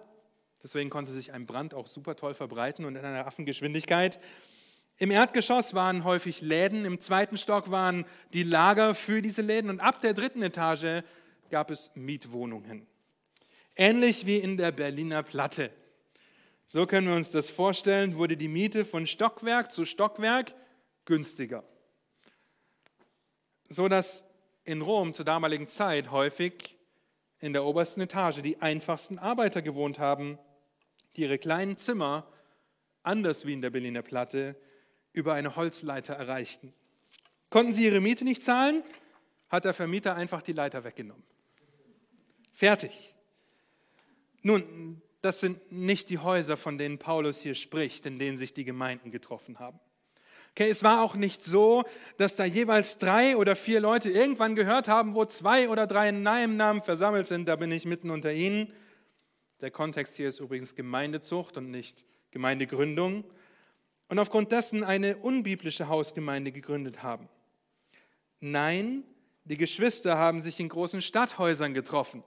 Deswegen 0.61 0.91
konnte 0.91 1.13
sich 1.13 1.33
ein 1.33 1.47
Brand 1.47 1.73
auch 1.73 1.87
super 1.87 2.17
toll 2.17 2.35
verbreiten 2.35 2.85
und 2.85 2.97
in 2.97 3.05
einer 3.05 3.25
Affengeschwindigkeit. 3.25 4.19
Im 4.99 5.13
Erdgeschoss 5.13 5.75
waren 5.75 6.03
häufig 6.03 6.41
Läden, 6.41 6.85
im 6.85 7.01
zweiten 7.01 7.37
Stock 7.37 7.71
waren 7.71 8.05
die 8.33 8.43
Lager 8.43 8.97
für 8.97 9.23
diese 9.23 9.43
Läden 9.43 9.71
und 9.71 9.79
ab 9.79 10.01
der 10.01 10.15
dritten 10.15 10.43
Etage 10.43 11.05
gab 11.49 11.71
es 11.71 11.93
Mietwohnungen. 11.95 12.89
Ähnlich 13.77 14.27
wie 14.27 14.39
in 14.39 14.57
der 14.57 14.73
Berliner 14.73 15.23
Platte. 15.23 15.71
So 16.67 16.87
können 16.87 17.07
wir 17.07 17.15
uns 17.15 17.31
das 17.31 17.51
vorstellen, 17.51 18.17
wurde 18.17 18.37
die 18.37 18.49
Miete 18.49 18.85
von 18.85 19.07
Stockwerk 19.07 19.71
zu 19.71 19.85
Stockwerk 19.85 20.57
günstiger. 21.05 21.63
So 23.69 23.87
dass 23.87 24.25
in 24.65 24.83
Rom 24.83 25.15
zur 25.15 25.25
damaligen 25.25 25.69
Zeit 25.69 26.11
häufig 26.11 26.76
in 27.41 27.53
der 27.53 27.65
obersten 27.65 28.01
Etage 28.01 28.41
die 28.43 28.61
einfachsten 28.61 29.19
Arbeiter 29.19 29.63
gewohnt 29.63 29.99
haben, 29.99 30.39
die 31.17 31.23
ihre 31.23 31.39
kleinen 31.39 31.77
Zimmer, 31.77 32.27
anders 33.03 33.47
wie 33.47 33.53
in 33.53 33.63
der 33.63 33.71
Berliner 33.71 34.03
Platte, 34.03 34.57
über 35.13 35.35
eine 35.35 35.57
Holzleiter 35.57 36.15
erreichten. 36.15 36.73
Konnten 37.51 37.73
sie 37.73 37.85
ihre 37.85 38.01
Miete 38.01 38.25
nicht 38.25 38.43
zahlen, 38.43 38.83
hat 39.49 39.65
der 39.65 39.75
Vermieter 39.75 40.15
einfach 40.15 40.43
die 40.43 40.53
Leiter 40.53 40.85
weggenommen. 40.85 41.23
Fertig. 42.53 43.15
Nun, 44.43 45.01
das 45.21 45.41
sind 45.41 45.73
nicht 45.73 46.09
die 46.11 46.19
Häuser, 46.19 46.57
von 46.57 46.79
denen 46.79 46.99
Paulus 46.99 47.41
hier 47.41 47.55
spricht, 47.55 48.07
in 48.07 48.19
denen 48.19 48.39
sich 48.39 48.55
die 48.55 48.65
Gemeinden 48.65 49.11
getroffen 49.11 49.59
haben. 49.59 49.81
Okay, 50.59 50.71
es 50.71 50.83
war 50.83 51.03
auch 51.03 51.17
nicht 51.17 51.45
so, 51.45 51.85
dass 52.17 52.35
da 52.35 52.47
jeweils 52.47 52.97
drei 52.97 53.37
oder 53.37 53.57
vier 53.57 53.79
Leute 53.79 54.11
irgendwann 54.11 54.57
gehört 54.57 54.89
haben, 54.89 55.15
wo 55.15 55.27
zwei 55.27 55.69
oder 55.69 55.87
drei 55.87 56.09
in 56.09 56.23
meinem 56.23 56.57
Namen 56.57 56.81
versammelt 56.81 57.27
sind, 57.27 57.47
da 57.47 57.57
bin 57.57 57.71
ich 57.71 57.85
mitten 57.85 58.09
unter 58.09 58.33
ihnen. 58.33 58.73
Der 59.61 59.71
Kontext 59.71 60.17
hier 60.17 60.31
ist 60.31 60.41
übrigens 60.41 60.75
Gemeindezucht 60.75 61.59
und 61.59 61.71
nicht 61.71 62.07
Gemeindegründung. 62.31 63.25
Und 64.09 64.19
aufgrund 64.19 64.51
dessen 64.51 64.83
eine 64.83 65.19
unbiblische 65.19 65.89
Hausgemeinde 65.89 66.53
gegründet 66.53 67.03
haben. 67.03 67.29
Nein, 68.41 69.05
die 69.45 69.59
Geschwister 69.59 70.17
haben 70.17 70.41
sich 70.41 70.59
in 70.59 70.71
großen 70.71 71.03
Stadthäusern 71.03 71.75
getroffen. 71.75 72.25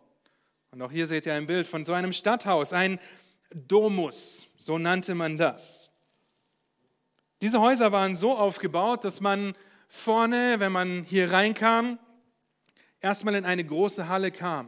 Und 0.70 0.84
auch 0.84 0.92
hier 0.92 1.08
seht 1.08 1.26
ihr 1.26 1.34
ein 1.34 1.48
Bild 1.48 1.66
von 1.66 1.84
so 1.84 1.94
einem 1.94 2.14
Stadthaus, 2.14 2.74
ein 2.74 3.00
Domus, 3.50 4.46
so 4.56 4.78
nannte 4.78 5.16
man 5.16 5.36
das. 5.36 5.89
Diese 7.42 7.62
Häuser 7.62 7.92
waren 7.92 8.16
so 8.16 8.38
aufgebaut, 8.38 9.06
dass 9.06 9.22
man 9.22 9.56
vorne, 9.88 10.60
wenn 10.60 10.72
man 10.72 11.04
hier 11.04 11.32
reinkam, 11.32 11.98
erstmal 13.00 13.36
in 13.36 13.46
eine 13.46 13.64
große 13.64 14.10
Halle 14.10 14.32
kam. 14.32 14.68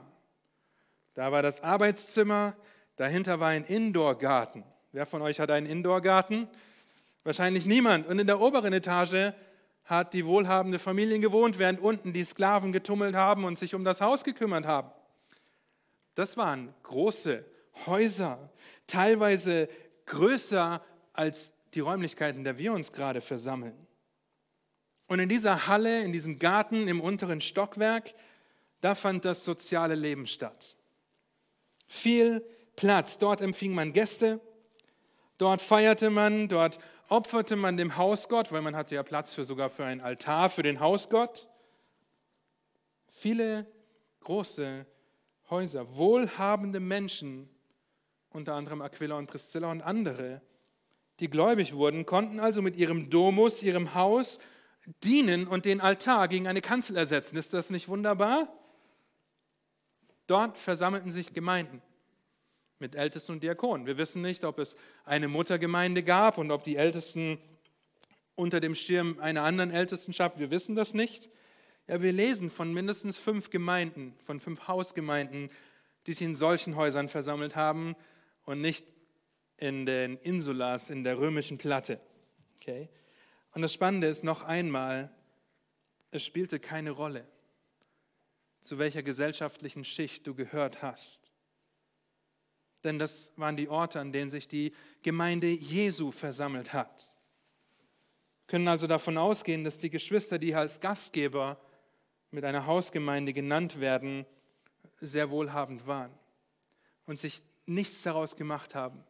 Da 1.14 1.32
war 1.32 1.42
das 1.42 1.62
Arbeitszimmer, 1.62 2.56
dahinter 2.96 3.40
war 3.42 3.50
ein 3.50 3.66
Indoor-Garten. 3.66 4.64
Wer 4.94 5.06
von 5.06 5.22
euch 5.22 5.40
hat 5.40 5.52
einen 5.52 5.68
Indoor-Garten? 5.68 6.48
Wahrscheinlich 7.24 7.66
niemand. 7.66 8.08
Und 8.08 8.20
in 8.20 8.28
der 8.28 8.40
oberen 8.40 8.72
Etage 8.72 9.34
hat 9.84 10.14
die 10.14 10.26
wohlhabende 10.26 10.80
Familie 10.80 11.20
gewohnt, 11.20 11.60
während 11.60 11.82
unten 11.82 12.14
die 12.14 12.24
Sklaven 12.24 12.72
getummelt 12.72 13.16
haben 13.16 13.44
und 13.44 13.60
sich 13.60 13.76
um 13.76 13.84
das 13.84 14.00
Haus 14.00 14.24
gekümmert 14.24 14.66
haben. 14.66 14.92
Das 16.16 16.38
waren 16.38 16.74
große 16.84 17.44
Häuser, 17.86 18.50
teilweise 18.88 19.68
größer 20.06 20.82
als 21.14 21.54
die 21.74 21.80
Räumlichkeiten, 21.80 22.40
in 22.40 22.44
der 22.44 22.58
wir 22.58 22.74
uns 22.74 22.92
gerade 22.92 23.22
versammeln. 23.22 23.88
Und 25.08 25.20
in 25.20 25.30
dieser 25.30 25.68
Halle, 25.68 26.04
in 26.04 26.14
diesem 26.14 26.40
Garten 26.40 26.88
im 26.88 27.02
unteren 27.02 27.42
Stockwerk, 27.42 28.14
da 28.82 28.96
fand 28.96 29.26
das 29.26 29.46
soziale 29.46 29.96
Leben 29.96 30.26
statt. 30.28 30.78
Viel 31.88 32.46
Platz. 32.76 33.18
Dort 33.18 33.42
empfing 33.42 33.74
man 33.74 33.94
Gäste, 33.94 34.40
dort 35.38 35.62
feierte 35.62 36.10
man, 36.10 36.48
dort 36.48 36.80
opferte 37.10 37.56
man 37.56 37.76
dem 37.76 37.98
Hausgott, 37.98 38.52
weil 38.52 38.62
man 38.62 38.76
hatte 38.76 38.96
ja 38.96 39.04
Platz 39.04 39.34
für 39.34 39.44
sogar 39.44 39.70
für 39.70 39.84
einen 39.84 40.02
Altar 40.02 40.50
für 40.50 40.64
den 40.64 40.80
Hausgott. 40.80 41.50
Viele 43.10 43.68
große 44.22 44.86
Häuser, 45.50 45.98
wohlhabende 45.98 46.80
Menschen, 46.80 47.50
unter 48.30 48.54
anderem 48.54 48.82
Aquila 48.82 49.18
und 49.18 49.28
Priscilla 49.28 49.70
und 49.70 49.82
andere, 49.82 50.42
die 51.22 51.30
gläubig 51.30 51.74
wurden, 51.74 52.06
konnten 52.06 52.40
also 52.40 52.62
mit 52.62 52.76
ihrem 52.76 53.10
Domus, 53.10 53.64
ihrem 53.64 53.94
Haus 53.94 54.40
dienen 55.04 55.48
und 55.48 55.66
den 55.66 55.80
Altar 55.80 56.28
gegen 56.28 56.48
eine 56.48 56.62
Kanzel 56.62 56.98
ersetzen. 56.98 57.38
Ist 57.38 57.54
das 57.54 57.70
nicht 57.70 57.88
wunderbar? 57.88 58.52
Dort 60.28 60.58
versammelten 60.58 61.12
sich 61.12 61.34
Gemeinden 61.34 61.82
mit 62.80 62.96
Ältesten 62.96 63.34
und 63.34 63.44
Diakonen. 63.44 63.86
Wir 63.86 63.98
wissen 63.98 64.24
nicht, 64.24 64.44
ob 64.44 64.58
es 64.58 64.76
eine 65.06 65.28
Muttergemeinde 65.28 66.02
gab 66.02 66.40
und 66.40 66.50
ob 66.50 66.64
die 66.64 66.76
Ältesten 66.76 67.38
unter 68.34 68.60
dem 68.60 68.74
Schirm 68.74 69.20
einer 69.20 69.44
anderen 69.44 69.70
Ältestenschaft, 69.70 70.40
wir 70.40 70.50
wissen 70.50 70.74
das 70.74 70.96
nicht. 70.96 71.30
Ja, 71.88 72.02
wir 72.02 72.12
lesen 72.12 72.50
von 72.50 72.74
mindestens 72.74 73.20
fünf 73.20 73.52
Gemeinden, 73.52 74.16
von 74.24 74.40
fünf 74.40 74.68
Hausgemeinden, 74.68 75.50
die 76.08 76.14
sich 76.14 76.26
in 76.26 76.36
solchen 76.36 76.76
Häusern 76.76 77.08
versammelt 77.08 77.56
haben 77.56 77.96
und 78.46 78.62
nicht 78.62 78.86
in 79.62 79.86
den 79.86 80.18
Insulas 80.18 80.90
in 80.90 81.04
der 81.04 81.20
römischen 81.20 81.58
Platte. 81.58 82.02
Okay? 82.56 82.90
Und 83.54 83.62
das 83.62 83.72
Spannende 83.74 84.08
ist 84.08 84.24
noch 84.24 84.42
einmal, 84.42 85.12
es 86.10 86.26
spielte 86.26 86.60
keine 86.60 86.92
Rolle, 86.92 87.28
zu 88.60 88.80
welcher 88.80 89.04
gesellschaftlichen 89.04 89.86
Schicht 89.86 90.26
du 90.26 90.34
gehört 90.34 90.82
hast. 90.82 91.32
Denn 92.84 92.98
das 92.98 93.34
waren 93.36 93.56
die 93.56 93.70
Orte, 93.70 94.00
an 94.00 94.12
denen 94.12 94.32
sich 94.32 94.48
die 94.48 94.74
Gemeinde 95.04 95.48
Jesu 95.48 96.12
versammelt 96.12 96.74
hat. 96.74 97.16
Wir 98.40 98.58
können 98.58 98.68
also 98.68 98.88
davon 98.88 99.18
ausgehen, 99.20 99.64
dass 99.64 99.78
die 99.78 99.92
Geschwister, 99.92 100.40
die 100.40 100.56
als 100.56 100.82
Gastgeber 100.82 101.62
mit 102.32 102.44
einer 102.46 102.66
Hausgemeinde 102.66 103.32
genannt 103.32 103.80
werden, 103.80 104.26
sehr 105.00 105.30
wohlhabend 105.30 105.86
waren 105.86 106.12
und 107.06 107.20
sich 107.20 107.44
nichts 107.68 108.02
daraus 108.02 108.36
gemacht 108.36 108.74
haben, 108.74 109.04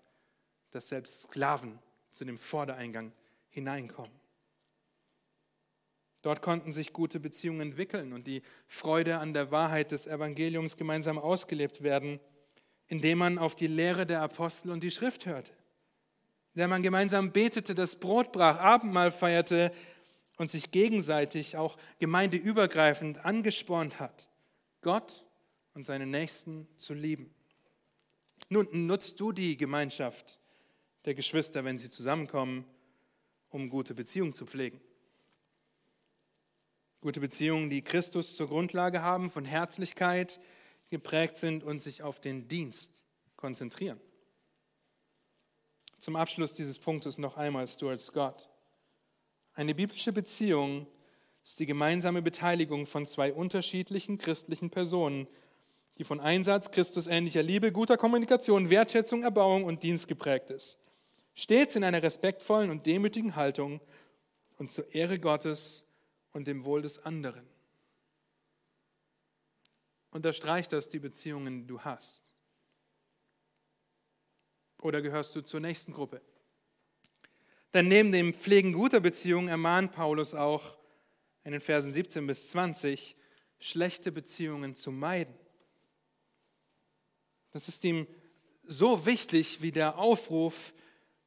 dass 0.72 0.88
selbst 0.88 1.24
Sklaven 1.24 1.80
zu 2.11 2.26
dem 2.26 2.38
Vordereingang 2.38 3.11
hineinkommen. 3.49 4.22
Dort 6.22 6.41
konnten 6.41 6.72
sich 6.72 6.93
gute 6.93 7.19
Beziehungen 7.19 7.61
entwickeln 7.61 8.13
und 8.13 8.28
die 8.28 8.43
Freude 8.67 9.17
an 9.17 9.34
der 9.34 9.51
Wahrheit 9.51 9.91
des 9.91 10.05
Evangeliums 10.05 10.78
gemeinsam 10.78 11.17
ausgelebt 11.17 11.82
werden, 11.82 12.19
indem 12.88 13.19
man 13.19 13.38
auf 13.38 13.55
die 13.55 13.67
Lehre 13.67 14.05
der 14.05 14.22
Apostel 14.22 14.69
und 14.72 14.84
die 14.84 14.91
Schrift 14.91 15.26
hörte, 15.26 15.53
indem 16.53 16.69
man 16.69 16.84
gemeinsam 16.84 17.32
betete, 17.32 17.74
das 17.74 17.95
Brot 17.95 18.32
brach, 18.32 18.59
Abendmahl 18.59 19.11
feierte 19.11 19.72
und 20.38 20.51
sich 20.51 20.72
gegenseitig 20.72 21.57
auch 21.57 21.78
gemeindeübergreifend 21.99 23.26
angespornt 23.26 23.99
hat, 23.99 24.30
Gott 24.82 25.26
und 25.74 25.86
seine 25.86 26.05
Nächsten 26.05 26.67
zu 26.78 26.93
lieben. 26.93 27.34
Nun 28.49 28.67
nutzt 28.72 29.19
du 29.19 29.32
die 29.32 29.55
Gemeinschaft 29.55 30.40
der 31.06 31.16
Geschwister, 31.16 31.64
wenn 31.64 31.78
sie 31.78 31.89
zusammenkommen, 31.89 32.66
um 33.49 33.70
gute 33.70 33.93
Beziehungen 33.93 34.34
zu 34.34 34.45
pflegen. 34.45 34.80
Gute 37.02 37.20
Beziehungen, 37.20 37.70
die 37.70 37.82
Christus 37.82 38.36
zur 38.36 38.47
Grundlage 38.47 39.02
haben, 39.02 39.32
von 39.32 39.43
Herzlichkeit 39.43 40.39
geprägt 40.89 41.38
sind 41.38 41.64
und 41.64 41.80
sich 41.80 42.04
auf 42.04 42.20
den 42.20 42.47
Dienst 42.47 43.06
konzentrieren. 43.36 43.99
Zum 45.99 46.16
Abschluss 46.16 46.54
dieses 46.54 46.78
Punktes 46.78 47.18
noch 47.18 47.38
einmal 47.38 47.68
Stuart 47.68 48.02
Scott. 48.02 48.49
Eine 49.54 49.76
biblische 49.76 50.14
Beziehung 50.14 50.88
ist 51.43 51.60
die 51.60 51.66
gemeinsame 51.66 52.22
Beteiligung 52.22 52.86
von 52.86 53.06
zwei 53.08 53.34
unterschiedlichen 53.34 54.18
christlichen 54.18 54.70
Personen, 54.70 55.28
die 55.97 56.04
von 56.04 56.20
Einsatz, 56.20 56.72
Christusähnlicher 56.72 57.43
Liebe, 57.43 57.72
guter 57.72 57.97
Kommunikation, 57.97 58.70
Wertschätzung, 58.70 59.24
Erbauung 59.24 59.64
und 59.64 59.84
Dienst 59.84 60.08
geprägt 60.08 60.49
ist. 60.49 60.80
Stets 61.41 61.75
in 61.75 61.83
einer 61.83 62.03
respektvollen 62.03 62.69
und 62.69 62.85
demütigen 62.85 63.35
Haltung 63.35 63.81
und 64.59 64.71
zur 64.71 64.93
Ehre 64.93 65.17
Gottes 65.17 65.83
und 66.33 66.45
dem 66.45 66.65
Wohl 66.65 66.83
des 66.83 67.03
anderen. 67.03 67.49
Unterstreich 70.11 70.67
das 70.67 70.87
die 70.87 70.99
Beziehungen, 70.99 71.61
die 71.61 71.65
du 71.65 71.81
hast. 71.81 72.21
Oder 74.83 75.01
gehörst 75.01 75.35
du 75.35 75.41
zur 75.41 75.61
nächsten 75.61 75.93
Gruppe? 75.93 76.21
Denn 77.73 77.87
neben 77.87 78.11
dem 78.11 78.35
Pflegen 78.35 78.73
guter 78.73 78.99
Beziehungen 78.99 79.47
ermahnt 79.47 79.93
Paulus 79.93 80.35
auch 80.35 80.77
in 81.43 81.53
den 81.53 81.61
Versen 81.61 81.91
17 81.91 82.27
bis 82.27 82.51
20, 82.51 83.15
schlechte 83.57 84.11
Beziehungen 84.11 84.75
zu 84.75 84.91
meiden. 84.91 85.33
Das 87.49 87.67
ist 87.67 87.83
ihm 87.83 88.05
so 88.63 89.07
wichtig 89.07 89.63
wie 89.63 89.71
der 89.71 89.97
Aufruf 89.97 90.71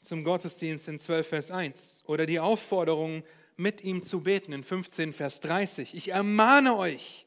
zum 0.04 0.22
Gottesdienst 0.22 0.86
in 0.88 0.98
12 0.98 1.28
Vers 1.28 1.50
1 1.50 2.04
oder 2.06 2.26
die 2.26 2.38
Aufforderung, 2.38 3.24
mit 3.56 3.82
ihm 3.84 4.02
zu 4.02 4.20
beten 4.20 4.52
in 4.52 4.62
15 4.62 5.12
Vers 5.12 5.40
30. 5.40 5.94
Ich 5.94 6.08
ermahne 6.08 6.76
euch, 6.76 7.26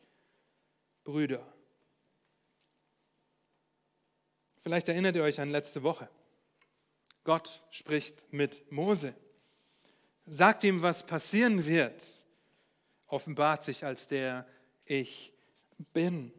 Brüder. 1.03 1.45
Vielleicht 4.61 4.89
erinnert 4.89 5.15
ihr 5.15 5.23
euch 5.23 5.39
an 5.39 5.49
letzte 5.49 5.83
Woche. 5.83 6.09
Gott 7.23 7.63
spricht 7.71 8.31
mit 8.31 8.69
Mose, 8.71 9.13
sagt 10.25 10.63
ihm, 10.63 10.81
was 10.81 11.05
passieren 11.05 11.65
wird, 11.65 12.03
offenbart 13.07 13.63
sich 13.63 13.85
als 13.85 14.07
der 14.07 14.45
Ich 14.85 15.33
bin, 15.93 16.33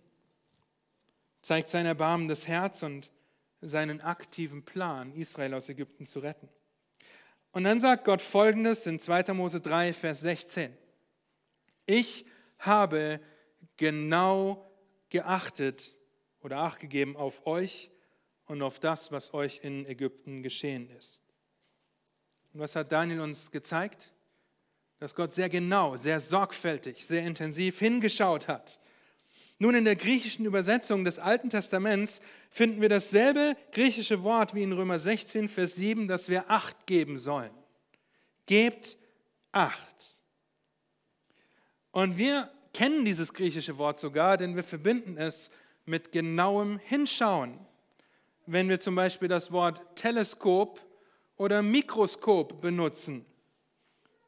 zeigt 1.41 1.70
sein 1.70 1.86
erbarmendes 1.86 2.47
Herz 2.47 2.82
und 2.82 3.11
seinen 3.61 4.01
aktiven 4.01 4.65
Plan, 4.65 5.13
Israel 5.13 5.55
aus 5.55 5.69
Ägypten 5.69 6.07
zu 6.07 6.21
retten. 6.21 6.49
Und 7.53 7.65
dann 7.65 7.81
sagt 7.81 8.05
Gott 8.05 8.23
folgendes 8.23 8.87
in 8.87 8.99
2. 8.99 9.33
Mose 9.33 9.61
3, 9.61 9.93
Vers 9.93 10.21
16. 10.21 10.77
Ich 11.87 12.27
habe 12.59 13.21
genau 13.77 14.71
geachtet 15.09 15.97
oder 16.41 16.59
acht 16.59 16.81
gegeben 16.81 17.17
auf 17.17 17.47
euch 17.47 17.91
und 18.45 18.63
auf 18.63 18.79
das, 18.79 19.11
was 19.13 19.35
euch 19.35 19.61
in 19.63 19.87
Ägypten 19.87 20.43
geschehen 20.43 20.91
ist. 20.91 21.23
Und 22.53 22.61
was 22.61 22.77
hat 22.77 22.93
Daniel 22.93 23.21
uns 23.21 23.51
gezeigt? 23.51 24.13
Dass 24.99 25.15
Gott 25.15 25.33
sehr 25.33 25.49
genau, 25.49 25.97
sehr 25.97 26.21
sorgfältig, 26.21 27.07
sehr 27.07 27.23
intensiv 27.23 27.79
hingeschaut 27.79 28.49
hat. 28.49 28.81
Nun, 29.59 29.75
in 29.75 29.85
der 29.85 29.97
griechischen 29.97 30.45
Übersetzung 30.45 31.05
des 31.05 31.19
Alten 31.19 31.51
Testaments 31.51 32.21
finden 32.51 32.81
wir 32.81 32.89
dasselbe 32.89 33.57
griechische 33.73 34.23
Wort 34.23 34.55
wie 34.55 34.63
in 34.63 34.73
Römer 34.73 34.99
16, 34.99 35.49
Vers 35.49 35.75
7, 35.75 36.07
dass 36.07 36.29
wir 36.29 36.51
Acht 36.51 36.87
geben 36.87 37.19
sollen. 37.19 37.51
Gebt 38.47 38.97
Acht. 39.51 40.21
Und 41.91 42.17
wir 42.17 42.51
kennen 42.73 43.05
dieses 43.05 43.35
griechische 43.35 43.79
Wort 43.79 43.99
sogar, 43.99 44.37
denn 44.37 44.55
wir 44.55 44.63
verbinden 44.63 45.17
es 45.17 45.51
mit 45.85 46.13
genauem 46.13 46.79
Hinschauen 46.79 47.59
wenn 48.51 48.69
wir 48.71 48.81
zum 48.81 48.95
Beispiel 48.95 49.29
das 49.29 49.53
Wort 49.53 49.81
Teleskop 49.95 50.81
oder 51.37 51.61
Mikroskop 51.61 52.63
benutzen. 52.63 53.27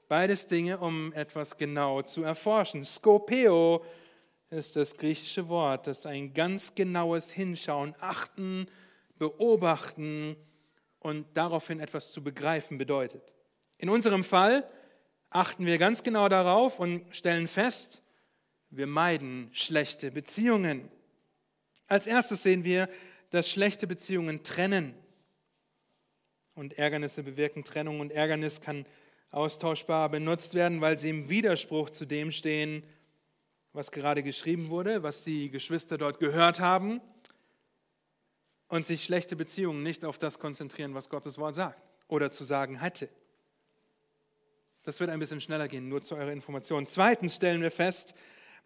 Beides 0.09 0.47
Dinge, 0.47 0.77
um 0.79 1.13
etwas 1.15 1.57
genau 1.57 2.03
zu 2.03 2.23
erforschen. 2.23 2.85
Skopeo 2.85 3.83
ist 4.51 4.75
das 4.75 4.97
griechische 4.97 5.49
Wort, 5.49 5.87
das 5.87 6.07
ein 6.07 6.35
ganz 6.35 6.75
genaues 6.75 7.31
Hinschauen, 7.31 7.95
Achten, 8.01 8.67
Beobachten 9.17 10.37
und 10.99 11.27
daraufhin 11.35 11.79
etwas 11.79 12.13
zu 12.13 12.23
begreifen 12.23 12.77
bedeutet. 12.77 13.33
In 13.79 13.89
unserem 13.89 14.25
Fall 14.25 14.69
achten 15.31 15.67
wir 15.67 15.79
ganz 15.79 16.03
genau 16.03 16.29
darauf 16.29 16.81
und 16.81 17.15
stellen 17.15 17.47
fest, 17.47 18.03
wir 18.71 18.87
meiden 18.87 19.51
schlechte 19.53 20.11
Beziehungen. 20.11 20.89
Als 21.87 22.07
erstes 22.07 22.43
sehen 22.43 22.65
wir, 22.65 22.89
dass 23.31 23.51
schlechte 23.51 23.87
Beziehungen 23.87 24.43
trennen. 24.43 24.95
Und 26.55 26.77
Ärgernisse 26.79 27.23
bewirken 27.23 27.65
Trennung 27.65 28.01
und 28.01 28.13
Ärgernis 28.13 28.61
kann 28.61 28.85
austauschbar 29.31 30.09
benutzt 30.09 30.55
werden, 30.55 30.81
weil 30.81 30.99
sie 30.99 31.11
im 31.11 31.29
Widerspruch 31.29 31.91
zu 31.91 32.05
dem 32.05 32.33
stehen, 32.33 32.83
was 33.73 33.91
gerade 33.91 34.23
geschrieben 34.23 34.69
wurde, 34.69 35.03
was 35.03 35.25
die 35.25 35.51
Geschwister 35.51 35.97
dort 35.99 36.19
gehört 36.19 36.61
haben 36.61 37.01
und 38.69 38.87
sich 38.87 39.05
schlechte 39.05 39.37
Beziehungen 39.37 39.83
nicht 39.83 40.05
auf 40.05 40.19
das 40.19 40.39
konzentrieren, 40.39 40.95
was 40.95 41.09
Gottes 41.09 41.39
Wort 41.39 41.55
sagt 41.55 41.81
oder 42.09 42.31
zu 42.31 42.45
sagen 42.45 42.81
hatte. 42.81 43.09
Das 44.83 44.99
wird 44.99 45.11
ein 45.11 45.19
bisschen 45.19 45.41
schneller 45.41 45.69
gehen, 45.69 45.89
nur 45.89 46.03
zu 46.03 46.17
eurer 46.17 46.33
Information. 46.33 46.87
Zweitens 46.87 47.37
stellen 47.37 47.61
wir 47.61 47.71
fest, 47.71 48.15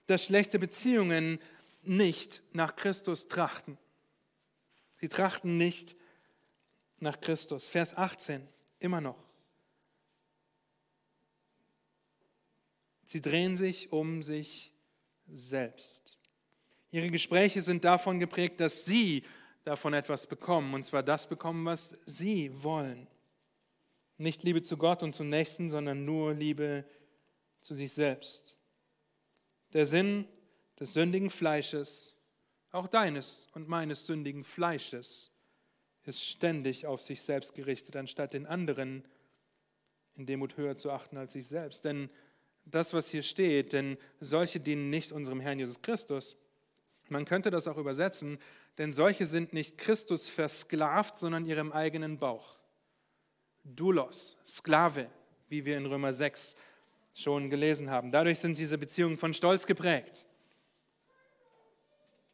dass 0.07 0.25
schlechte 0.25 0.59
Beziehungen 0.59 1.39
nicht 1.83 2.43
nach 2.53 2.77
Christus 2.77 3.29
trachten. 3.29 3.79
Sie 5.01 5.09
trachten 5.09 5.59
nicht 5.59 5.97
nach 7.01 7.21
Christus. 7.21 7.69
Vers 7.69 7.97
18, 7.97 8.47
immer 8.79 9.01
noch. 9.01 9.23
Sie 13.07 13.21
drehen 13.21 13.57
sich 13.57 13.93
um 13.93 14.23
sich 14.23 14.74
selbst. 15.27 16.19
Ihre 16.91 17.11
Gespräche 17.11 17.63
sind 17.63 17.85
davon 17.85 18.21
geprägt, 18.21 18.61
dass 18.61 18.85
sie 18.85 19.25
davon 19.65 19.95
etwas 19.95 20.27
bekommen, 20.27 20.75
und 20.75 20.85
zwar 20.85 21.03
das 21.03 21.29
bekommen, 21.29 21.65
was 21.65 21.97
sie 22.07 22.51
wollen. 22.63 23.07
Nicht 24.17 24.43
Liebe 24.43 24.63
zu 24.63 24.77
Gott 24.77 25.03
und 25.03 25.15
zum 25.15 25.29
Nächsten, 25.29 25.71
sondern 25.71 26.05
nur 26.05 26.35
Liebe 26.35 26.85
zu 27.61 27.75
sich 27.75 27.93
selbst. 27.93 28.57
Der 29.73 29.87
Sinn 29.87 30.29
des 30.79 30.93
sündigen 30.93 31.31
Fleisches 31.31 32.15
auch 32.75 32.89
deines 32.89 33.47
und 33.53 33.69
meines 33.69 34.07
sündigen 34.07 34.43
Fleisches, 34.43 35.31
ist 36.03 36.23
ständig 36.23 36.87
auf 36.87 37.01
sich 37.01 37.23
selbst 37.23 37.55
gerichtet, 37.55 37.97
anstatt 37.97 38.35
den 38.35 38.47
anderen 38.47 39.07
in 40.17 40.27
Demut 40.27 40.57
höher 40.57 40.77
zu 40.77 40.91
achten 40.91 41.17
als 41.17 41.33
sich 41.33 41.47
selbst. 41.47 41.85
Denn 41.85 42.11
das, 42.65 42.95
was 42.95 43.09
hier 43.09 43.23
steht, 43.23 43.73
denn 43.73 43.99
solche 44.21 44.61
dienen 44.61 44.91
nicht 44.91 45.13
unserem 45.13 45.41
Herrn 45.41 45.59
Jesus 45.59 45.83
Christus. 45.83 46.37
Man 47.09 47.25
könnte 47.25 47.51
das 47.51 47.69
auch 47.69 47.77
übersetzen, 47.77 48.39
denn 48.79 48.93
solche 48.93 49.27
sind 49.27 49.53
nicht 49.53 49.79
Christus 49.79 50.29
versklavt, 50.29 51.17
sondern 51.17 51.47
ihrem 51.47 51.73
eigenen 51.73 52.19
Bauch. 52.19 52.59
Doulos, 53.63 54.37
Sklave, 54.45 55.09
wie 55.49 55.65
wir 55.65 55.77
in 55.77 55.87
Römer 55.87 56.13
6 56.13 56.57
schon 57.15 57.51
gelesen 57.51 57.91
haben. 57.91 58.11
Dadurch 58.11 58.41
sind 58.41 58.59
diese 58.59 58.79
Beziehungen 58.79 59.17
von 59.17 59.35
Stolz 59.35 59.67
geprägt. 59.67 60.27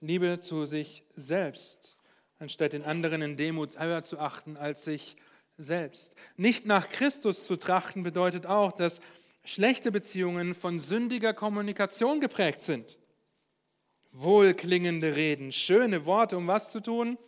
Liebe 0.00 0.40
zu 0.40 0.64
sich 0.64 1.04
selbst, 1.14 1.98
anstatt 2.38 2.72
den 2.72 2.84
anderen 2.84 3.20
in 3.20 3.36
Demut 3.36 3.78
höher 3.78 4.02
zu 4.02 4.18
achten 4.18 4.56
als 4.56 4.84
sich 4.84 5.16
selbst. 5.58 6.14
Nicht 6.36 6.64
nach 6.64 6.88
Christus 6.88 7.44
zu 7.44 7.56
trachten 7.56 8.02
bedeutet 8.02 8.46
auch, 8.46 8.72
dass 8.72 9.00
schlechte 9.44 9.92
Beziehungen 9.92 10.54
von 10.54 10.78
sündiger 10.78 11.34
Kommunikation 11.34 12.20
geprägt 12.20 12.62
sind. 12.62 12.98
Wohlklingende 14.12 15.16
Reden, 15.16 15.52
schöne 15.52 16.04
Worte, 16.06 16.36
um 16.36 16.46
was 16.46 16.70
zu 16.70 16.80
tun? 16.80 17.18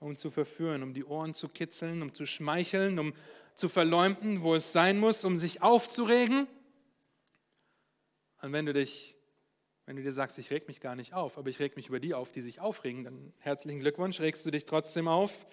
Um 0.00 0.16
zu 0.16 0.30
verführen, 0.30 0.82
um 0.82 0.94
die 0.94 1.04
Ohren 1.04 1.34
zu 1.34 1.48
kitzeln, 1.48 2.02
um 2.02 2.14
zu 2.14 2.26
schmeicheln, 2.26 2.98
um 2.98 3.14
zu 3.54 3.68
verleumden, 3.68 4.42
wo 4.42 4.54
es 4.54 4.72
sein 4.72 4.98
muss, 4.98 5.24
um 5.24 5.36
sich 5.36 5.62
aufzuregen. 5.62 6.46
Und 8.40 8.52
wenn 8.52 8.66
du 8.66 8.72
dich 8.72 9.18
wenn 9.88 9.96
du 9.96 10.02
dir 10.02 10.12
sagst, 10.12 10.36
ich 10.36 10.50
reg 10.50 10.68
mich 10.68 10.82
gar 10.82 10.94
nicht 10.94 11.14
auf, 11.14 11.38
aber 11.38 11.48
ich 11.48 11.60
reg 11.60 11.74
mich 11.74 11.88
über 11.88 11.98
die 11.98 12.12
auf, 12.12 12.30
die 12.30 12.42
sich 12.42 12.60
aufregen, 12.60 13.04
dann 13.04 13.32
herzlichen 13.38 13.80
Glückwunsch, 13.80 14.20
regst 14.20 14.44
du 14.44 14.50
dich 14.50 14.66
trotzdem 14.66 15.08
auf. 15.08 15.46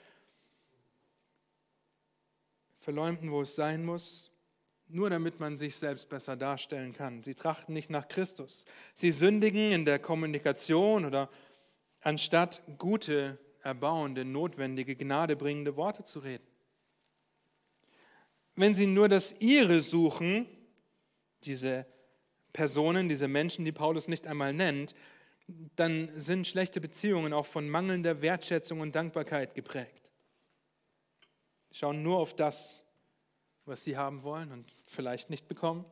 Verleumden, 2.75 3.31
wo 3.31 3.43
es 3.43 3.55
sein 3.55 3.85
muss, 3.85 4.33
nur 4.87 5.09
damit 5.09 5.39
man 5.39 5.57
sich 5.57 5.75
selbst 5.75 6.09
besser 6.09 6.35
darstellen 6.35 6.93
kann. 6.93 7.23
Sie 7.23 7.35
trachten 7.35 7.73
nicht 7.73 7.89
nach 7.89 8.07
Christus. 8.07 8.65
Sie 8.93 9.11
sündigen 9.11 9.71
in 9.71 9.85
der 9.85 9.99
Kommunikation 9.99 11.05
oder 11.05 11.29
anstatt 12.01 12.61
gute, 12.77 13.39
erbauende, 13.63 14.23
notwendige, 14.23 14.95
gnadebringende 14.95 15.75
Worte 15.75 16.03
zu 16.03 16.19
reden. 16.19 16.45
Wenn 18.55 18.73
sie 18.73 18.85
nur 18.85 19.09
das 19.09 19.35
ihre 19.39 19.81
suchen, 19.81 20.47
diese 21.43 21.85
Personen, 22.53 23.09
diese 23.09 23.27
Menschen, 23.27 23.65
die 23.65 23.71
Paulus 23.71 24.07
nicht 24.07 24.27
einmal 24.27 24.53
nennt, 24.53 24.95
dann 25.75 26.09
sind 26.15 26.47
schlechte 26.47 26.79
Beziehungen 26.79 27.33
auch 27.33 27.45
von 27.45 27.67
mangelnder 27.69 28.21
Wertschätzung 28.21 28.79
und 28.79 28.95
Dankbarkeit 28.95 29.53
geprägt. 29.53 30.11
Sie 31.69 31.75
schauen 31.75 32.01
nur 32.01 32.17
auf 32.17 32.35
das, 32.35 32.84
was 33.65 33.83
sie 33.83 33.97
haben 33.97 34.23
wollen 34.23 34.51
und 34.51 34.75
vielleicht 34.87 35.29
nicht 35.29 35.47
bekommen. 35.47 35.85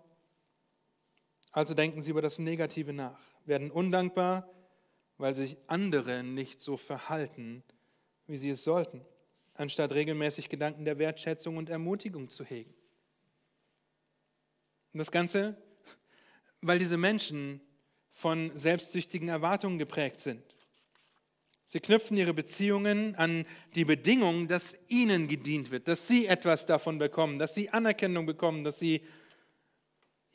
Also 1.51 1.73
denken 1.73 2.01
sie 2.01 2.11
über 2.11 2.21
das 2.21 2.39
Negative 2.39 2.93
nach, 2.93 3.19
werden 3.45 3.71
undankbar, 3.71 4.49
weil 5.17 5.35
sich 5.35 5.57
andere 5.67 6.23
nicht 6.23 6.61
so 6.61 6.77
verhalten, 6.77 7.63
wie 8.25 8.37
sie 8.37 8.49
es 8.49 8.63
sollten, 8.63 9.05
anstatt 9.53 9.91
regelmäßig 9.91 10.49
Gedanken 10.49 10.85
der 10.85 10.97
Wertschätzung 10.97 11.57
und 11.57 11.69
Ermutigung 11.69 12.29
zu 12.29 12.43
hegen. 12.43 12.73
Und 14.93 14.99
das 14.99 15.11
Ganze, 15.11 15.57
weil 16.61 16.79
diese 16.79 16.97
Menschen 16.97 17.61
von 18.09 18.55
selbstsüchtigen 18.55 19.29
Erwartungen 19.29 19.77
geprägt 19.77 20.21
sind. 20.21 20.43
Sie 21.73 21.79
knüpfen 21.79 22.17
ihre 22.17 22.35
Beziehungen 22.35 23.15
an 23.15 23.47
die 23.73 23.83
Bedingung, 23.83 24.47
dass 24.47 24.77
ihnen 24.89 25.27
gedient 25.27 25.71
wird, 25.71 25.87
dass 25.87 26.07
sie 26.07 26.27
etwas 26.27 26.67
davon 26.67 26.99
bekommen, 26.99 27.39
dass 27.39 27.55
sie 27.55 27.71
Anerkennung 27.71 28.27
bekommen, 28.27 28.63
dass 28.63 28.77
sie 28.77 29.01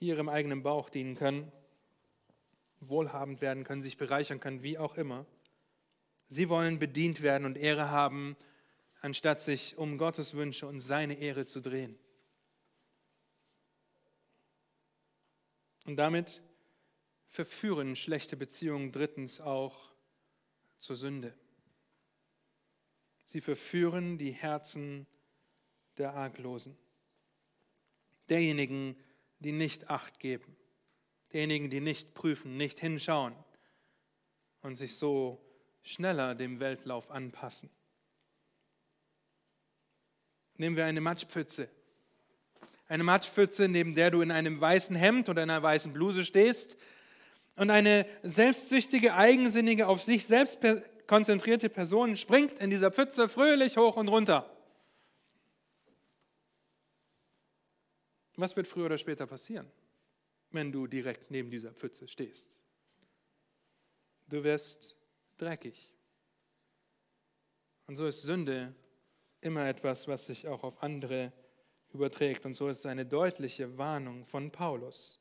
ihrem 0.00 0.28
eigenen 0.28 0.64
Bauch 0.64 0.90
dienen 0.90 1.14
können, 1.14 1.52
wohlhabend 2.80 3.40
werden 3.40 3.62
können, 3.62 3.82
sich 3.82 3.96
bereichern 3.96 4.40
können, 4.40 4.64
wie 4.64 4.78
auch 4.78 4.96
immer. 4.96 5.26
Sie 6.26 6.48
wollen 6.48 6.80
bedient 6.80 7.22
werden 7.22 7.44
und 7.44 7.56
Ehre 7.56 7.88
haben, 7.88 8.36
anstatt 9.00 9.40
sich 9.40 9.78
um 9.78 9.96
Gottes 9.96 10.34
Wünsche 10.34 10.66
und 10.66 10.80
seine 10.80 11.20
Ehre 11.20 11.46
zu 11.46 11.60
drehen. 11.60 11.96
Und 15.84 15.94
damit 15.98 16.42
verführen 17.28 17.94
schlechte 17.94 18.36
Beziehungen 18.36 18.90
drittens 18.90 19.40
auch 19.40 19.92
zur 20.78 20.96
Sünde. 20.96 21.34
Sie 23.24 23.40
verführen 23.40 24.16
die 24.16 24.30
Herzen 24.30 25.06
der 25.98 26.14
Arglosen, 26.14 26.76
derjenigen, 28.28 28.96
die 29.38 29.52
nicht 29.52 29.90
acht 29.90 30.18
geben, 30.18 30.56
derjenigen, 31.32 31.68
die 31.70 31.80
nicht 31.80 32.14
prüfen, 32.14 32.56
nicht 32.56 32.80
hinschauen 32.80 33.34
und 34.62 34.76
sich 34.76 34.96
so 34.96 35.44
schneller 35.82 36.34
dem 36.34 36.60
Weltlauf 36.60 37.10
anpassen. 37.10 37.70
Nehmen 40.56 40.76
wir 40.76 40.86
eine 40.86 41.00
Matschpfütze. 41.00 41.68
Eine 42.88 43.04
Matschpfütze, 43.04 43.68
neben 43.68 43.94
der 43.94 44.10
du 44.10 44.22
in 44.22 44.30
einem 44.30 44.60
weißen 44.60 44.96
Hemd 44.96 45.28
oder 45.28 45.42
einer 45.42 45.62
weißen 45.62 45.92
Bluse 45.92 46.24
stehst 46.24 46.76
und 47.58 47.70
eine 47.70 48.06
selbstsüchtige, 48.22 49.14
eigensinnige, 49.14 49.88
auf 49.88 50.02
sich 50.02 50.26
selbst 50.26 50.60
konzentrierte 51.06 51.68
Person 51.68 52.16
springt 52.16 52.60
in 52.60 52.70
dieser 52.70 52.92
Pfütze 52.92 53.28
fröhlich 53.28 53.76
hoch 53.76 53.96
und 53.96 54.08
runter. 54.08 54.54
Was 58.36 58.54
wird 58.54 58.68
früher 58.68 58.86
oder 58.86 58.98
später 58.98 59.26
passieren, 59.26 59.68
wenn 60.52 60.70
du 60.70 60.86
direkt 60.86 61.30
neben 61.30 61.50
dieser 61.50 61.72
Pfütze 61.72 62.06
stehst? 62.06 62.56
Du 64.28 64.44
wirst 64.44 64.94
dreckig. 65.38 65.90
Und 67.88 67.96
so 67.96 68.06
ist 68.06 68.22
Sünde 68.22 68.74
immer 69.40 69.66
etwas, 69.66 70.06
was 70.06 70.26
sich 70.26 70.46
auch 70.46 70.62
auf 70.62 70.82
andere 70.82 71.32
überträgt. 71.92 72.44
Und 72.44 72.54
so 72.54 72.68
ist 72.68 72.80
es 72.80 72.86
eine 72.86 73.06
deutliche 73.06 73.78
Warnung 73.78 74.24
von 74.24 74.52
Paulus, 74.52 75.20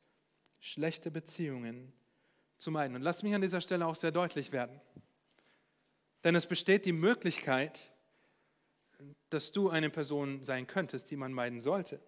schlechte 0.60 1.10
Beziehungen 1.10 1.92
zu 2.58 2.70
meiden. 2.70 2.96
Und 2.96 3.02
lass 3.02 3.22
mich 3.22 3.34
an 3.34 3.40
dieser 3.40 3.60
Stelle 3.60 3.86
auch 3.86 3.94
sehr 3.94 4.10
deutlich 4.10 4.52
werden. 4.52 4.80
Denn 6.24 6.34
es 6.34 6.46
besteht 6.46 6.84
die 6.84 6.92
Möglichkeit, 6.92 7.90
dass 9.30 9.52
du 9.52 9.70
eine 9.70 9.90
Person 9.90 10.42
sein 10.42 10.66
könntest, 10.66 11.10
die 11.10 11.16
man 11.16 11.32
meiden 11.32 11.60
sollte. 11.60 12.00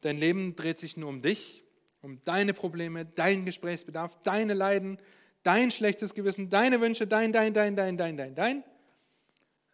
Dein 0.00 0.18
Leben 0.18 0.56
dreht 0.56 0.78
sich 0.78 0.96
nur 0.96 1.08
um 1.08 1.22
dich, 1.22 1.64
um 2.02 2.22
deine 2.24 2.54
Probleme, 2.54 3.04
deinen 3.04 3.44
Gesprächsbedarf, 3.44 4.16
deine 4.22 4.54
Leiden, 4.54 4.98
dein 5.42 5.70
schlechtes 5.70 6.14
Gewissen, 6.14 6.50
deine 6.50 6.80
Wünsche, 6.80 7.06
dein, 7.06 7.32
dein, 7.32 7.54
dein, 7.54 7.76
dein, 7.76 7.96
dein, 7.96 8.16
dein, 8.16 8.34
dein. 8.34 8.64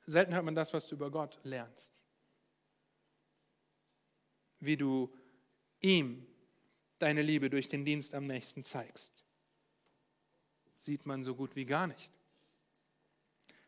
Selten 0.06 0.34
hört 0.34 0.44
man 0.44 0.54
das, 0.54 0.72
was 0.72 0.86
du 0.86 0.96
über 0.96 1.10
Gott 1.10 1.38
lernst. 1.44 2.02
Wie 4.60 4.76
du 4.76 5.12
ihm 5.80 6.26
deine 7.04 7.20
Liebe 7.20 7.50
durch 7.50 7.68
den 7.68 7.84
Dienst 7.84 8.14
am 8.14 8.24
nächsten 8.24 8.64
zeigst. 8.64 9.12
Sieht 10.74 11.04
man 11.04 11.22
so 11.22 11.34
gut 11.34 11.54
wie 11.54 11.66
gar 11.66 11.86
nicht. 11.86 12.10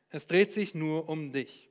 Es 0.09 0.27
dreht 0.27 0.53
sich 0.53 0.75
nur 0.75 1.11
um 1.11 1.33
dich. 1.33 1.69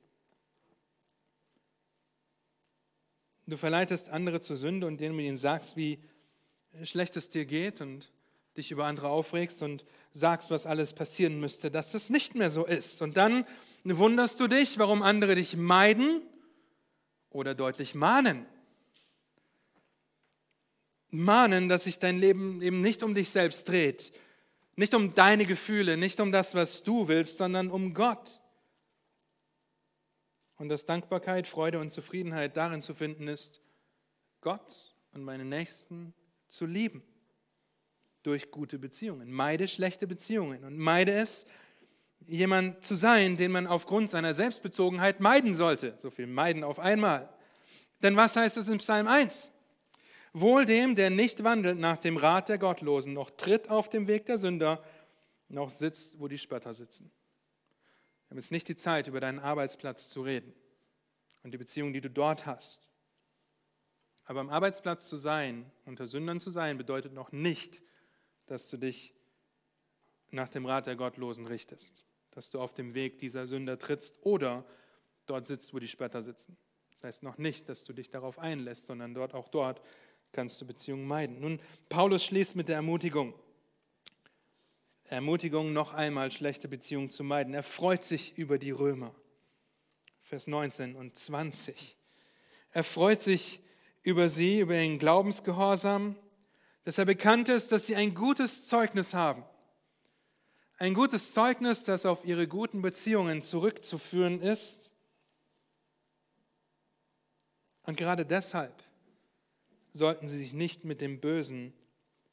Du 3.47 3.57
verleitest 3.57 4.09
andere 4.09 4.41
zur 4.41 4.57
Sünde 4.57 4.85
und 4.85 4.97
denen 4.97 5.17
du 5.17 5.23
ihnen 5.23 5.37
sagst, 5.37 5.75
wie 5.75 5.97
schlecht 6.83 7.17
es 7.17 7.29
dir 7.29 7.45
geht 7.45 7.81
und 7.81 8.11
dich 8.55 8.69
über 8.69 8.85
andere 8.85 9.09
aufregst 9.09 9.63
und 9.63 9.85
sagst, 10.11 10.51
was 10.51 10.67
alles 10.67 10.93
passieren 10.93 11.39
müsste, 11.39 11.71
dass 11.71 11.95
es 11.95 12.11
nicht 12.11 12.35
mehr 12.35 12.51
so 12.51 12.63
ist. 12.63 13.01
Und 13.01 13.17
dann 13.17 13.45
wunderst 13.83 14.39
du 14.39 14.47
dich, 14.47 14.77
warum 14.77 15.01
andere 15.01 15.33
dich 15.33 15.57
meiden 15.57 16.21
oder 17.31 17.55
deutlich 17.55 17.95
mahnen. 17.95 18.45
Mahnen, 21.17 21.69
dass 21.69 21.85
sich 21.85 21.99
dein 21.99 22.17
Leben 22.17 22.61
eben 22.61 22.81
nicht 22.81 23.03
um 23.03 23.15
dich 23.15 23.29
selbst 23.29 23.67
dreht, 23.69 24.11
nicht 24.75 24.93
um 24.93 25.13
deine 25.13 25.45
Gefühle, 25.45 25.97
nicht 25.97 26.19
um 26.19 26.31
das, 26.31 26.55
was 26.55 26.83
du 26.83 27.07
willst, 27.07 27.37
sondern 27.37 27.69
um 27.69 27.93
Gott 27.93 28.41
und 30.57 30.69
dass 30.69 30.85
Dankbarkeit, 30.85 31.47
Freude 31.47 31.79
und 31.79 31.91
Zufriedenheit 31.91 32.55
darin 32.57 32.81
zu 32.81 32.93
finden 32.93 33.27
ist, 33.27 33.61
Gott 34.41 34.95
und 35.11 35.23
meine 35.23 35.45
Nächsten 35.45 36.13
zu 36.47 36.65
lieben 36.65 37.03
durch 38.23 38.51
gute 38.51 38.79
Beziehungen. 38.79 39.31
Meide 39.31 39.67
schlechte 39.67 40.07
Beziehungen 40.07 40.63
und 40.63 40.77
meide 40.77 41.13
es, 41.13 41.45
jemand 42.27 42.83
zu 42.83 42.95
sein, 42.95 43.37
den 43.37 43.51
man 43.51 43.67
aufgrund 43.67 44.09
seiner 44.09 44.33
Selbstbezogenheit 44.33 45.19
meiden 45.19 45.53
sollte. 45.53 45.95
So 45.99 46.09
viel 46.09 46.27
meiden 46.27 46.63
auf 46.63 46.79
einmal. 46.79 47.29
Denn 48.01 48.15
was 48.15 48.35
heißt 48.35 48.57
es 48.57 48.67
in 48.67 48.79
Psalm 48.79 49.07
1? 49.07 49.53
Wohl 50.37 50.65
dem, 50.65 50.95
der 50.95 51.09
nicht 51.09 51.45
wandelt 51.45 51.79
nach 51.79 51.95
dem 51.95 52.17
Rat 52.17 52.49
der 52.49 52.57
Gottlosen, 52.57 53.13
noch 53.13 53.31
tritt 53.31 53.69
auf 53.69 53.87
dem 53.87 54.07
Weg 54.07 54.25
der 54.25 54.37
Sünder, 54.37 54.83
noch 55.47 55.69
sitzt, 55.69 56.19
wo 56.19 56.27
die 56.27 56.37
Spötter 56.37 56.73
sitzen. 56.73 57.09
Wir 58.25 58.31
haben 58.31 58.39
jetzt 58.39 58.51
nicht 58.51 58.67
die 58.67 58.75
Zeit, 58.75 59.07
über 59.07 59.21
deinen 59.21 59.39
Arbeitsplatz 59.39 60.09
zu 60.09 60.23
reden 60.23 60.53
und 61.43 61.51
die 61.51 61.57
Beziehung, 61.57 61.93
die 61.93 62.01
du 62.01 62.09
dort 62.09 62.45
hast. 62.45 62.91
Aber 64.25 64.41
am 64.41 64.49
Arbeitsplatz 64.49 65.07
zu 65.07 65.15
sein, 65.15 65.71
unter 65.85 66.05
Sündern 66.05 66.41
zu 66.41 66.51
sein, 66.51 66.77
bedeutet 66.77 67.13
noch 67.13 67.31
nicht, 67.31 67.81
dass 68.45 68.67
du 68.69 68.75
dich 68.75 69.15
nach 70.31 70.49
dem 70.49 70.65
Rat 70.65 70.85
der 70.85 70.97
Gottlosen 70.97 71.47
richtest, 71.47 72.03
dass 72.31 72.49
du 72.49 72.59
auf 72.59 72.73
dem 72.73 72.93
Weg 72.93 73.19
dieser 73.19 73.47
Sünder 73.47 73.79
trittst 73.79 74.19
oder 74.23 74.65
dort 75.27 75.45
sitzt, 75.45 75.73
wo 75.73 75.79
die 75.79 75.87
Spötter 75.87 76.21
sitzen. 76.21 76.57
Das 76.91 77.05
heißt 77.05 77.23
noch 77.23 77.37
nicht, 77.37 77.69
dass 77.69 77.85
du 77.85 77.93
dich 77.93 78.09
darauf 78.09 78.37
einlässt, 78.37 78.85
sondern 78.85 79.13
dort 79.13 79.33
auch 79.33 79.47
dort 79.47 79.81
kannst 80.35 80.59
du 80.59 80.67
Beziehungen 80.67 81.07
meiden. 81.07 81.39
Nun, 81.39 81.61
Paulus 81.87 82.25
schließt 82.25 82.57
mit 82.57 82.67
der 82.67 82.75
Ermutigung. 82.75 83.33
Ermutigung, 85.05 85.71
noch 85.71 85.93
einmal 85.93 86.29
schlechte 86.29 86.67
Beziehungen 86.67 87.09
zu 87.09 87.23
meiden. 87.23 87.53
Er 87.53 87.63
freut 87.63 88.03
sich 88.03 88.37
über 88.37 88.59
die 88.59 88.71
Römer. 88.71 89.15
Vers 90.23 90.47
19 90.47 90.95
und 90.95 91.15
20. 91.15 91.95
Er 92.71 92.83
freut 92.83 93.21
sich 93.21 93.61
über 94.03 94.27
sie, 94.27 94.59
über 94.59 94.75
ihren 94.75 94.99
Glaubensgehorsam, 94.99 96.17
dass 96.83 96.97
er 96.97 97.05
bekannt 97.05 97.47
ist, 97.47 97.71
dass 97.71 97.87
sie 97.87 97.95
ein 97.95 98.13
gutes 98.13 98.67
Zeugnis 98.67 99.13
haben. 99.13 99.43
Ein 100.77 100.93
gutes 100.93 101.31
Zeugnis, 101.31 101.85
das 101.85 102.05
auf 102.05 102.25
ihre 102.25 102.47
guten 102.47 102.81
Beziehungen 102.81 103.41
zurückzuführen 103.41 104.41
ist. 104.41 104.91
Und 107.83 107.95
gerade 107.95 108.25
deshalb 108.25 108.84
sollten 109.97 110.27
sie 110.27 110.37
sich 110.37 110.53
nicht 110.53 110.85
mit 110.85 111.01
dem 111.01 111.19
Bösen 111.19 111.73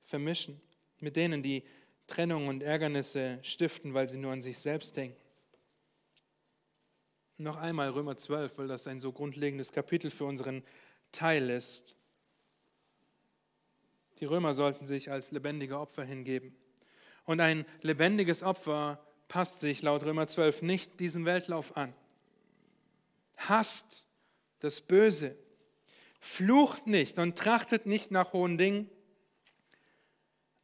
vermischen, 0.03 0.61
mit 0.99 1.17
denen, 1.17 1.43
die 1.43 1.63
Trennung 2.07 2.49
und 2.49 2.63
Ärgernisse 2.63 3.39
stiften, 3.43 3.95
weil 3.95 4.09
sie 4.09 4.19
nur 4.19 4.33
an 4.33 4.43
sich 4.43 4.59
selbst 4.59 4.97
denken. 4.97 5.21
Noch 7.39 7.57
einmal 7.57 7.91
Römer 7.91 8.17
12, 8.17 8.59
weil 8.59 8.69
das 8.69 8.87
ein 8.87 9.01
so 9.01 9.13
grundlegendes 9.13 9.73
Kapitel 9.73 10.11
für 10.11 10.25
unseren 10.25 10.63
Teil 11.13 11.51
ist. 11.51 11.97
Die 14.19 14.27
Römer 14.27 14.55
sollten 14.55 14.87
sich 14.87 15.11
als 15.11 15.33
lebendige 15.33 15.79
Opfer 15.79 16.05
hingeben. 16.05 16.55
Und 17.25 17.41
ein 17.41 17.65
lebendiges 17.81 18.43
Opfer 18.43 19.05
passt 19.29 19.61
sich 19.61 19.83
laut 19.83 20.05
Römer 20.05 20.27
12 20.27 20.63
nicht 20.63 21.01
diesem 21.01 21.25
Weltlauf 21.25 21.77
an. 21.77 21.95
Hasst 23.37 24.07
das 24.61 24.81
Böse, 24.81 25.37
flucht 26.23 26.87
nicht 26.87 27.19
und 27.19 27.37
trachtet 27.37 27.85
nicht 27.85 28.11
nach 28.13 28.33
hohen 28.33 28.57
Dingen, 28.57 28.89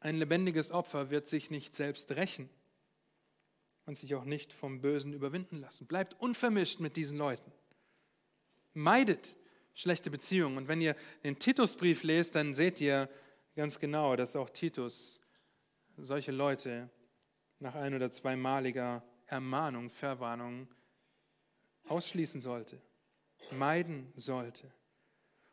Ein 0.01 0.15
lebendiges 0.15 0.71
Opfer 0.71 1.11
wird 1.11 1.27
sich 1.27 1.51
nicht 1.51 1.75
selbst 1.75 2.13
rächen 2.13 2.49
und 3.85 3.99
sich 3.99 4.15
auch 4.15 4.25
nicht 4.25 4.53
vom 4.53 4.81
Bösen 4.81 5.13
überwinden 5.13 5.61
lassen. 5.61 5.89
Bleibt 5.89 6.15
unvermischt 6.21 6.79
mit 6.79 6.95
diesen 6.95 7.19
Leuten. 7.19 7.51
Meidet 8.75 9.35
schlechte 9.75 10.09
Beziehungen. 10.09 10.57
Und 10.57 10.69
wenn 10.69 10.81
ihr 10.81 10.95
den 11.25 11.41
Titusbrief 11.41 12.05
lest, 12.05 12.37
dann 12.37 12.55
seht 12.55 12.81
ihr 12.81 13.11
ganz 13.57 13.81
genau, 13.81 14.15
dass 14.15 14.37
auch 14.37 14.51
Titus 14.51 15.21
solche 15.97 16.31
Leute 16.31 16.89
nach 17.59 17.75
ein- 17.75 17.95
oder 17.95 18.13
zweimaliger 18.13 19.03
Ermahnung, 19.27 19.91
Verwarnung 19.91 20.69
ausschließen 21.89 22.41
sollte, 22.41 22.81
meiden 23.51 24.13
sollte. 24.15 24.73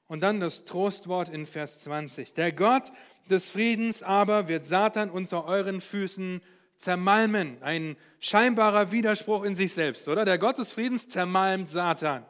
Und 0.07 0.21
dann 0.21 0.39
das 0.39 0.65
Trostwort 0.65 1.29
in 1.29 1.47
Vers 1.47 1.79
20. 1.79 2.33
Der 2.33 2.51
Gott 2.51 2.91
des 3.29 3.49
Friedens 3.49 4.03
aber 4.03 4.47
wird 4.47 4.65
Satan 4.65 5.09
unter 5.09 5.45
euren 5.45 5.81
Füßen 5.81 6.41
zermalmen. 6.77 7.61
Ein 7.63 7.97
scheinbarer 8.19 8.91
Widerspruch 8.91 9.43
in 9.43 9.55
sich 9.55 9.73
selbst, 9.73 10.07
oder? 10.07 10.25
Der 10.25 10.37
Gott 10.37 10.57
des 10.57 10.73
Friedens 10.73 11.07
zermalmt 11.07 11.69
Satan. 11.69 12.25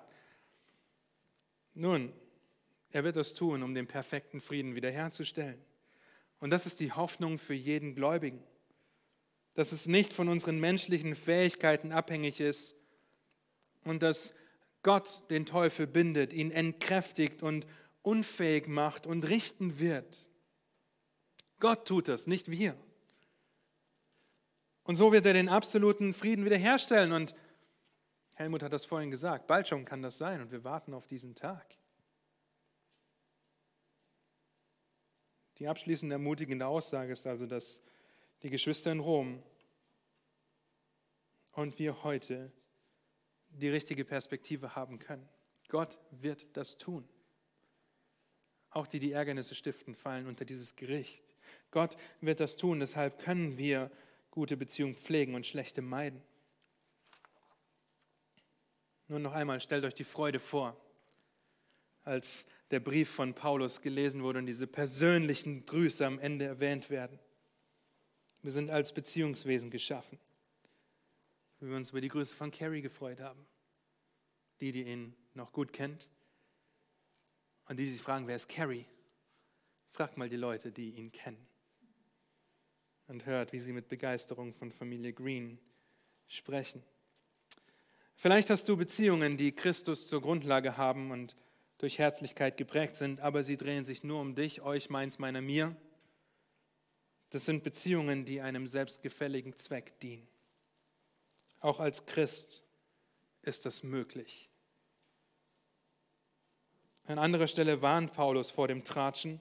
Nun, 1.74 2.14
er 2.92 3.04
wird 3.04 3.18
das 3.18 3.34
tun, 3.34 3.62
um 3.64 3.76
den 3.76 3.88
perfekten 3.88 4.40
Frieden 4.40 4.76
wiederherzustellen. 4.76 5.62
Und 6.40 6.52
das 6.52 6.66
ist 6.66 6.80
die 6.80 6.94
Hoffnung 6.94 7.38
für 7.38 7.54
jeden 7.54 7.96
Gläubigen, 7.96 8.42
dass 9.54 9.74
es 9.74 9.88
nicht 9.88 10.14
von 10.14 10.30
unseren 10.30 10.60
menschlichen 10.60 11.16
Fähigkeiten 11.16 11.92
abhängig 11.92 12.40
ist 12.40 12.76
und 13.84 14.02
dass 14.02 14.34
Gott 14.86 15.24
den 15.32 15.48
Teufel 15.48 15.88
bindet, 15.88 16.32
ihn 16.32 16.52
entkräftigt 16.52 17.42
und 17.42 17.66
unfähig 18.04 18.68
macht 18.68 19.08
und 19.08 19.28
richten 19.28 19.80
wird. 19.80 20.30
Gott 21.60 21.88
tut 21.88 22.08
das, 22.08 22.28
nicht 22.28 22.52
wir. 22.52 22.78
Und 24.84 24.96
so 24.96 25.12
wird 25.12 25.26
er 25.26 25.34
den 25.34 25.50
absoluten 25.50 26.14
Frieden 26.14 26.46
wiederherstellen. 26.46 27.14
Und 27.14 27.34
Helmut 28.34 28.62
hat 28.62 28.74
das 28.74 28.86
vorhin 28.86 29.10
gesagt, 29.10 29.48
bald 29.48 29.68
schon 29.68 29.86
kann 29.86 30.04
das 30.04 30.20
sein 30.20 30.40
und 30.40 30.52
wir 30.52 30.64
warten 30.64 30.94
auf 30.94 31.08
diesen 31.08 31.34
Tag. 31.34 31.66
Die 35.58 35.68
abschließende 35.68 36.14
ermutigende 36.14 36.68
Aussage 36.68 37.14
ist 37.14 37.26
also, 37.26 37.48
dass 37.48 37.82
die 38.44 38.52
Geschwister 38.52 38.92
in 38.92 39.00
Rom 39.00 39.42
und 41.54 41.80
wir 41.80 42.04
heute 42.04 42.52
die 43.60 43.70
richtige 43.70 44.06
Perspektive 44.06 44.76
haben 44.76 44.99
können. 44.99 45.28
Gott 45.70 45.97
wird 46.12 46.45
das 46.53 46.78
tun. 46.78 47.08
Auch 48.70 48.88
die, 48.88 48.99
die 48.99 49.14
Ärgernisse 49.14 49.56
stiften, 49.56 49.95
fallen 49.95 50.28
unter 50.28 50.45
dieses 50.45 50.76
Gericht. 50.76 51.34
Gott 51.72 51.95
wird 52.22 52.39
das 52.39 52.58
tun, 52.58 52.80
deshalb 52.80 53.20
können 53.20 53.58
wir 53.58 53.89
gute 54.32 54.58
Beziehungen 54.58 54.95
pflegen 54.95 55.34
und 55.36 55.45
schlechte 55.45 55.82
meiden. 55.82 56.22
Nun 59.08 59.22
noch 59.22 59.34
einmal, 59.34 59.62
stellt 59.62 59.86
euch 59.86 59.93
die 59.93 60.03
Freude 60.03 60.39
vor, 60.39 60.76
als 62.03 62.45
der 62.72 62.80
Brief 62.80 63.10
von 63.10 63.34
Paulus 63.34 63.82
gelesen 63.82 64.24
wurde 64.24 64.39
und 64.39 64.47
diese 64.47 64.68
persönlichen 64.68 65.66
Grüße 65.66 66.06
am 66.06 66.20
Ende 66.20 66.45
erwähnt 66.45 66.89
werden. 66.89 67.20
Wir 68.41 68.51
sind 68.51 68.70
als 68.70 68.93
Beziehungswesen 68.93 69.70
geschaffen 69.70 70.20
wie 71.66 71.70
wir 71.70 71.78
uns 71.78 71.89
über 71.89 72.01
die 72.01 72.09
Grüße 72.09 72.36
von 72.36 72.51
Carrie 72.51 72.82
gefreut 72.82 73.20
haben. 73.20 73.43
Die, 74.61 74.72
die 74.72 74.84
ihn 74.84 75.16
noch 75.34 75.51
gut 75.51 75.74
kennt. 75.74 76.07
Und 77.68 77.80
die, 77.80 77.86
die 77.86 77.91
sich 77.91 78.03
fragen, 78.03 78.28
wer 78.28 78.36
ist 78.36 78.47
Carrie? 78.47 78.86
Fragt 79.91 80.16
mal 80.16 80.30
die 80.30 80.36
Leute, 80.36 80.72
die 80.72 80.91
ihn 80.91 81.11
kennen. 81.11 81.43
Und 83.07 83.26
hört, 83.26 83.51
wie 83.51 83.59
sie 83.59 83.74
mit 83.74 83.88
Begeisterung 83.88 84.53
von 84.53 84.72
Familie 84.72 85.11
Green 85.11 85.57
sprechen. 86.28 86.84
Vielleicht 88.16 88.51
hast 88.51 88.70
du 88.70 88.78
Beziehungen, 88.78 89.36
die 89.36 89.51
Christus 89.51 90.07
zur 90.07 90.22
Grundlage 90.22 90.78
haben 90.78 91.09
und 91.09 91.36
durch 91.80 91.97
Herzlichkeit 91.97 92.57
geprägt 92.57 92.95
sind, 92.95 93.22
aber 93.22 93.43
sie 93.43 93.57
drehen 93.57 93.86
sich 93.86 94.03
nur 94.03 94.22
um 94.22 94.36
dich, 94.36 94.61
euch, 94.61 94.91
meins, 94.91 95.18
meiner, 95.18 95.41
mir. 95.41 95.76
Das 97.32 97.45
sind 97.45 97.63
Beziehungen, 97.63 98.24
die 98.24 98.39
einem 98.39 98.68
selbstgefälligen 98.68 99.57
Zweck 99.57 99.99
dienen. 99.99 100.28
Auch 101.66 101.80
als 101.80 102.05
Christ 102.05 102.61
ist 103.41 103.66
das 103.66 103.82
möglich. 103.82 104.51
An 107.05 107.18
anderer 107.18 107.47
Stelle 107.47 107.82
warnt 107.82 108.13
Paulus 108.13 108.51
vor 108.51 108.68
dem 108.68 108.84
Tratschen 108.84 109.39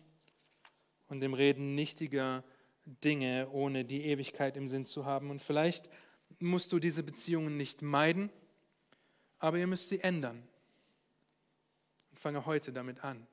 und 1.09 1.21
dem 1.21 1.35
Reden 1.35 1.75
nichtiger 1.75 2.43
Dinge, 2.87 3.51
ohne 3.51 3.85
die 3.85 4.07
Ewigkeit 4.07 4.57
im 4.57 4.69
Sinn 4.69 4.87
zu 4.87 5.05
haben. 5.05 5.29
Und 5.29 5.43
vielleicht 5.43 5.91
musst 6.39 6.73
du 6.73 6.79
diese 6.79 7.03
Beziehungen 7.03 7.59
nicht 7.59 7.83
meiden, 7.83 8.31
aber 9.39 9.59
ihr 9.59 9.67
müsst 9.67 9.91
sie 9.91 10.01
ändern. 10.01 10.49
Und 12.11 12.21
fange 12.21 12.47
heute 12.47 12.73
damit 12.73 13.05
an. 13.05 13.27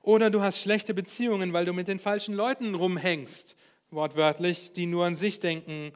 Oder 0.00 0.30
du 0.30 0.42
hast 0.42 0.60
schlechte 0.60 0.94
Beziehungen, 0.94 1.52
weil 1.52 1.64
du 1.64 1.72
mit 1.72 1.88
den 1.88 1.98
falschen 1.98 2.36
Leuten 2.36 2.76
rumhängst, 2.76 3.56
wortwörtlich, 3.90 4.74
die 4.74 4.86
nur 4.86 5.06
an 5.06 5.16
sich 5.16 5.40
denken, 5.40 5.92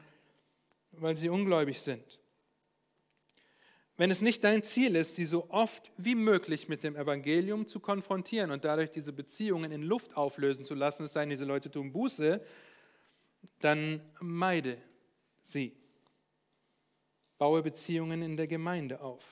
weil 1.01 1.17
sie 1.17 1.29
ungläubig 1.29 1.81
sind. 1.81 2.19
Wenn 3.97 4.11
es 4.11 4.21
nicht 4.21 4.43
dein 4.43 4.61
Ziel 4.63 4.95
ist, 4.95 5.15
sie 5.15 5.25
so 5.25 5.49
oft 5.49 5.91
wie 5.97 6.15
möglich 6.15 6.67
mit 6.67 6.83
dem 6.83 6.97
Evangelium 6.97 7.65
zu 7.65 7.79
konfrontieren 7.79 8.51
und 8.51 8.65
dadurch 8.65 8.91
diese 8.91 9.13
Beziehungen 9.13 9.71
in 9.71 9.83
Luft 9.83 10.17
auflösen 10.17 10.65
zu 10.65 10.73
lassen, 10.73 11.03
es 11.03 11.13
sei 11.13 11.21
denn, 11.21 11.29
diese 11.29 11.45
Leute 11.45 11.71
tun 11.71 11.93
Buße, 11.93 12.43
dann 13.61 14.01
meide 14.19 14.77
sie. 15.41 15.77
Baue 17.37 17.63
Beziehungen 17.63 18.21
in 18.21 18.35
der 18.35 18.47
Gemeinde 18.47 18.99
auf. 19.01 19.23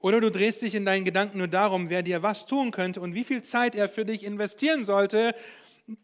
Oder 0.00 0.20
du 0.20 0.30
drehst 0.30 0.62
dich 0.62 0.74
in 0.74 0.84
deinen 0.84 1.04
Gedanken 1.04 1.38
nur 1.38 1.48
darum, 1.48 1.88
wer 1.88 2.02
dir 2.02 2.22
was 2.22 2.46
tun 2.46 2.70
könnte 2.70 3.00
und 3.00 3.14
wie 3.14 3.24
viel 3.24 3.42
Zeit 3.42 3.74
er 3.74 3.88
für 3.88 4.04
dich 4.04 4.24
investieren 4.24 4.84
sollte, 4.84 5.34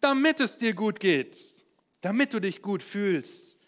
damit 0.00 0.38
es 0.38 0.58
dir 0.58 0.74
gut 0.74 1.00
geht 1.00 1.55
damit 2.00 2.32
du 2.32 2.40
dich 2.40 2.62
gut 2.62 2.82
fühlst. 2.82 3.58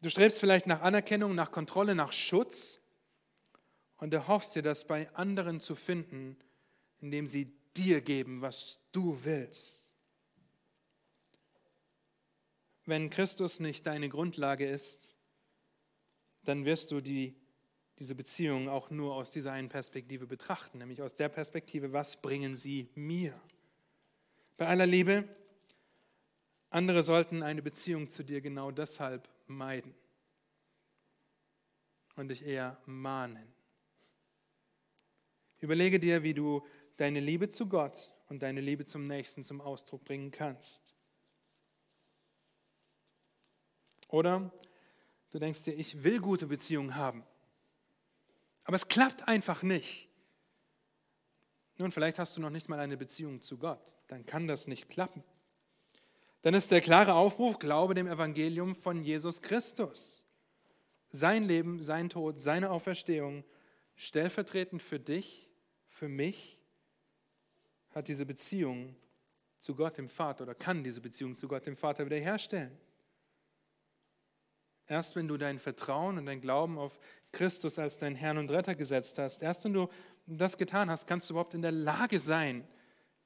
Du 0.00 0.08
strebst 0.08 0.40
vielleicht 0.40 0.66
nach 0.66 0.82
Anerkennung, 0.82 1.34
nach 1.34 1.50
Kontrolle, 1.50 1.94
nach 1.94 2.12
Schutz 2.12 2.80
und 3.96 4.12
erhoffst 4.12 4.54
dir, 4.54 4.62
das 4.62 4.86
bei 4.86 5.12
anderen 5.14 5.60
zu 5.60 5.74
finden, 5.74 6.36
indem 7.00 7.26
sie 7.26 7.52
dir 7.76 8.00
geben, 8.00 8.40
was 8.42 8.78
du 8.92 9.24
willst. 9.24 9.94
Wenn 12.86 13.08
Christus 13.08 13.60
nicht 13.60 13.86
deine 13.86 14.08
Grundlage 14.08 14.68
ist, 14.68 15.14
dann 16.42 16.66
wirst 16.66 16.90
du 16.90 17.00
die, 17.00 17.34
diese 17.98 18.14
Beziehung 18.14 18.68
auch 18.68 18.90
nur 18.90 19.14
aus 19.14 19.30
dieser 19.30 19.52
einen 19.52 19.70
Perspektive 19.70 20.26
betrachten, 20.26 20.78
nämlich 20.78 21.00
aus 21.00 21.14
der 21.14 21.30
Perspektive, 21.30 21.92
was 21.92 22.20
bringen 22.20 22.54
sie 22.56 22.90
mir? 22.94 23.40
Bei 24.58 24.66
aller 24.66 24.86
Liebe, 24.86 25.24
andere 26.74 27.04
sollten 27.04 27.44
eine 27.44 27.62
Beziehung 27.62 28.10
zu 28.10 28.24
dir 28.24 28.40
genau 28.40 28.72
deshalb 28.72 29.28
meiden 29.46 29.94
und 32.16 32.28
dich 32.28 32.44
eher 32.44 32.76
mahnen. 32.84 33.46
Überlege 35.60 36.00
dir, 36.00 36.24
wie 36.24 36.34
du 36.34 36.66
deine 36.96 37.20
Liebe 37.20 37.48
zu 37.48 37.68
Gott 37.68 38.12
und 38.28 38.42
deine 38.42 38.60
Liebe 38.60 38.84
zum 38.86 39.06
Nächsten 39.06 39.44
zum 39.44 39.60
Ausdruck 39.60 40.04
bringen 40.04 40.32
kannst. 40.32 40.96
Oder 44.08 44.52
du 45.30 45.38
denkst 45.38 45.62
dir, 45.62 45.74
ich 45.74 46.02
will 46.02 46.20
gute 46.20 46.48
Beziehungen 46.48 46.96
haben, 46.96 47.24
aber 48.64 48.74
es 48.74 48.88
klappt 48.88 49.28
einfach 49.28 49.62
nicht. 49.62 50.08
Nun, 51.76 51.92
vielleicht 51.92 52.18
hast 52.18 52.36
du 52.36 52.40
noch 52.40 52.50
nicht 52.50 52.68
mal 52.68 52.80
eine 52.80 52.96
Beziehung 52.96 53.42
zu 53.42 53.58
Gott, 53.58 53.96
dann 54.08 54.26
kann 54.26 54.48
das 54.48 54.66
nicht 54.66 54.88
klappen 54.88 55.22
dann 56.44 56.52
ist 56.52 56.70
der 56.70 56.82
klare 56.82 57.14
Aufruf, 57.14 57.58
glaube 57.58 57.94
dem 57.94 58.06
Evangelium 58.06 58.74
von 58.74 59.02
Jesus 59.02 59.40
Christus. 59.40 60.26
Sein 61.10 61.42
Leben, 61.42 61.82
sein 61.82 62.10
Tod, 62.10 62.38
seine 62.38 62.70
Auferstehung, 62.70 63.44
stellvertretend 63.96 64.82
für 64.82 65.00
dich, 65.00 65.48
für 65.86 66.06
mich, 66.06 66.58
hat 67.94 68.08
diese 68.08 68.26
Beziehung 68.26 68.94
zu 69.56 69.74
Gott 69.74 69.96
dem 69.96 70.06
Vater 70.06 70.44
oder 70.44 70.54
kann 70.54 70.84
diese 70.84 71.00
Beziehung 71.00 71.34
zu 71.34 71.48
Gott 71.48 71.64
dem 71.64 71.76
Vater 71.76 72.04
wiederherstellen. 72.04 72.76
Erst 74.86 75.16
wenn 75.16 75.28
du 75.28 75.38
dein 75.38 75.58
Vertrauen 75.58 76.18
und 76.18 76.26
dein 76.26 76.42
Glauben 76.42 76.76
auf 76.76 76.98
Christus 77.32 77.78
als 77.78 77.96
dein 77.96 78.16
Herrn 78.16 78.36
und 78.36 78.50
Retter 78.50 78.74
gesetzt 78.74 79.18
hast, 79.18 79.42
erst 79.42 79.64
wenn 79.64 79.72
du 79.72 79.88
das 80.26 80.58
getan 80.58 80.90
hast, 80.90 81.06
kannst 81.06 81.30
du 81.30 81.32
überhaupt 81.32 81.54
in 81.54 81.62
der 81.62 81.72
Lage 81.72 82.20
sein, 82.20 82.68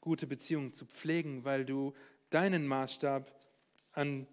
gute 0.01 0.29
Beziehungen 0.29 0.73
zu 0.73 0.87
pflegen, 0.87 1.45
weil 1.45 1.65
du 1.65 1.95
deinen 2.31 2.67
Maßstab 2.67 3.33
an 3.93 4.27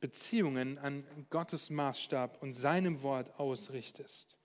Beziehungen, 0.00 0.78
an 0.78 1.04
Gottes 1.28 1.70
Maßstab 1.70 2.42
und 2.42 2.52
seinem 2.52 3.02
Wort 3.02 3.38
ausrichtest. 3.38 4.38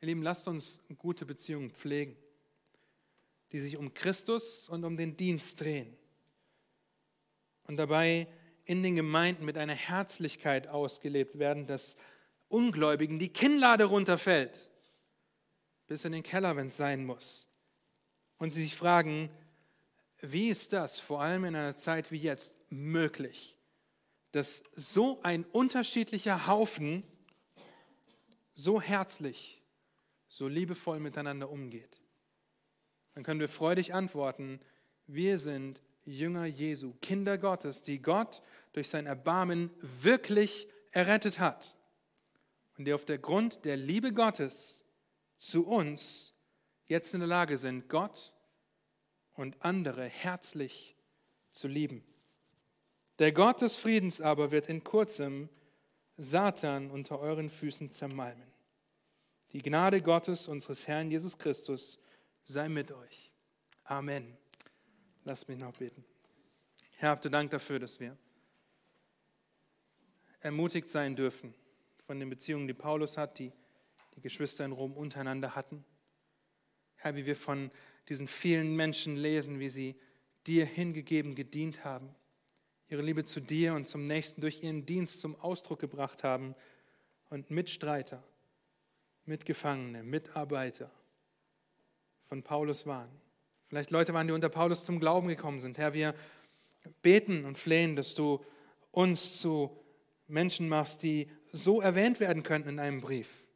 Ihr 0.00 0.06
Lieben, 0.06 0.22
lasst 0.22 0.48
uns 0.48 0.80
gute 0.98 1.24
Beziehungen 1.24 1.70
pflegen. 1.70 2.16
die 3.52 3.60
sich 3.60 3.76
um 3.76 3.92
Christus 3.92 4.68
und 4.70 4.82
um 4.84 4.96
den 4.96 5.16
Dienst 5.16 5.60
drehen. 5.60 5.94
Und 7.64 7.76
dabei 7.76 8.26
in 8.64 8.82
den 8.82 8.96
Gemeinden 8.96 9.44
mit 9.44 9.58
einer 9.58 9.74
Herzlichkeit 9.74 10.68
ausgelebt 10.68 11.38
werden, 11.38 11.66
dass 11.66 11.96
Ungläubigen 12.48 13.18
die 13.18 13.28
Kinnlade 13.28 13.84
runterfällt, 13.84 14.70
bis 15.86 16.04
in 16.04 16.12
den 16.12 16.22
Keller, 16.22 16.56
wenn 16.56 16.68
es 16.68 16.76
sein 16.76 17.04
muss. 17.04 17.48
Und 18.38 18.50
sie 18.50 18.62
sich 18.62 18.74
fragen, 18.74 19.30
wie 20.22 20.48
ist 20.48 20.72
das 20.72 21.00
vor 21.00 21.20
allem 21.20 21.44
in 21.44 21.56
einer 21.56 21.76
Zeit 21.76 22.10
wie 22.10 22.16
jetzt 22.16 22.54
möglich, 22.70 23.58
dass 24.30 24.62
so 24.74 25.20
ein 25.22 25.44
unterschiedlicher 25.44 26.46
Haufen 26.46 27.02
so 28.54 28.80
herzlich, 28.80 29.60
so 30.28 30.48
liebevoll 30.48 31.00
miteinander 31.00 31.50
umgeht? 31.50 32.00
Dann 33.14 33.24
können 33.24 33.40
wir 33.40 33.48
freudig 33.48 33.92
antworten, 33.92 34.60
wir 35.06 35.38
sind 35.38 35.82
Jünger 36.04 36.46
Jesu, 36.46 36.94
Kinder 37.02 37.36
Gottes, 37.36 37.82
die 37.82 38.00
Gott 38.00 38.42
durch 38.72 38.88
sein 38.88 39.06
Erbarmen 39.06 39.70
wirklich 39.80 40.68
errettet 40.92 41.38
hat 41.38 41.76
und 42.78 42.86
die 42.86 42.94
auf 42.94 43.04
der 43.04 43.18
Grund 43.18 43.64
der 43.64 43.76
Liebe 43.76 44.12
Gottes 44.12 44.84
zu 45.36 45.66
uns 45.66 46.34
jetzt 46.86 47.12
in 47.12 47.20
der 47.20 47.28
Lage 47.28 47.58
sind, 47.58 47.88
Gott 47.88 48.32
und 49.42 49.56
andere 49.60 50.04
herzlich 50.04 50.96
zu 51.50 51.68
lieben. 51.68 52.04
Der 53.18 53.32
Gott 53.32 53.60
des 53.60 53.76
Friedens 53.76 54.20
aber 54.20 54.52
wird 54.52 54.68
in 54.68 54.84
kurzem 54.84 55.48
Satan 56.16 56.90
unter 56.90 57.18
euren 57.18 57.50
Füßen 57.50 57.90
zermalmen. 57.90 58.50
Die 59.52 59.60
Gnade 59.60 60.00
Gottes, 60.00 60.48
unseres 60.48 60.86
Herrn 60.86 61.10
Jesus 61.10 61.36
Christus, 61.36 61.98
sei 62.44 62.68
mit 62.68 62.92
euch. 62.92 63.32
Amen. 63.84 64.38
Lasst 65.24 65.48
mich 65.48 65.58
noch 65.58 65.76
beten. 65.76 66.04
Herr, 66.96 67.10
habt 67.10 67.24
ihr 67.24 67.30
Dank 67.30 67.50
dafür, 67.50 67.78
dass 67.78 68.00
wir 68.00 68.16
ermutigt 70.40 70.88
sein 70.88 71.16
dürfen 71.16 71.52
von 72.06 72.18
den 72.18 72.30
Beziehungen, 72.30 72.66
die 72.66 72.74
Paulus 72.74 73.18
hat, 73.18 73.38
die 73.38 73.52
die 74.14 74.20
Geschwister 74.20 74.64
in 74.64 74.72
Rom 74.72 74.92
untereinander 74.92 75.54
hatten. 75.54 75.84
Herr, 76.96 77.16
wie 77.16 77.26
wir 77.26 77.36
von 77.36 77.70
diesen 78.08 78.26
vielen 78.26 78.74
Menschen 78.76 79.16
lesen, 79.16 79.60
wie 79.60 79.68
sie 79.68 79.96
dir 80.46 80.66
hingegeben 80.66 81.34
gedient 81.34 81.84
haben, 81.84 82.14
ihre 82.88 83.02
Liebe 83.02 83.24
zu 83.24 83.40
dir 83.40 83.74
und 83.74 83.88
zum 83.88 84.02
Nächsten 84.02 84.40
durch 84.40 84.62
ihren 84.62 84.84
Dienst 84.86 85.20
zum 85.20 85.38
Ausdruck 85.40 85.78
gebracht 85.78 86.24
haben 86.24 86.54
und 87.30 87.50
Mitstreiter, 87.50 88.22
Mitgefangene, 89.24 90.02
Mitarbeiter 90.02 90.90
von 92.24 92.42
Paulus 92.42 92.86
waren. 92.86 93.10
Vielleicht 93.68 93.90
Leute 93.90 94.12
waren, 94.12 94.26
die 94.26 94.32
unter 94.32 94.48
Paulus 94.48 94.84
zum 94.84 95.00
Glauben 95.00 95.28
gekommen 95.28 95.60
sind. 95.60 95.78
Herr, 95.78 95.94
wir 95.94 96.14
beten 97.00 97.44
und 97.44 97.56
flehen, 97.56 97.96
dass 97.96 98.14
du 98.14 98.44
uns 98.90 99.40
zu 99.40 99.74
Menschen 100.26 100.68
machst, 100.68 101.02
die 101.02 101.30
so 101.52 101.80
erwähnt 101.80 102.20
werden 102.20 102.42
könnten 102.42 102.68
in 102.68 102.78
einem 102.78 103.00
Brief, 103.00 103.46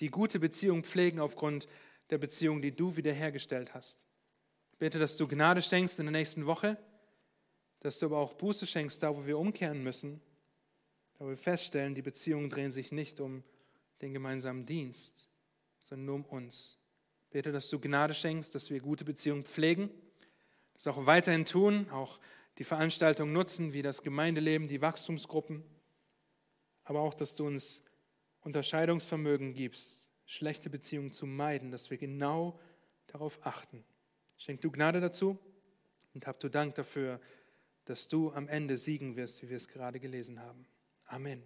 die 0.00 0.08
gute 0.08 0.40
Beziehungen 0.40 0.84
pflegen 0.84 1.20
aufgrund 1.20 1.66
der 2.12 2.18
Beziehung, 2.18 2.60
die 2.60 2.76
du 2.76 2.94
wiederhergestellt 2.94 3.72
hast. 3.72 4.06
Ich 4.72 4.78
bete, 4.78 4.98
dass 4.98 5.16
du 5.16 5.26
Gnade 5.26 5.62
schenkst 5.62 5.98
in 5.98 6.04
der 6.04 6.12
nächsten 6.12 6.44
Woche, 6.44 6.76
dass 7.80 7.98
du 7.98 8.06
aber 8.06 8.18
auch 8.18 8.34
Buße 8.34 8.66
schenkst, 8.66 9.02
da 9.02 9.16
wo 9.16 9.26
wir 9.26 9.38
umkehren 9.38 9.82
müssen, 9.82 10.20
da 11.14 11.24
wo 11.24 11.30
wir 11.30 11.38
feststellen, 11.38 11.94
die 11.94 12.02
Beziehungen 12.02 12.50
drehen 12.50 12.70
sich 12.70 12.92
nicht 12.92 13.18
um 13.18 13.42
den 14.02 14.12
gemeinsamen 14.12 14.66
Dienst, 14.66 15.30
sondern 15.78 16.04
nur 16.04 16.14
um 16.16 16.24
uns. 16.26 16.78
Ich 17.22 17.30
bete, 17.30 17.50
dass 17.50 17.70
du 17.70 17.80
Gnade 17.80 18.12
schenkst, 18.12 18.54
dass 18.54 18.68
wir 18.68 18.80
gute 18.80 19.06
Beziehungen 19.06 19.46
pflegen, 19.46 19.88
das 20.74 20.86
auch 20.86 21.06
weiterhin 21.06 21.46
tun, 21.46 21.88
auch 21.90 22.20
die 22.58 22.64
Veranstaltungen 22.64 23.32
nutzen, 23.32 23.72
wie 23.72 23.80
das 23.80 24.02
Gemeindeleben, 24.02 24.68
die 24.68 24.82
Wachstumsgruppen, 24.82 25.64
aber 26.84 27.00
auch, 27.00 27.14
dass 27.14 27.34
du 27.36 27.46
uns 27.46 27.82
Unterscheidungsvermögen 28.42 29.54
gibst, 29.54 30.11
schlechte 30.32 30.70
Beziehungen 30.70 31.12
zu 31.12 31.26
meiden, 31.26 31.70
dass 31.70 31.90
wir 31.90 31.98
genau 31.98 32.58
darauf 33.06 33.44
achten. 33.46 33.84
Schenk 34.38 34.62
du 34.62 34.70
Gnade 34.70 35.00
dazu 35.00 35.38
und 36.14 36.26
hab 36.26 36.40
du 36.40 36.48
Dank 36.48 36.74
dafür, 36.74 37.20
dass 37.84 38.08
du 38.08 38.32
am 38.32 38.48
Ende 38.48 38.78
siegen 38.78 39.16
wirst, 39.16 39.42
wie 39.42 39.50
wir 39.50 39.56
es 39.56 39.68
gerade 39.68 40.00
gelesen 40.00 40.40
haben. 40.40 40.66
Amen. 41.04 41.42